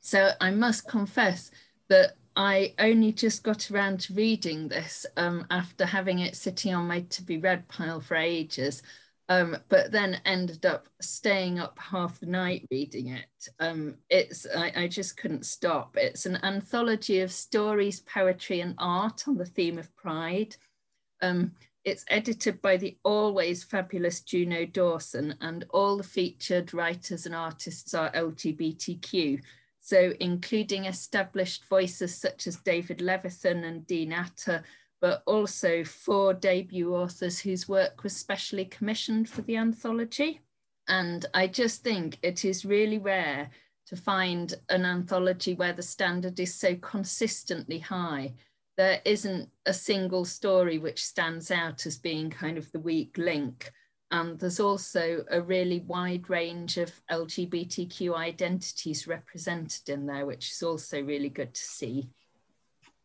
So 0.00 0.30
I 0.40 0.52
must 0.52 0.86
confess 0.86 1.50
that 1.88 2.12
I 2.36 2.74
only 2.78 3.12
just 3.12 3.42
got 3.42 3.70
around 3.70 4.00
to 4.00 4.14
reading 4.14 4.68
this 4.68 5.06
um, 5.16 5.46
after 5.50 5.86
having 5.86 6.18
it 6.18 6.36
sitting 6.36 6.74
on 6.74 6.86
my 6.86 7.00
to 7.00 7.22
be 7.22 7.38
read 7.38 7.66
pile 7.66 8.00
for 8.00 8.14
ages, 8.14 8.82
um, 9.30 9.56
but 9.70 9.90
then 9.90 10.20
ended 10.26 10.66
up 10.66 10.86
staying 11.00 11.58
up 11.58 11.78
half 11.78 12.20
the 12.20 12.26
night 12.26 12.68
reading 12.70 13.08
it. 13.08 13.48
Um, 13.58 13.96
it's 14.10 14.46
I, 14.54 14.70
I, 14.76 14.86
just 14.86 15.16
couldn't 15.16 15.46
stop. 15.46 15.96
It's 15.96 16.26
an 16.26 16.38
anthology 16.44 17.20
of 17.20 17.32
stories, 17.32 18.00
poetry, 18.00 18.60
and 18.60 18.74
art 18.76 19.26
on 19.26 19.38
the 19.38 19.46
theme 19.46 19.78
of 19.78 19.94
pride. 19.96 20.56
Um, 21.22 21.52
it's 21.84 22.04
edited 22.08 22.60
by 22.60 22.76
the 22.76 22.98
always 23.02 23.64
fabulous 23.64 24.20
Juno 24.20 24.66
Dawson, 24.66 25.36
and 25.40 25.64
all 25.70 25.96
the 25.96 26.02
featured 26.02 26.74
writers 26.74 27.24
and 27.24 27.34
artists 27.34 27.94
are 27.94 28.10
LGBTQ. 28.12 29.40
So 29.86 30.14
including 30.18 30.86
established 30.86 31.64
voices 31.66 32.12
such 32.12 32.48
as 32.48 32.56
David 32.56 32.98
Levithan 32.98 33.62
and 33.62 33.86
Dean 33.86 34.12
Atta, 34.12 34.64
but 35.00 35.22
also 35.26 35.84
four 35.84 36.34
debut 36.34 36.92
authors 36.92 37.38
whose 37.38 37.68
work 37.68 38.02
was 38.02 38.16
specially 38.16 38.64
commissioned 38.64 39.28
for 39.28 39.42
the 39.42 39.56
anthology. 39.56 40.40
And 40.88 41.24
I 41.34 41.46
just 41.46 41.84
think 41.84 42.18
it 42.22 42.44
is 42.44 42.64
really 42.64 42.98
rare 42.98 43.48
to 43.86 43.94
find 43.94 44.54
an 44.70 44.84
anthology 44.84 45.54
where 45.54 45.72
the 45.72 45.84
standard 45.84 46.40
is 46.40 46.52
so 46.52 46.74
consistently 46.74 47.78
high. 47.78 48.34
There 48.76 49.00
isn't 49.04 49.50
a 49.66 49.72
single 49.72 50.24
story 50.24 50.78
which 50.78 51.04
stands 51.04 51.52
out 51.52 51.86
as 51.86 51.96
being 51.96 52.28
kind 52.28 52.58
of 52.58 52.72
the 52.72 52.80
weak 52.80 53.16
link. 53.18 53.70
And 54.10 54.38
there's 54.38 54.60
also 54.60 55.24
a 55.30 55.40
really 55.40 55.80
wide 55.80 56.30
range 56.30 56.76
of 56.78 56.92
LGBTQ 57.10 58.14
identities 58.14 59.06
represented 59.06 59.88
in 59.88 60.06
there, 60.06 60.26
which 60.26 60.52
is 60.52 60.62
also 60.62 61.02
really 61.02 61.28
good 61.28 61.54
to 61.54 61.60
see. 61.60 62.08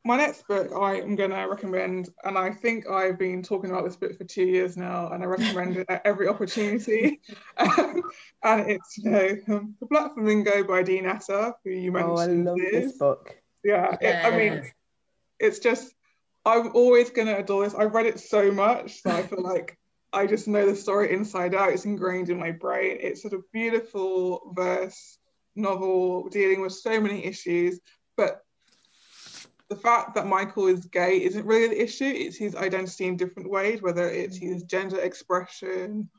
My 0.03 0.17
next 0.17 0.47
book 0.47 0.71
I 0.75 0.95
am 0.95 1.15
going 1.15 1.29
to 1.29 1.43
recommend, 1.43 2.09
and 2.23 2.37
I 2.37 2.51
think 2.51 2.89
I've 2.89 3.19
been 3.19 3.43
talking 3.43 3.69
about 3.69 3.83
this 3.83 3.95
book 3.95 4.17
for 4.17 4.23
two 4.23 4.45
years 4.45 4.75
now, 4.75 5.09
and 5.11 5.23
I 5.23 5.27
recommend 5.27 5.77
it 5.77 5.85
at 5.89 6.01
every 6.05 6.27
opportunity. 6.27 7.21
Um, 7.57 8.01
and 8.43 8.71
it's 8.71 8.97
you 8.97 9.11
know, 9.11 9.37
um, 9.49 9.75
The 9.79 9.85
Black 9.85 10.13
Flamingo 10.15 10.63
by 10.63 10.81
Dean 10.81 11.05
Atta, 11.05 11.53
who 11.63 11.69
you 11.69 11.91
mentioned. 11.91 12.47
Oh, 12.47 12.51
I 12.51 12.55
love 12.55 12.57
this 12.71 12.97
book. 12.97 13.35
Yeah, 13.63 13.95
yeah. 14.01 14.27
It, 14.27 14.33
I 14.33 14.37
mean, 14.37 14.71
it's 15.39 15.59
just, 15.59 15.93
I'm 16.45 16.71
always 16.73 17.11
going 17.11 17.27
to 17.27 17.37
adore 17.37 17.63
this. 17.63 17.75
I've 17.75 17.93
read 17.93 18.07
it 18.07 18.19
so 18.19 18.51
much, 18.51 19.03
that 19.03 19.15
I 19.15 19.23
feel 19.23 19.43
like 19.43 19.77
I 20.13 20.27
just 20.27 20.47
know 20.47 20.65
the 20.65 20.75
story 20.75 21.13
inside 21.13 21.55
out. 21.55 21.71
It's 21.71 21.85
ingrained 21.85 22.29
in 22.29 22.39
my 22.39 22.51
brain. 22.51 22.97
It's 22.99 23.21
sort 23.21 23.33
of 23.33 23.49
beautiful 23.51 24.51
verse 24.53 25.17
novel 25.55 26.29
dealing 26.29 26.61
with 26.61 26.73
so 26.73 26.99
many 26.99 27.25
issues, 27.25 27.79
but 28.17 28.41
the 29.69 29.75
fact 29.75 30.15
that 30.15 30.27
Michael 30.27 30.67
is 30.67 30.85
gay 30.85 31.23
isn't 31.23 31.45
really 31.45 31.69
the 31.69 31.81
issue. 31.81 32.05
It's 32.05 32.37
his 32.37 32.55
identity 32.55 33.05
in 33.07 33.15
different 33.15 33.49
ways, 33.49 33.81
whether 33.81 34.07
it's 34.09 34.35
his 34.37 34.63
gender 34.63 34.99
expression 34.99 36.09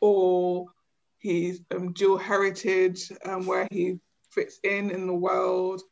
or 0.00 0.66
his 1.18 1.62
um, 1.74 1.92
dual 1.92 2.18
heritage, 2.18 3.10
um, 3.24 3.46
where 3.46 3.66
he 3.70 4.00
fits 4.30 4.58
in 4.64 4.90
in 4.90 5.06
the 5.06 5.14
world. 5.14 5.82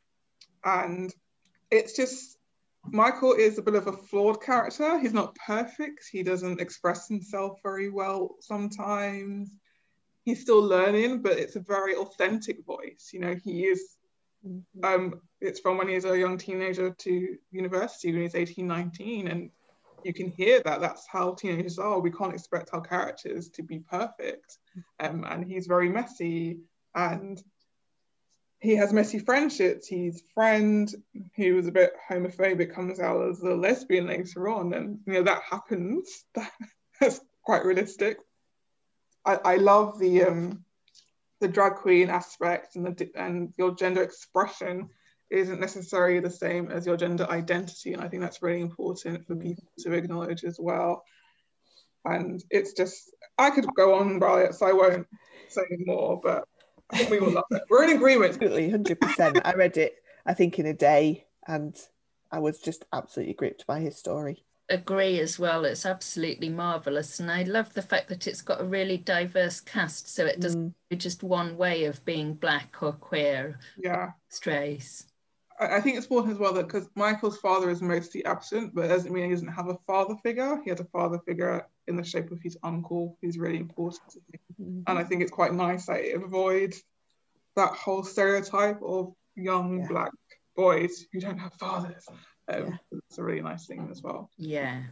And 0.64 1.14
it's 1.70 1.94
just 1.94 2.37
Michael 2.92 3.34
is 3.34 3.58
a 3.58 3.62
bit 3.62 3.74
of 3.74 3.86
a 3.86 3.92
flawed 3.92 4.42
character. 4.42 4.98
He's 4.98 5.12
not 5.12 5.34
perfect. 5.34 6.08
He 6.10 6.22
doesn't 6.22 6.60
express 6.60 7.08
himself 7.08 7.58
very 7.62 7.90
well 7.90 8.36
sometimes. 8.40 9.50
He's 10.24 10.40
still 10.40 10.62
learning, 10.62 11.22
but 11.22 11.38
it's 11.38 11.56
a 11.56 11.60
very 11.60 11.94
authentic 11.94 12.64
voice. 12.64 13.10
You 13.12 13.20
know, 13.20 13.36
he 13.44 13.64
is. 13.64 13.96
Mm-hmm. 14.46 14.84
Um, 14.84 15.20
it's 15.40 15.60
from 15.60 15.78
when 15.78 15.88
he's 15.88 16.04
a 16.04 16.18
young 16.18 16.38
teenager 16.38 16.90
to 16.90 17.36
university 17.50 18.12
when 18.12 18.22
he's 18.22 18.34
18, 18.34 18.66
19, 18.66 19.28
and 19.28 19.50
you 20.04 20.12
can 20.12 20.30
hear 20.30 20.60
that. 20.64 20.80
That's 20.80 21.06
how 21.08 21.34
teenagers 21.34 21.78
are. 21.78 21.98
We 21.98 22.10
can't 22.10 22.34
expect 22.34 22.70
our 22.72 22.80
characters 22.80 23.48
to 23.50 23.62
be 23.62 23.80
perfect, 23.80 24.58
um, 25.00 25.24
and 25.28 25.44
he's 25.44 25.66
very 25.66 25.88
messy 25.88 26.58
and 26.94 27.42
he 28.60 28.74
has 28.76 28.92
messy 28.92 29.18
friendships. 29.18 29.88
His 29.88 30.22
friend, 30.34 30.92
who 31.36 31.54
was 31.54 31.66
a 31.66 31.72
bit 31.72 31.92
homophobic, 32.10 32.74
comes 32.74 32.98
out 32.98 33.28
as 33.28 33.40
a 33.40 33.54
lesbian 33.54 34.06
later 34.06 34.48
on, 34.48 34.72
and 34.74 34.98
you 35.06 35.14
know 35.14 35.22
that 35.22 35.42
happens. 35.42 36.24
That's 37.00 37.20
quite 37.44 37.64
realistic. 37.64 38.18
I, 39.24 39.38
I 39.44 39.56
love 39.56 39.98
the 39.98 40.24
um, 40.24 40.64
the 41.40 41.48
drag 41.48 41.76
queen 41.76 42.10
aspect 42.10 42.74
and 42.74 42.86
the 42.86 43.10
and 43.14 43.52
your 43.56 43.74
gender 43.74 44.02
expression 44.02 44.88
isn't 45.30 45.60
necessarily 45.60 46.20
the 46.20 46.30
same 46.30 46.70
as 46.70 46.86
your 46.86 46.96
gender 46.96 47.30
identity, 47.30 47.92
and 47.92 48.02
I 48.02 48.08
think 48.08 48.22
that's 48.22 48.42
really 48.42 48.62
important 48.62 49.26
for 49.26 49.36
people 49.36 49.64
to 49.80 49.92
acknowledge 49.92 50.42
as 50.42 50.58
well. 50.58 51.04
And 52.04 52.42
it's 52.50 52.72
just 52.72 53.14
I 53.36 53.50
could 53.50 53.66
go 53.76 53.94
on 53.94 54.16
about 54.16 54.40
it, 54.40 54.54
so 54.54 54.66
I 54.66 54.72
won't 54.72 55.06
say 55.48 55.62
more, 55.86 56.20
but 56.20 56.44
we 57.10 57.18
will 57.18 57.32
love 57.32 57.44
it. 57.50 57.62
We're 57.68 57.84
in 57.84 57.96
agreement. 57.96 58.34
Absolutely, 58.34 58.70
hundred 58.70 59.00
percent. 59.00 59.40
I 59.44 59.54
read 59.54 59.76
it, 59.76 59.96
I 60.26 60.34
think, 60.34 60.58
in 60.58 60.66
a 60.66 60.74
day, 60.74 61.26
and 61.46 61.76
I 62.30 62.38
was 62.38 62.60
just 62.60 62.84
absolutely 62.92 63.34
gripped 63.34 63.66
by 63.66 63.80
his 63.80 63.96
story. 63.96 64.44
Agree 64.70 65.18
as 65.18 65.38
well. 65.38 65.64
It's 65.64 65.86
absolutely 65.86 66.50
marvelous, 66.50 67.20
and 67.20 67.30
I 67.30 67.42
love 67.44 67.72
the 67.72 67.82
fact 67.82 68.08
that 68.08 68.26
it's 68.26 68.42
got 68.42 68.60
a 68.60 68.64
really 68.64 68.98
diverse 68.98 69.60
cast. 69.60 70.14
So 70.14 70.26
it 70.26 70.40
doesn't 70.40 70.74
mm. 70.92 70.98
just 70.98 71.22
one 71.22 71.56
way 71.56 71.84
of 71.84 72.04
being 72.04 72.34
black 72.34 72.82
or 72.82 72.92
queer. 72.92 73.58
Yeah. 73.78 74.10
Strays. 74.28 75.06
I 75.60 75.80
think 75.80 75.96
it's 75.96 76.06
important 76.06 76.34
as 76.34 76.38
well 76.38 76.52
that 76.52 76.66
because 76.68 76.88
Michael's 76.94 77.38
father 77.38 77.68
is 77.68 77.82
mostly 77.82 78.24
absent, 78.24 78.74
but 78.74 78.84
it 78.84 78.88
doesn't 78.88 79.12
mean 79.12 79.24
he 79.24 79.30
doesn't 79.30 79.48
have 79.48 79.68
a 79.68 79.78
father 79.86 80.14
figure. 80.22 80.60
He 80.62 80.70
has 80.70 80.80
a 80.80 80.84
father 80.84 81.18
figure 81.26 81.66
in 81.88 81.96
the 81.96 82.04
shape 82.04 82.30
of 82.30 82.40
his 82.40 82.56
uncle, 82.62 83.18
who's 83.20 83.38
really 83.38 83.58
important 83.58 84.02
to 84.10 84.18
him. 84.18 84.37
Mm-hmm. 84.68 84.82
And 84.86 84.98
I 84.98 85.04
think 85.04 85.22
it's 85.22 85.30
quite 85.30 85.54
nice 85.54 85.86
that 85.86 86.00
it 86.00 86.22
avoids 86.22 86.82
that 87.56 87.72
whole 87.72 88.04
stereotype 88.04 88.80
of 88.82 89.14
young 89.34 89.80
yeah. 89.80 89.88
black 89.88 90.10
boys 90.54 91.06
who 91.12 91.20
don't 91.20 91.38
have 91.38 91.54
fathers. 91.54 92.06
Um, 92.48 92.66
yeah. 92.66 92.98
It's 93.08 93.18
a 93.18 93.22
really 93.22 93.42
nice 93.42 93.66
thing 93.66 93.88
as 93.90 94.02
well. 94.02 94.30
Yeah. 94.36 94.82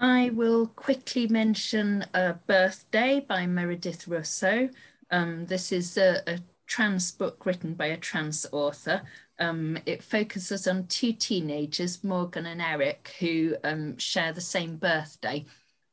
I 0.00 0.30
will 0.34 0.66
quickly 0.66 1.28
mention 1.28 2.04
a 2.14 2.34
birthday 2.34 3.20
by 3.20 3.46
Meredith 3.46 4.08
Russo. 4.08 4.68
Um, 5.10 5.46
this 5.46 5.70
is 5.70 5.96
a, 5.96 6.22
a 6.26 6.40
trans 6.66 7.12
book 7.12 7.46
written 7.46 7.74
by 7.74 7.86
a 7.86 7.96
trans 7.96 8.46
author. 8.50 9.02
Um, 9.38 9.78
it 9.86 10.02
focuses 10.02 10.66
on 10.66 10.86
two 10.86 11.12
teenagers, 11.12 12.02
Morgan 12.02 12.46
and 12.46 12.60
Eric, 12.62 13.14
who 13.20 13.56
um, 13.64 13.96
share 13.98 14.32
the 14.32 14.40
same 14.40 14.76
birthday. 14.76 15.44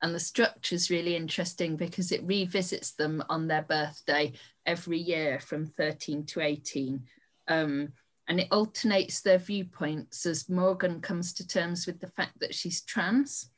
And 0.01 0.15
the 0.15 0.19
structure 0.19 0.75
is 0.75 0.89
really 0.89 1.15
interesting 1.15 1.75
because 1.75 2.11
it 2.11 2.23
revisits 2.23 2.91
them 2.93 3.23
on 3.29 3.47
their 3.47 3.61
birthday 3.61 4.33
every 4.65 4.97
year 4.97 5.39
from 5.39 5.67
13 5.67 6.25
to 6.25 6.41
18. 6.41 7.03
Um, 7.47 7.93
and 8.27 8.39
it 8.39 8.47
alternates 8.51 9.21
their 9.21 9.37
viewpoints 9.37 10.25
as 10.25 10.49
Morgan 10.49 11.01
comes 11.01 11.33
to 11.33 11.47
terms 11.47 11.85
with 11.85 11.99
the 11.99 12.07
fact 12.07 12.39
that 12.39 12.55
she's 12.55 12.81
trans. 12.81 13.49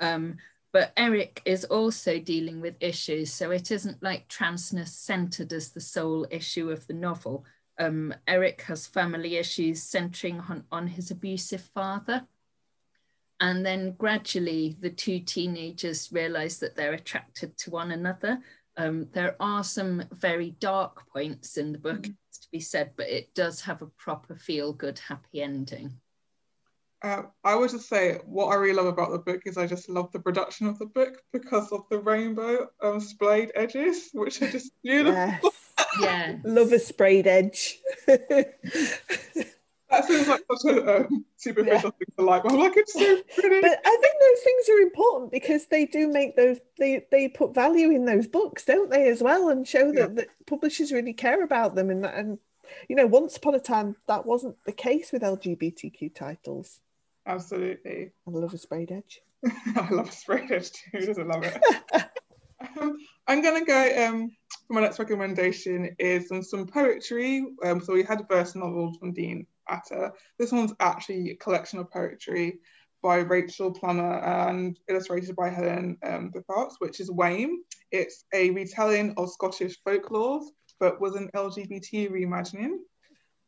Um, 0.00 0.36
but 0.72 0.92
Eric 0.96 1.40
is 1.44 1.64
also 1.64 2.18
dealing 2.18 2.60
with 2.60 2.74
issues, 2.80 3.32
so 3.32 3.50
it 3.50 3.70
isn't 3.70 4.02
like 4.02 4.28
transness 4.28 4.88
centered 4.88 5.52
as 5.52 5.70
the 5.70 5.80
sole 5.80 6.26
issue 6.30 6.70
of 6.70 6.86
the 6.86 6.92
novel. 6.92 7.44
Um, 7.78 8.14
Eric 8.26 8.62
has 8.62 8.86
family 8.86 9.36
issues 9.36 9.82
centering 9.82 10.40
on, 10.40 10.64
on 10.70 10.88
his 10.88 11.10
abusive 11.10 11.62
father. 11.74 12.26
And 13.40 13.64
then 13.64 13.92
gradually, 13.92 14.76
the 14.80 14.90
two 14.90 15.20
teenagers 15.20 16.10
realize 16.10 16.58
that 16.60 16.74
they're 16.74 16.94
attracted 16.94 17.56
to 17.58 17.70
one 17.70 17.90
another. 17.90 18.40
Um, 18.78 19.08
there 19.12 19.36
are 19.40 19.64
some 19.64 20.04
very 20.12 20.52
dark 20.60 21.06
points 21.08 21.56
in 21.56 21.72
the 21.72 21.78
book, 21.78 22.06
mm 22.06 22.12
-hmm. 22.12 22.40
to 22.40 22.48
be 22.50 22.60
said, 22.60 22.96
but 22.96 23.08
it 23.08 23.34
does 23.34 23.62
have 23.62 23.84
a 23.84 23.90
proper 24.04 24.36
feel 24.36 24.72
good, 24.72 24.98
happy 24.98 25.42
ending. 25.42 26.00
Uh, 27.02 27.22
I 27.44 27.54
would 27.54 27.70
just 27.70 27.88
say 27.88 28.20
what 28.24 28.46
I 28.52 28.54
really 28.56 28.76
love 28.76 28.86
about 28.86 29.10
the 29.12 29.18
book 29.18 29.42
is 29.44 29.58
I 29.58 29.66
just 29.66 29.88
love 29.88 30.10
the 30.12 30.18
production 30.18 30.66
of 30.66 30.78
the 30.78 30.86
book 30.86 31.22
because 31.32 31.70
of 31.72 31.84
the 31.90 31.98
rainbow 31.98 32.68
um, 32.80 33.00
splayed 33.00 33.52
edges, 33.54 34.10
which 34.12 34.40
are 34.42 34.50
just 34.50 34.72
beautiful. 34.82 35.14
Yes. 35.14 35.44
yeah, 36.00 36.36
love 36.44 36.72
a 36.72 36.78
sprayed 36.78 37.26
edge. 37.26 37.78
that 39.96 40.04
seems 40.06 40.28
like 40.28 40.42
such 40.56 40.72
a 40.72 40.96
um, 40.96 41.24
superficial 41.36 41.74
yeah. 41.74 41.80
thing 41.80 42.14
to 42.18 42.24
like. 42.24 42.42
I'm 42.44 42.58
like, 42.58 42.76
it's 42.76 42.92
so 42.92 43.22
pretty. 43.34 43.60
But 43.60 43.80
I 43.84 43.98
think 44.00 44.14
those 44.20 44.42
things 44.44 44.68
are 44.68 44.82
important 44.82 45.32
because 45.32 45.66
they 45.66 45.86
do 45.86 46.08
make 46.08 46.36
those 46.36 46.58
they 46.78 47.06
they 47.10 47.28
put 47.28 47.54
value 47.54 47.90
in 47.90 48.04
those 48.04 48.26
books, 48.26 48.64
don't 48.64 48.90
they, 48.90 49.08
as 49.08 49.22
well, 49.22 49.48
and 49.48 49.66
show 49.66 49.92
that, 49.92 49.98
yeah. 49.98 50.14
that 50.14 50.28
publishers 50.46 50.92
really 50.92 51.12
care 51.12 51.42
about 51.42 51.74
them 51.74 51.90
and 51.90 52.04
and 52.04 52.38
you 52.88 52.96
know, 52.96 53.06
once 53.06 53.36
upon 53.36 53.54
a 53.54 53.60
time 53.60 53.96
that 54.08 54.26
wasn't 54.26 54.56
the 54.64 54.72
case 54.72 55.12
with 55.12 55.22
LGBTQ 55.22 56.14
titles. 56.14 56.80
Absolutely. 57.26 58.12
I 58.26 58.30
love 58.30 58.54
a 58.54 58.58
sprayed 58.58 58.92
edge. 58.92 59.20
I 59.76 59.88
love 59.90 60.08
a 60.08 60.12
sprayed 60.12 60.50
edge 60.50 60.72
too. 60.72 60.98
Who 60.98 61.06
doesn't 61.06 61.28
love 61.28 61.44
it? 61.44 61.62
um, 62.80 62.96
I'm 63.26 63.42
gonna 63.42 63.64
go 63.64 64.06
um, 64.06 64.30
for 64.66 64.74
my 64.74 64.80
next 64.80 64.98
recommendation 64.98 65.94
is 65.98 66.30
on 66.30 66.42
some 66.42 66.66
poetry. 66.66 67.44
Um, 67.64 67.80
so 67.80 67.92
we 67.92 68.02
had 68.02 68.20
a 68.20 68.24
verse 68.24 68.54
novel 68.54 68.94
from 68.98 69.12
Dean 69.12 69.46
Atta. 69.68 70.12
This 70.38 70.52
one's 70.52 70.72
actually 70.80 71.30
a 71.30 71.36
collection 71.36 71.78
of 71.78 71.90
poetry 71.90 72.60
by 73.02 73.18
Rachel 73.18 73.70
Plummer 73.70 74.18
and 74.18 74.78
illustrated 74.88 75.36
by 75.36 75.48
Helen 75.48 75.96
um, 76.04 76.32
which 76.78 77.00
is 77.00 77.10
Wain. 77.10 77.62
It's 77.92 78.24
a 78.34 78.50
retelling 78.50 79.14
of 79.16 79.30
Scottish 79.30 79.76
folklore, 79.84 80.40
but 80.80 81.00
with 81.00 81.16
an 81.16 81.30
LGBT 81.34 82.10
reimagining, 82.10 82.78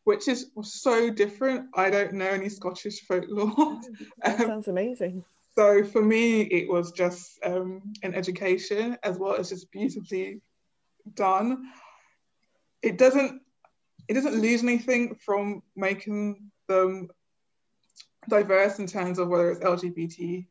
which 0.04 0.28
is 0.28 0.50
so 0.62 1.10
different. 1.10 1.66
I 1.74 1.90
don't 1.90 2.12
know 2.12 2.28
any 2.28 2.48
Scottish 2.48 3.00
folklore. 3.00 3.80
that 4.24 4.38
sounds 4.38 4.68
amazing. 4.68 5.24
So 5.56 5.82
for 5.82 6.02
me, 6.02 6.42
it 6.42 6.68
was 6.68 6.92
just 6.92 7.40
um, 7.44 7.82
an 8.04 8.14
education 8.14 8.96
as 9.02 9.18
well 9.18 9.34
as 9.34 9.48
just 9.48 9.72
beautifully 9.72 10.40
done. 11.14 11.64
It 12.80 12.96
doesn't 12.96 13.42
it 14.08 14.14
doesn't 14.14 14.40
lose 14.40 14.62
anything 14.62 15.14
from 15.14 15.62
making 15.76 16.50
them 16.66 17.08
diverse 18.28 18.78
in 18.78 18.86
terms 18.86 19.18
of 19.18 19.28
whether 19.28 19.50
it's 19.50 19.60
LGBTIA. 19.60 20.46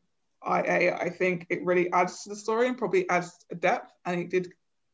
I 0.45 1.09
think 1.09 1.47
it 1.49 1.65
really 1.65 1.91
adds 1.91 2.23
to 2.23 2.29
the 2.29 2.35
story 2.35 2.67
and 2.67 2.77
probably 2.77 3.09
adds 3.09 3.45
a 3.51 3.55
depth. 3.55 3.91
And 4.05 4.21
it 4.21 4.29
did 4.29 4.53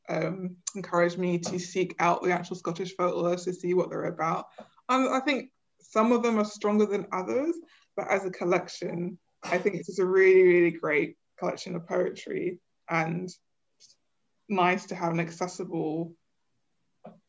um, 0.09 0.55
encourage 0.75 1.17
me 1.17 1.37
to 1.39 1.59
seek 1.59 1.95
out 1.99 2.23
the 2.23 2.31
actual 2.31 2.55
Scottish 2.55 2.95
folklore 2.95 3.35
to 3.35 3.53
see 3.53 3.73
what 3.73 3.89
they're 3.89 4.05
about. 4.05 4.47
And 4.89 5.09
I 5.09 5.19
think 5.19 5.51
some 5.81 6.11
of 6.11 6.23
them 6.23 6.39
are 6.39 6.45
stronger 6.45 6.85
than 6.85 7.07
others, 7.11 7.55
but 7.95 8.07
as 8.09 8.25
a 8.25 8.31
collection, 8.31 9.17
I 9.43 9.57
think 9.57 9.75
it's 9.75 9.87
just 9.87 9.99
a 9.99 10.05
really, 10.05 10.43
really 10.43 10.71
great 10.71 11.17
collection 11.37 11.75
of 11.75 11.87
poetry 11.87 12.59
and 12.89 13.29
nice 14.49 14.85
to 14.85 14.95
have 14.95 15.11
an 15.11 15.19
accessible 15.19 16.13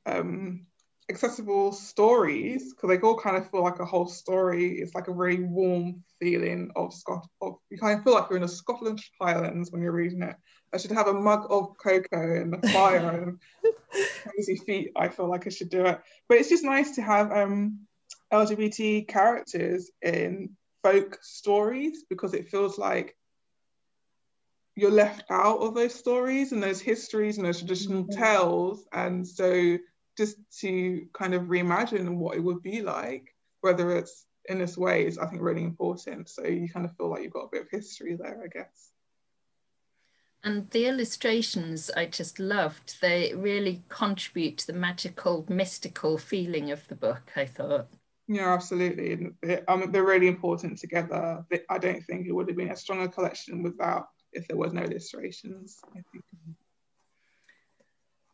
um, 0.06 0.66
accessible 1.10 1.72
stories 1.72 2.72
because 2.72 2.88
they 2.88 2.98
all 3.00 3.18
kind 3.18 3.36
of 3.36 3.50
feel 3.50 3.62
like 3.62 3.78
a 3.78 3.84
whole 3.84 4.06
story. 4.06 4.78
It's 4.78 4.94
like 4.94 5.08
a 5.08 5.14
very 5.14 5.42
warm 5.42 6.02
feeling 6.18 6.70
of 6.76 6.94
Scott. 6.94 7.26
Of 7.40 7.56
you 7.70 7.78
kind 7.78 7.98
of 7.98 8.04
feel 8.04 8.14
like 8.14 8.30
you're 8.30 8.38
in 8.38 8.44
a 8.44 8.48
Scotland 8.48 9.00
Highlands 9.20 9.70
when 9.70 9.82
you're 9.82 9.92
reading 9.92 10.22
it. 10.22 10.36
I 10.72 10.78
should 10.78 10.92
have 10.92 11.06
a 11.06 11.14
mug 11.14 11.46
of 11.50 11.76
cocoa 11.76 12.40
and 12.40 12.54
a 12.54 12.68
fire 12.68 13.38
and 13.62 13.74
crazy 14.22 14.56
feet. 14.56 14.92
I 14.96 15.08
feel 15.08 15.28
like 15.28 15.46
I 15.46 15.50
should 15.50 15.70
do 15.70 15.84
it. 15.86 16.00
But 16.28 16.38
it's 16.38 16.48
just 16.48 16.64
nice 16.64 16.92
to 16.96 17.02
have 17.02 17.30
um, 17.30 17.80
LGBT 18.32 19.06
characters 19.06 19.90
in 20.02 20.56
folk 20.82 21.18
stories 21.22 22.04
because 22.08 22.34
it 22.34 22.48
feels 22.48 22.78
like 22.78 23.16
you're 24.76 24.90
left 24.90 25.24
out 25.30 25.58
of 25.58 25.74
those 25.74 25.94
stories 25.94 26.52
and 26.52 26.62
those 26.62 26.80
histories 26.80 27.38
and 27.38 27.46
those 27.46 27.58
traditional 27.58 28.04
mm-hmm. 28.04 28.20
tales. 28.20 28.84
And 28.92 29.26
so 29.26 29.78
just 30.16 30.36
to 30.60 31.06
kind 31.12 31.34
of 31.34 31.42
reimagine 31.44 32.16
what 32.16 32.36
it 32.36 32.40
would 32.40 32.62
be 32.62 32.82
like, 32.82 33.34
whether 33.60 33.96
it's 33.96 34.26
in 34.48 34.58
this 34.58 34.76
way, 34.76 35.06
is 35.06 35.18
I 35.18 35.26
think 35.26 35.42
really 35.42 35.64
important. 35.64 36.28
So 36.28 36.44
you 36.44 36.68
kind 36.68 36.86
of 36.86 36.96
feel 36.96 37.10
like 37.10 37.22
you've 37.22 37.32
got 37.32 37.44
a 37.44 37.50
bit 37.50 37.62
of 37.62 37.70
history 37.70 38.16
there, 38.16 38.42
I 38.44 38.48
guess. 38.48 38.90
And 40.44 40.70
the 40.70 40.86
illustrations 40.86 41.90
I 41.96 42.04
just 42.04 42.38
loved. 42.38 43.00
They 43.00 43.32
really 43.34 43.82
contribute 43.88 44.58
to 44.58 44.66
the 44.66 44.74
magical, 44.74 45.46
mystical 45.48 46.18
feeling 46.18 46.70
of 46.70 46.86
the 46.88 46.94
book, 46.94 47.32
I 47.34 47.46
thought. 47.46 47.88
Yeah, 48.28 48.52
absolutely. 48.52 49.30
um, 49.68 49.90
they're 49.90 50.04
really 50.04 50.28
important 50.28 50.78
together. 50.78 51.44
I 51.70 51.78
don't 51.78 52.02
think 52.04 52.26
it 52.26 52.32
would 52.32 52.48
have 52.48 52.56
been 52.56 52.70
a 52.70 52.76
stronger 52.76 53.08
collection 53.08 53.62
without 53.62 54.08
if 54.32 54.46
there 54.48 54.56
was 54.56 54.72
no 54.72 54.82
illustrations. 54.82 55.80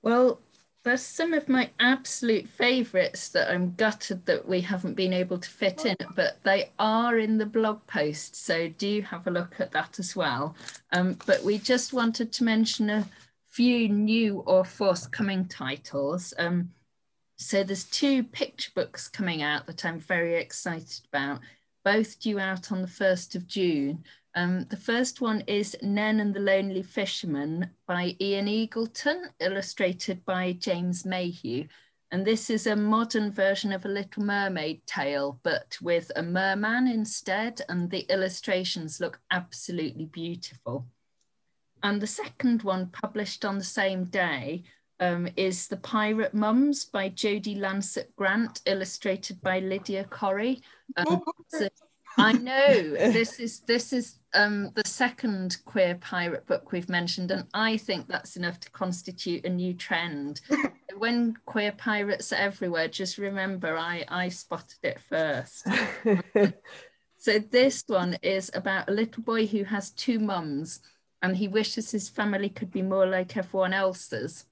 Well, 0.03 0.41
there's 0.83 1.03
some 1.03 1.35
of 1.35 1.49
my 1.49 1.71
absolute 1.79 2.49
favourites 2.49 3.29
that 3.31 3.51
I'm 3.51 3.75
gutted 3.75 4.25
that 4.27 4.49
we 4.49 4.63
haven't 4.63 4.95
been 4.95 5.13
able 5.13 5.39
to 5.39 5.49
fit 5.49 5.85
in, 5.85 5.97
but 6.17 6.43
they 6.43 6.71
are 6.79 7.19
in 7.19 7.37
the 7.37 7.47
blog 7.47 7.87
post, 7.87 8.35
so 8.35 8.69
do 8.69 9.03
have 9.03 9.27
a 9.27 9.31
look 9.31 9.61
at 9.61 9.73
that 9.73 9.99
as 9.99 10.17
well. 10.17 10.57
Um, 10.93 11.19
but 11.27 11.45
we 11.45 11.59
just 11.59 11.93
wanted 11.93 12.33
to 12.33 12.45
mention 12.45 12.89
a 12.89 13.07
few 13.49 13.89
new 13.89 14.41
or 14.47 14.65
forthcoming 14.65 15.47
titles. 15.47 16.33
Um, 16.39 16.71
so 17.37 17.63
there's 17.63 17.85
two 17.85 18.23
picture 18.23 18.71
books 18.75 19.07
coming 19.07 19.43
out 19.43 19.67
that 19.67 19.85
I'm 19.85 20.01
very 20.01 20.37
excited 20.37 21.03
about, 21.13 21.41
both 21.85 22.21
due 22.21 22.39
out 22.39 22.73
on 22.73 22.81
the 22.81 22.89
1st 22.89 23.35
of 23.35 23.47
June. 23.47 24.05
Um, 24.35 24.67
the 24.71 24.77
first 24.77 25.21
one 25.21 25.43
is 25.47 25.77
Nen 25.83 26.21
and 26.21 26.33
the 26.33 26.41
Lonely 26.41 26.83
Fisherman 26.83 27.71
by 27.87 28.17
Ian 28.21 28.47
Eagleton, 28.47 29.25
illustrated 29.41 30.25
by 30.25 30.53
James 30.53 31.05
Mayhew. 31.05 31.67
And 32.13 32.25
this 32.25 32.51
is 32.51 32.67
a 32.67 32.77
modern 32.77 33.33
version 33.33 33.73
of 33.73 33.85
a 33.85 33.89
Little 33.89 34.23
Mermaid 34.23 34.87
tale, 34.87 35.39
but 35.43 35.77
with 35.81 36.11
a 36.17 36.23
merman 36.23 36.89
instead, 36.89 37.61
and 37.69 37.91
the 37.91 38.01
illustrations 38.09 39.01
look 39.01 39.21
absolutely 39.31 40.07
beautiful. 40.07 40.87
And 41.83 42.01
the 42.01 42.07
second 42.07 42.63
one, 42.63 42.89
published 42.89 43.45
on 43.45 43.59
the 43.59 43.65
same 43.65 44.05
day, 44.05 44.65
um, 45.01 45.29
is 45.37 45.67
The 45.67 45.77
Pirate 45.77 46.35
Mums 46.35 46.85
by 46.85 47.11
Jodie 47.11 47.59
Lancet 47.59 48.15
Grant, 48.17 48.61
illustrated 48.67 49.41
by 49.41 49.61
Lydia 49.61 50.05
Corry. 50.05 50.61
Um, 50.97 51.23
so 51.49 51.69
I 52.19 52.33
know 52.33 52.83
this 52.83 53.41
is 53.41 53.61
this 53.61 53.93
is 53.93 54.20
um, 54.35 54.71
the 54.75 54.87
second 54.87 55.59
queer 55.65 55.97
pirate 55.97 56.47
book 56.47 56.73
we've 56.73 56.89
mentioned, 56.89 57.31
and 57.31 57.47
I 57.53 57.77
think 57.77 58.07
that's 58.07 58.37
enough 58.37 58.61
to 58.61 58.71
constitute 58.71 59.45
a 59.45 59.49
new 59.49 59.75
trend. 59.75 60.41
when 60.99 61.37
queer 61.47 61.73
pirates 61.73 62.33
are 62.33 62.37
everywhere, 62.37 62.89
just 62.89 63.19
remember 63.19 63.77
I 63.77 64.05
I 64.09 64.29
spotted 64.29 64.79
it 64.83 65.01
first. 65.01 65.67
so 67.19 67.39
this 67.39 67.85
one 67.87 68.17
is 68.23 68.51
about 68.55 68.89
a 68.89 68.93
little 68.93 69.23
boy 69.23 69.47
who 69.47 69.65
has 69.65 69.91
two 69.91 70.19
mums, 70.19 70.81
and 71.23 71.37
he 71.37 71.49
wishes 71.49 71.91
his 71.91 72.09
family 72.09 72.49
could 72.49 72.71
be 72.71 72.83
more 72.83 73.07
like 73.07 73.37
everyone 73.37 73.73
else's. 73.73 74.47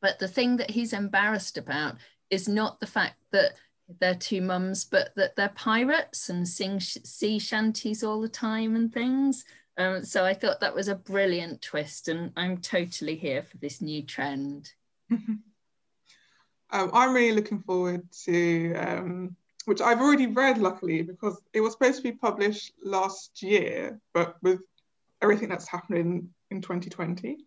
But 0.00 0.18
the 0.18 0.28
thing 0.28 0.58
that 0.58 0.70
he's 0.70 0.92
embarrassed 0.92 1.58
about 1.58 1.96
is 2.30 2.48
not 2.48 2.78
the 2.78 2.86
fact 2.86 3.16
that 3.32 3.54
they're 4.00 4.14
two 4.14 4.42
mums, 4.42 4.84
but 4.84 5.14
that 5.16 5.36
they're 5.36 5.48
pirates 5.50 6.28
and 6.28 6.46
sing 6.46 6.80
sea 6.80 7.38
shanties 7.38 8.04
all 8.04 8.20
the 8.20 8.28
time 8.28 8.76
and 8.76 8.92
things. 8.92 9.44
Um, 9.78 10.04
so 10.04 10.24
I 10.24 10.34
thought 10.34 10.60
that 10.60 10.74
was 10.74 10.88
a 10.88 10.94
brilliant 10.94 11.62
twist, 11.62 12.08
and 12.08 12.32
I'm 12.36 12.58
totally 12.58 13.16
here 13.16 13.42
for 13.42 13.56
this 13.58 13.80
new 13.80 14.02
trend. 14.02 14.72
um, 15.10 15.40
I'm 16.70 17.14
really 17.14 17.32
looking 17.32 17.60
forward 17.60 18.02
to, 18.24 18.74
um, 18.74 19.36
which 19.64 19.80
I've 19.80 20.00
already 20.00 20.26
read, 20.26 20.58
luckily, 20.58 21.02
because 21.02 21.40
it 21.52 21.60
was 21.60 21.72
supposed 21.72 21.98
to 21.98 22.02
be 22.02 22.12
published 22.12 22.72
last 22.84 23.42
year, 23.42 24.00
but 24.12 24.36
with 24.42 24.60
everything 25.22 25.48
that's 25.48 25.68
happening 25.68 26.28
in 26.50 26.60
2020, 26.60 27.38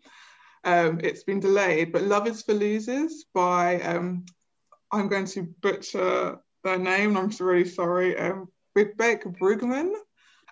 um, 0.63 0.99
it's 1.03 1.23
been 1.23 1.39
delayed, 1.39 1.91
but 1.91 2.03
Love 2.03 2.27
is 2.27 2.43
for 2.43 2.53
Losers 2.53 3.25
by, 3.33 3.81
um, 3.81 4.25
I'm 4.91 5.07
going 5.07 5.25
to 5.25 5.43
butcher 5.61 6.39
their 6.63 6.77
name, 6.77 7.17
I'm 7.17 7.31
really 7.39 7.67
sorry, 7.67 8.17
um, 8.17 8.47
Rebecca 8.75 9.29
Brugman. 9.29 9.93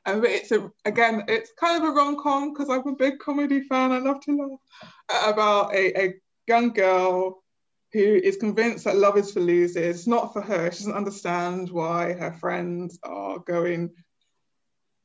Um, 0.06 0.22
but 0.22 0.30
it's 0.30 0.52
a, 0.52 0.72
again, 0.86 1.26
it's 1.28 1.52
kind 1.60 1.84
of 1.84 1.90
a 1.90 1.92
rom-com 1.92 2.54
because 2.54 2.70
I'm 2.70 2.88
a 2.88 2.96
big 2.96 3.20
comedy 3.20 3.62
fan. 3.62 3.92
I 3.92 4.00
love 4.00 4.22
to 4.22 4.38
laugh 4.38 4.60
uh, 5.14 5.32
about 5.32 5.76
a, 5.76 6.06
a 6.06 6.14
young 6.48 6.70
girl 6.70 7.44
who 7.92 8.00
is 8.00 8.38
convinced 8.38 8.86
that 8.86 8.96
love 8.96 9.18
is 9.18 9.32
for 9.32 9.42
losers. 9.42 10.08
Not 10.08 10.32
for 10.32 10.42
her. 10.42 10.72
She 10.72 10.80
doesn't 10.80 10.94
understand 10.94 11.70
why 11.70 12.14
her 12.14 12.32
friends 12.32 12.98
are 13.04 13.40
going 13.40 13.92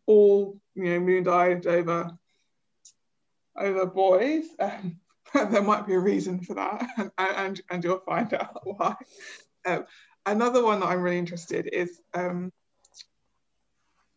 all, 0.07 0.61
you 0.74 0.85
know, 0.85 1.01
moon-eyed 1.01 1.66
over 1.66 2.11
over 3.57 3.87
boys. 3.87 4.45
Um, 4.59 5.01
there 5.51 5.62
might 5.62 5.87
be 5.87 5.95
a 5.95 5.99
reason 5.99 6.41
for 6.41 6.55
that, 6.55 6.87
and, 6.97 7.11
and, 7.18 7.61
and 7.70 7.85
you'll 7.85 7.99
find 7.99 8.32
out 8.35 8.61
why. 8.64 8.95
Um, 9.66 9.85
another 10.26 10.62
one 10.62 10.80
that 10.80 10.87
I'm 10.87 11.03
really 11.03 11.18
interested 11.18 11.68
is 11.72 12.01
um, 12.14 12.53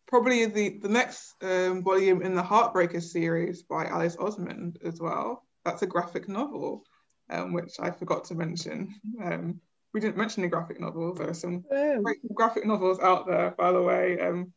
probably 0.08 0.46
the, 0.46 0.78
the 0.78 0.90
next 0.90 1.34
um, 1.42 1.84
volume 1.84 2.22
in 2.22 2.36
the 2.36 2.44
Heartbreaker 2.44 3.02
series 3.02 3.64
by 3.64 3.86
Alice 3.86 4.16
Oseman 4.18 4.76
as 4.86 5.02
well. 5.02 5.44
That's 5.66 5.82
a 5.82 5.88
graphic 5.88 6.30
novel, 6.30 6.84
um, 7.32 7.52
which 7.52 7.74
I 7.80 7.90
forgot 7.90 8.26
to 8.26 8.36
mention. 8.36 8.94
Um, 9.24 9.60
we 9.94 10.00
didn't 10.00 10.18
mention 10.18 10.44
the 10.44 10.50
graphic 10.50 10.80
novels. 10.80 11.18
There 11.18 11.30
are 11.30 11.34
some 11.34 11.66
oh. 11.72 12.02
great 12.02 12.20
graphic 12.34 12.66
novels 12.66 13.00
out 13.00 13.26
there, 13.26 13.56
by 13.58 13.72
the 13.72 13.82
way. 13.82 14.20
Um, 14.20 14.54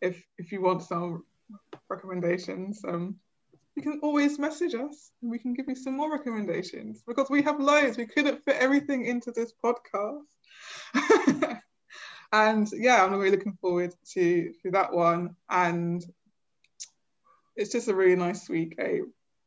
if 0.00 0.24
if 0.38 0.52
you 0.52 0.62
want 0.62 0.82
some 0.82 1.24
recommendations, 1.90 2.82
um, 2.86 3.16
you 3.78 3.82
can 3.92 4.00
always 4.02 4.40
message 4.40 4.74
us 4.74 5.12
and 5.22 5.30
we 5.30 5.38
can 5.38 5.54
give 5.54 5.68
you 5.68 5.76
some 5.76 5.96
more 5.96 6.10
recommendations 6.10 7.04
because 7.06 7.30
we 7.30 7.42
have 7.42 7.60
loads. 7.60 7.96
We 7.96 8.06
couldn't 8.06 8.44
fit 8.44 8.56
everything 8.56 9.04
into 9.04 9.30
this 9.30 9.52
podcast. 9.64 10.22
and 12.32 12.68
yeah, 12.72 13.04
I'm 13.04 13.12
really 13.12 13.30
looking 13.30 13.56
forward 13.60 13.94
to, 14.14 14.52
to 14.64 14.70
that 14.72 14.92
one. 14.92 15.36
And 15.48 16.04
it's 17.54 17.70
just 17.70 17.86
a 17.86 17.94
really 17.94 18.16
nice, 18.16 18.46
sweet 18.46 18.76
gay 18.76 19.02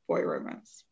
boy 0.08 0.22
romance. 0.22 0.86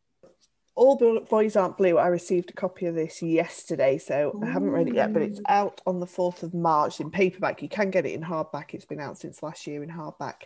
All 0.75 0.97
Boys 1.29 1.55
Aren't 1.55 1.77
Blue. 1.77 1.97
I 1.97 2.07
received 2.07 2.49
a 2.49 2.53
copy 2.53 2.87
of 2.87 2.95
this 2.95 3.21
yesterday, 3.21 3.97
so 3.97 4.33
Ooh. 4.35 4.45
I 4.45 4.51
haven't 4.51 4.71
read 4.71 4.89
it 4.89 4.95
yet, 4.95 5.13
but 5.13 5.21
it's 5.21 5.41
out 5.47 5.79
on 5.87 6.01
the 6.01 6.05
4th 6.05 6.43
of 6.43 6.53
March 6.53 6.99
in 6.99 7.09
paperback. 7.09 7.61
You 7.61 7.69
can 7.69 7.89
get 7.89 8.05
it 8.05 8.13
in 8.13 8.21
hardback. 8.21 8.73
It's 8.73 8.85
been 8.85 8.99
out 8.99 9.17
since 9.17 9.41
last 9.41 9.65
year 9.65 9.81
in 9.81 9.89
hardback. 9.89 10.43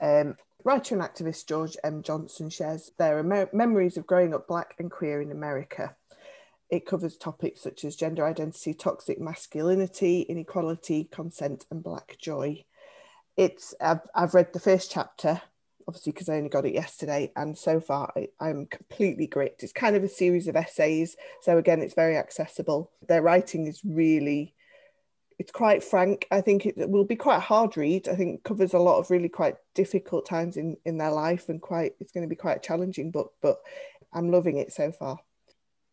Um, 0.00 0.36
writer 0.66 0.96
and 0.96 1.02
activist 1.02 1.46
George 1.46 1.76
M. 1.84 2.02
Johnson 2.02 2.50
shares 2.50 2.90
their 2.98 3.22
memories 3.52 3.96
of 3.96 4.06
growing 4.06 4.34
up 4.34 4.48
black 4.48 4.74
and 4.80 4.90
queer 4.90 5.22
in 5.22 5.30
America. 5.30 5.94
It 6.68 6.86
covers 6.86 7.16
topics 7.16 7.62
such 7.62 7.84
as 7.84 7.94
gender 7.94 8.26
identity, 8.26 8.74
toxic 8.74 9.20
masculinity, 9.20 10.22
inequality, 10.22 11.04
consent, 11.04 11.66
and 11.70 11.84
black 11.84 12.16
joy. 12.18 12.64
It's 13.36 13.76
I've, 13.80 14.00
I've 14.12 14.34
read 14.34 14.52
the 14.52 14.58
first 14.58 14.90
chapter 14.90 15.40
obviously 15.88 16.10
because 16.10 16.28
I 16.28 16.34
only 16.34 16.48
got 16.48 16.66
it 16.66 16.74
yesterday, 16.74 17.30
and 17.36 17.56
so 17.56 17.78
far 17.78 18.12
I, 18.16 18.48
am 18.48 18.66
completely 18.66 19.28
gripped. 19.28 19.62
It's 19.62 19.72
kind 19.72 19.94
of 19.94 20.02
a 20.02 20.08
series 20.08 20.48
of 20.48 20.56
essays, 20.56 21.16
so 21.42 21.58
again, 21.58 21.80
it's 21.80 21.94
very 21.94 22.16
accessible. 22.16 22.90
Their 23.06 23.22
writing 23.22 23.68
is 23.68 23.82
really, 23.84 24.55
it's 25.38 25.52
quite 25.52 25.84
frank. 25.84 26.26
I 26.30 26.40
think 26.40 26.66
it 26.66 26.74
will 26.76 27.04
be 27.04 27.16
quite 27.16 27.36
a 27.36 27.40
hard 27.40 27.76
read. 27.76 28.08
I 28.08 28.14
think 28.14 28.42
covers 28.42 28.74
a 28.74 28.78
lot 28.78 28.98
of 28.98 29.10
really 29.10 29.28
quite 29.28 29.56
difficult 29.74 30.26
times 30.26 30.56
in 30.56 30.76
in 30.84 30.98
their 30.98 31.10
life, 31.10 31.48
and 31.48 31.60
quite 31.60 31.94
it's 32.00 32.12
going 32.12 32.24
to 32.24 32.28
be 32.28 32.36
quite 32.36 32.56
a 32.58 32.60
challenging 32.60 33.10
book. 33.10 33.34
But 33.42 33.58
I'm 34.12 34.30
loving 34.30 34.58
it 34.58 34.72
so 34.72 34.92
far. 34.92 35.18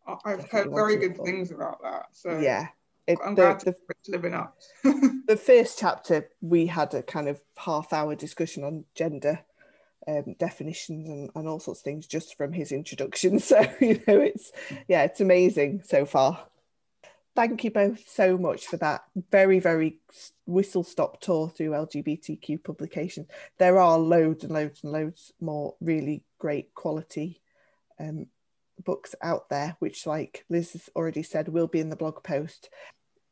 I've 0.06 0.40
Definitely 0.40 0.58
heard 0.58 0.70
very 0.74 0.96
good 0.96 1.16
things 1.24 1.50
about 1.50 1.82
that. 1.82 2.06
So 2.12 2.38
yeah, 2.38 2.68
it, 3.06 3.18
I'm 3.24 3.34
the, 3.34 3.42
glad 3.42 3.60
the, 3.60 3.74
living 4.08 4.34
up. 4.34 4.56
the 4.82 5.40
first 5.40 5.78
chapter, 5.78 6.30
we 6.40 6.66
had 6.66 6.94
a 6.94 7.02
kind 7.02 7.28
of 7.28 7.40
half 7.56 7.92
hour 7.92 8.14
discussion 8.14 8.64
on 8.64 8.84
gender 8.94 9.40
um, 10.06 10.34
definitions 10.38 11.08
and, 11.08 11.30
and 11.34 11.48
all 11.48 11.60
sorts 11.60 11.80
of 11.80 11.84
things 11.84 12.06
just 12.06 12.36
from 12.36 12.52
his 12.52 12.72
introduction. 12.72 13.38
So, 13.44 13.60
you 13.80 14.02
know, 14.06 14.20
it's, 14.20 14.52
yeah, 14.88 15.02
it's 15.04 15.20
amazing 15.20 15.82
so 15.84 16.06
far. 16.06 16.46
Thank 17.36 17.64
you 17.64 17.70
both 17.72 18.08
so 18.08 18.38
much 18.38 18.66
for 18.66 18.76
that 18.76 19.02
very, 19.32 19.58
very 19.58 19.98
whistle 20.46 20.84
stop 20.84 21.20
tour 21.20 21.48
through 21.48 21.70
LGBTQ 21.70 22.62
publications. 22.62 23.26
There 23.58 23.80
are 23.80 23.98
loads 23.98 24.44
and 24.44 24.52
loads 24.52 24.84
and 24.84 24.92
loads 24.92 25.32
more 25.40 25.74
really 25.80 26.22
great 26.38 26.72
quality 26.74 27.40
um, 27.98 28.26
books 28.84 29.16
out 29.20 29.48
there, 29.48 29.76
which, 29.80 30.06
like 30.06 30.44
Liz 30.48 30.74
has 30.74 30.88
already 30.94 31.24
said, 31.24 31.48
will 31.48 31.66
be 31.66 31.80
in 31.80 31.90
the 31.90 31.96
blog 31.96 32.22
post. 32.22 32.70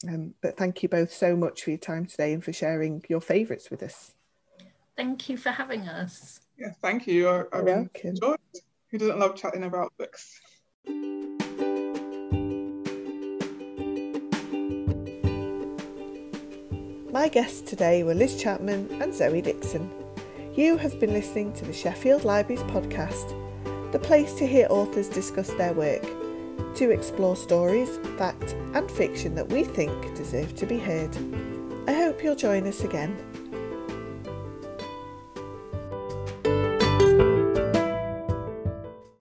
Um, 0.08 0.34
but 0.42 0.56
thank 0.56 0.82
you 0.82 0.88
both 0.88 1.12
so 1.12 1.36
much 1.36 1.62
for 1.62 1.70
your 1.70 1.78
time 1.78 2.06
today 2.06 2.32
and 2.32 2.42
for 2.42 2.52
sharing 2.52 3.04
your 3.08 3.20
favourites 3.20 3.70
with 3.70 3.84
us. 3.84 4.14
Thank 4.96 5.28
you 5.28 5.36
for 5.36 5.50
having 5.50 5.88
us. 5.88 6.40
Yeah, 6.58 6.72
thank 6.82 7.06
you. 7.06 7.28
I, 7.28 7.44
I've 7.52 7.88
enjoyed. 8.02 8.38
Who 8.90 8.98
doesn't 8.98 9.18
love 9.18 9.36
chatting 9.36 9.62
about 9.62 9.92
books? 9.96 10.40
My 17.12 17.28
guests 17.28 17.60
today 17.60 18.04
were 18.04 18.14
Liz 18.14 18.42
Chapman 18.42 18.88
and 19.02 19.12
Zoey 19.12 19.42
Dixon. 19.42 19.90
You 20.54 20.78
have 20.78 20.98
been 20.98 21.12
listening 21.12 21.52
to 21.52 21.64
the 21.66 21.72
Sheffield 21.74 22.24
Libraries 22.24 22.62
podcast, 22.62 23.36
the 23.92 23.98
place 23.98 24.32
to 24.36 24.46
hear 24.46 24.66
authors 24.70 25.10
discuss 25.10 25.50
their 25.50 25.74
work, 25.74 26.00
to 26.74 26.90
explore 26.90 27.36
stories, 27.36 27.98
fact, 28.16 28.54
and 28.72 28.90
fiction 28.90 29.34
that 29.34 29.50
we 29.50 29.62
think 29.62 29.92
deserve 30.14 30.56
to 30.56 30.64
be 30.64 30.78
heard. 30.78 31.14
I 31.86 31.92
hope 31.92 32.24
you'll 32.24 32.34
join 32.34 32.66
us 32.66 32.82
again. 32.82 33.14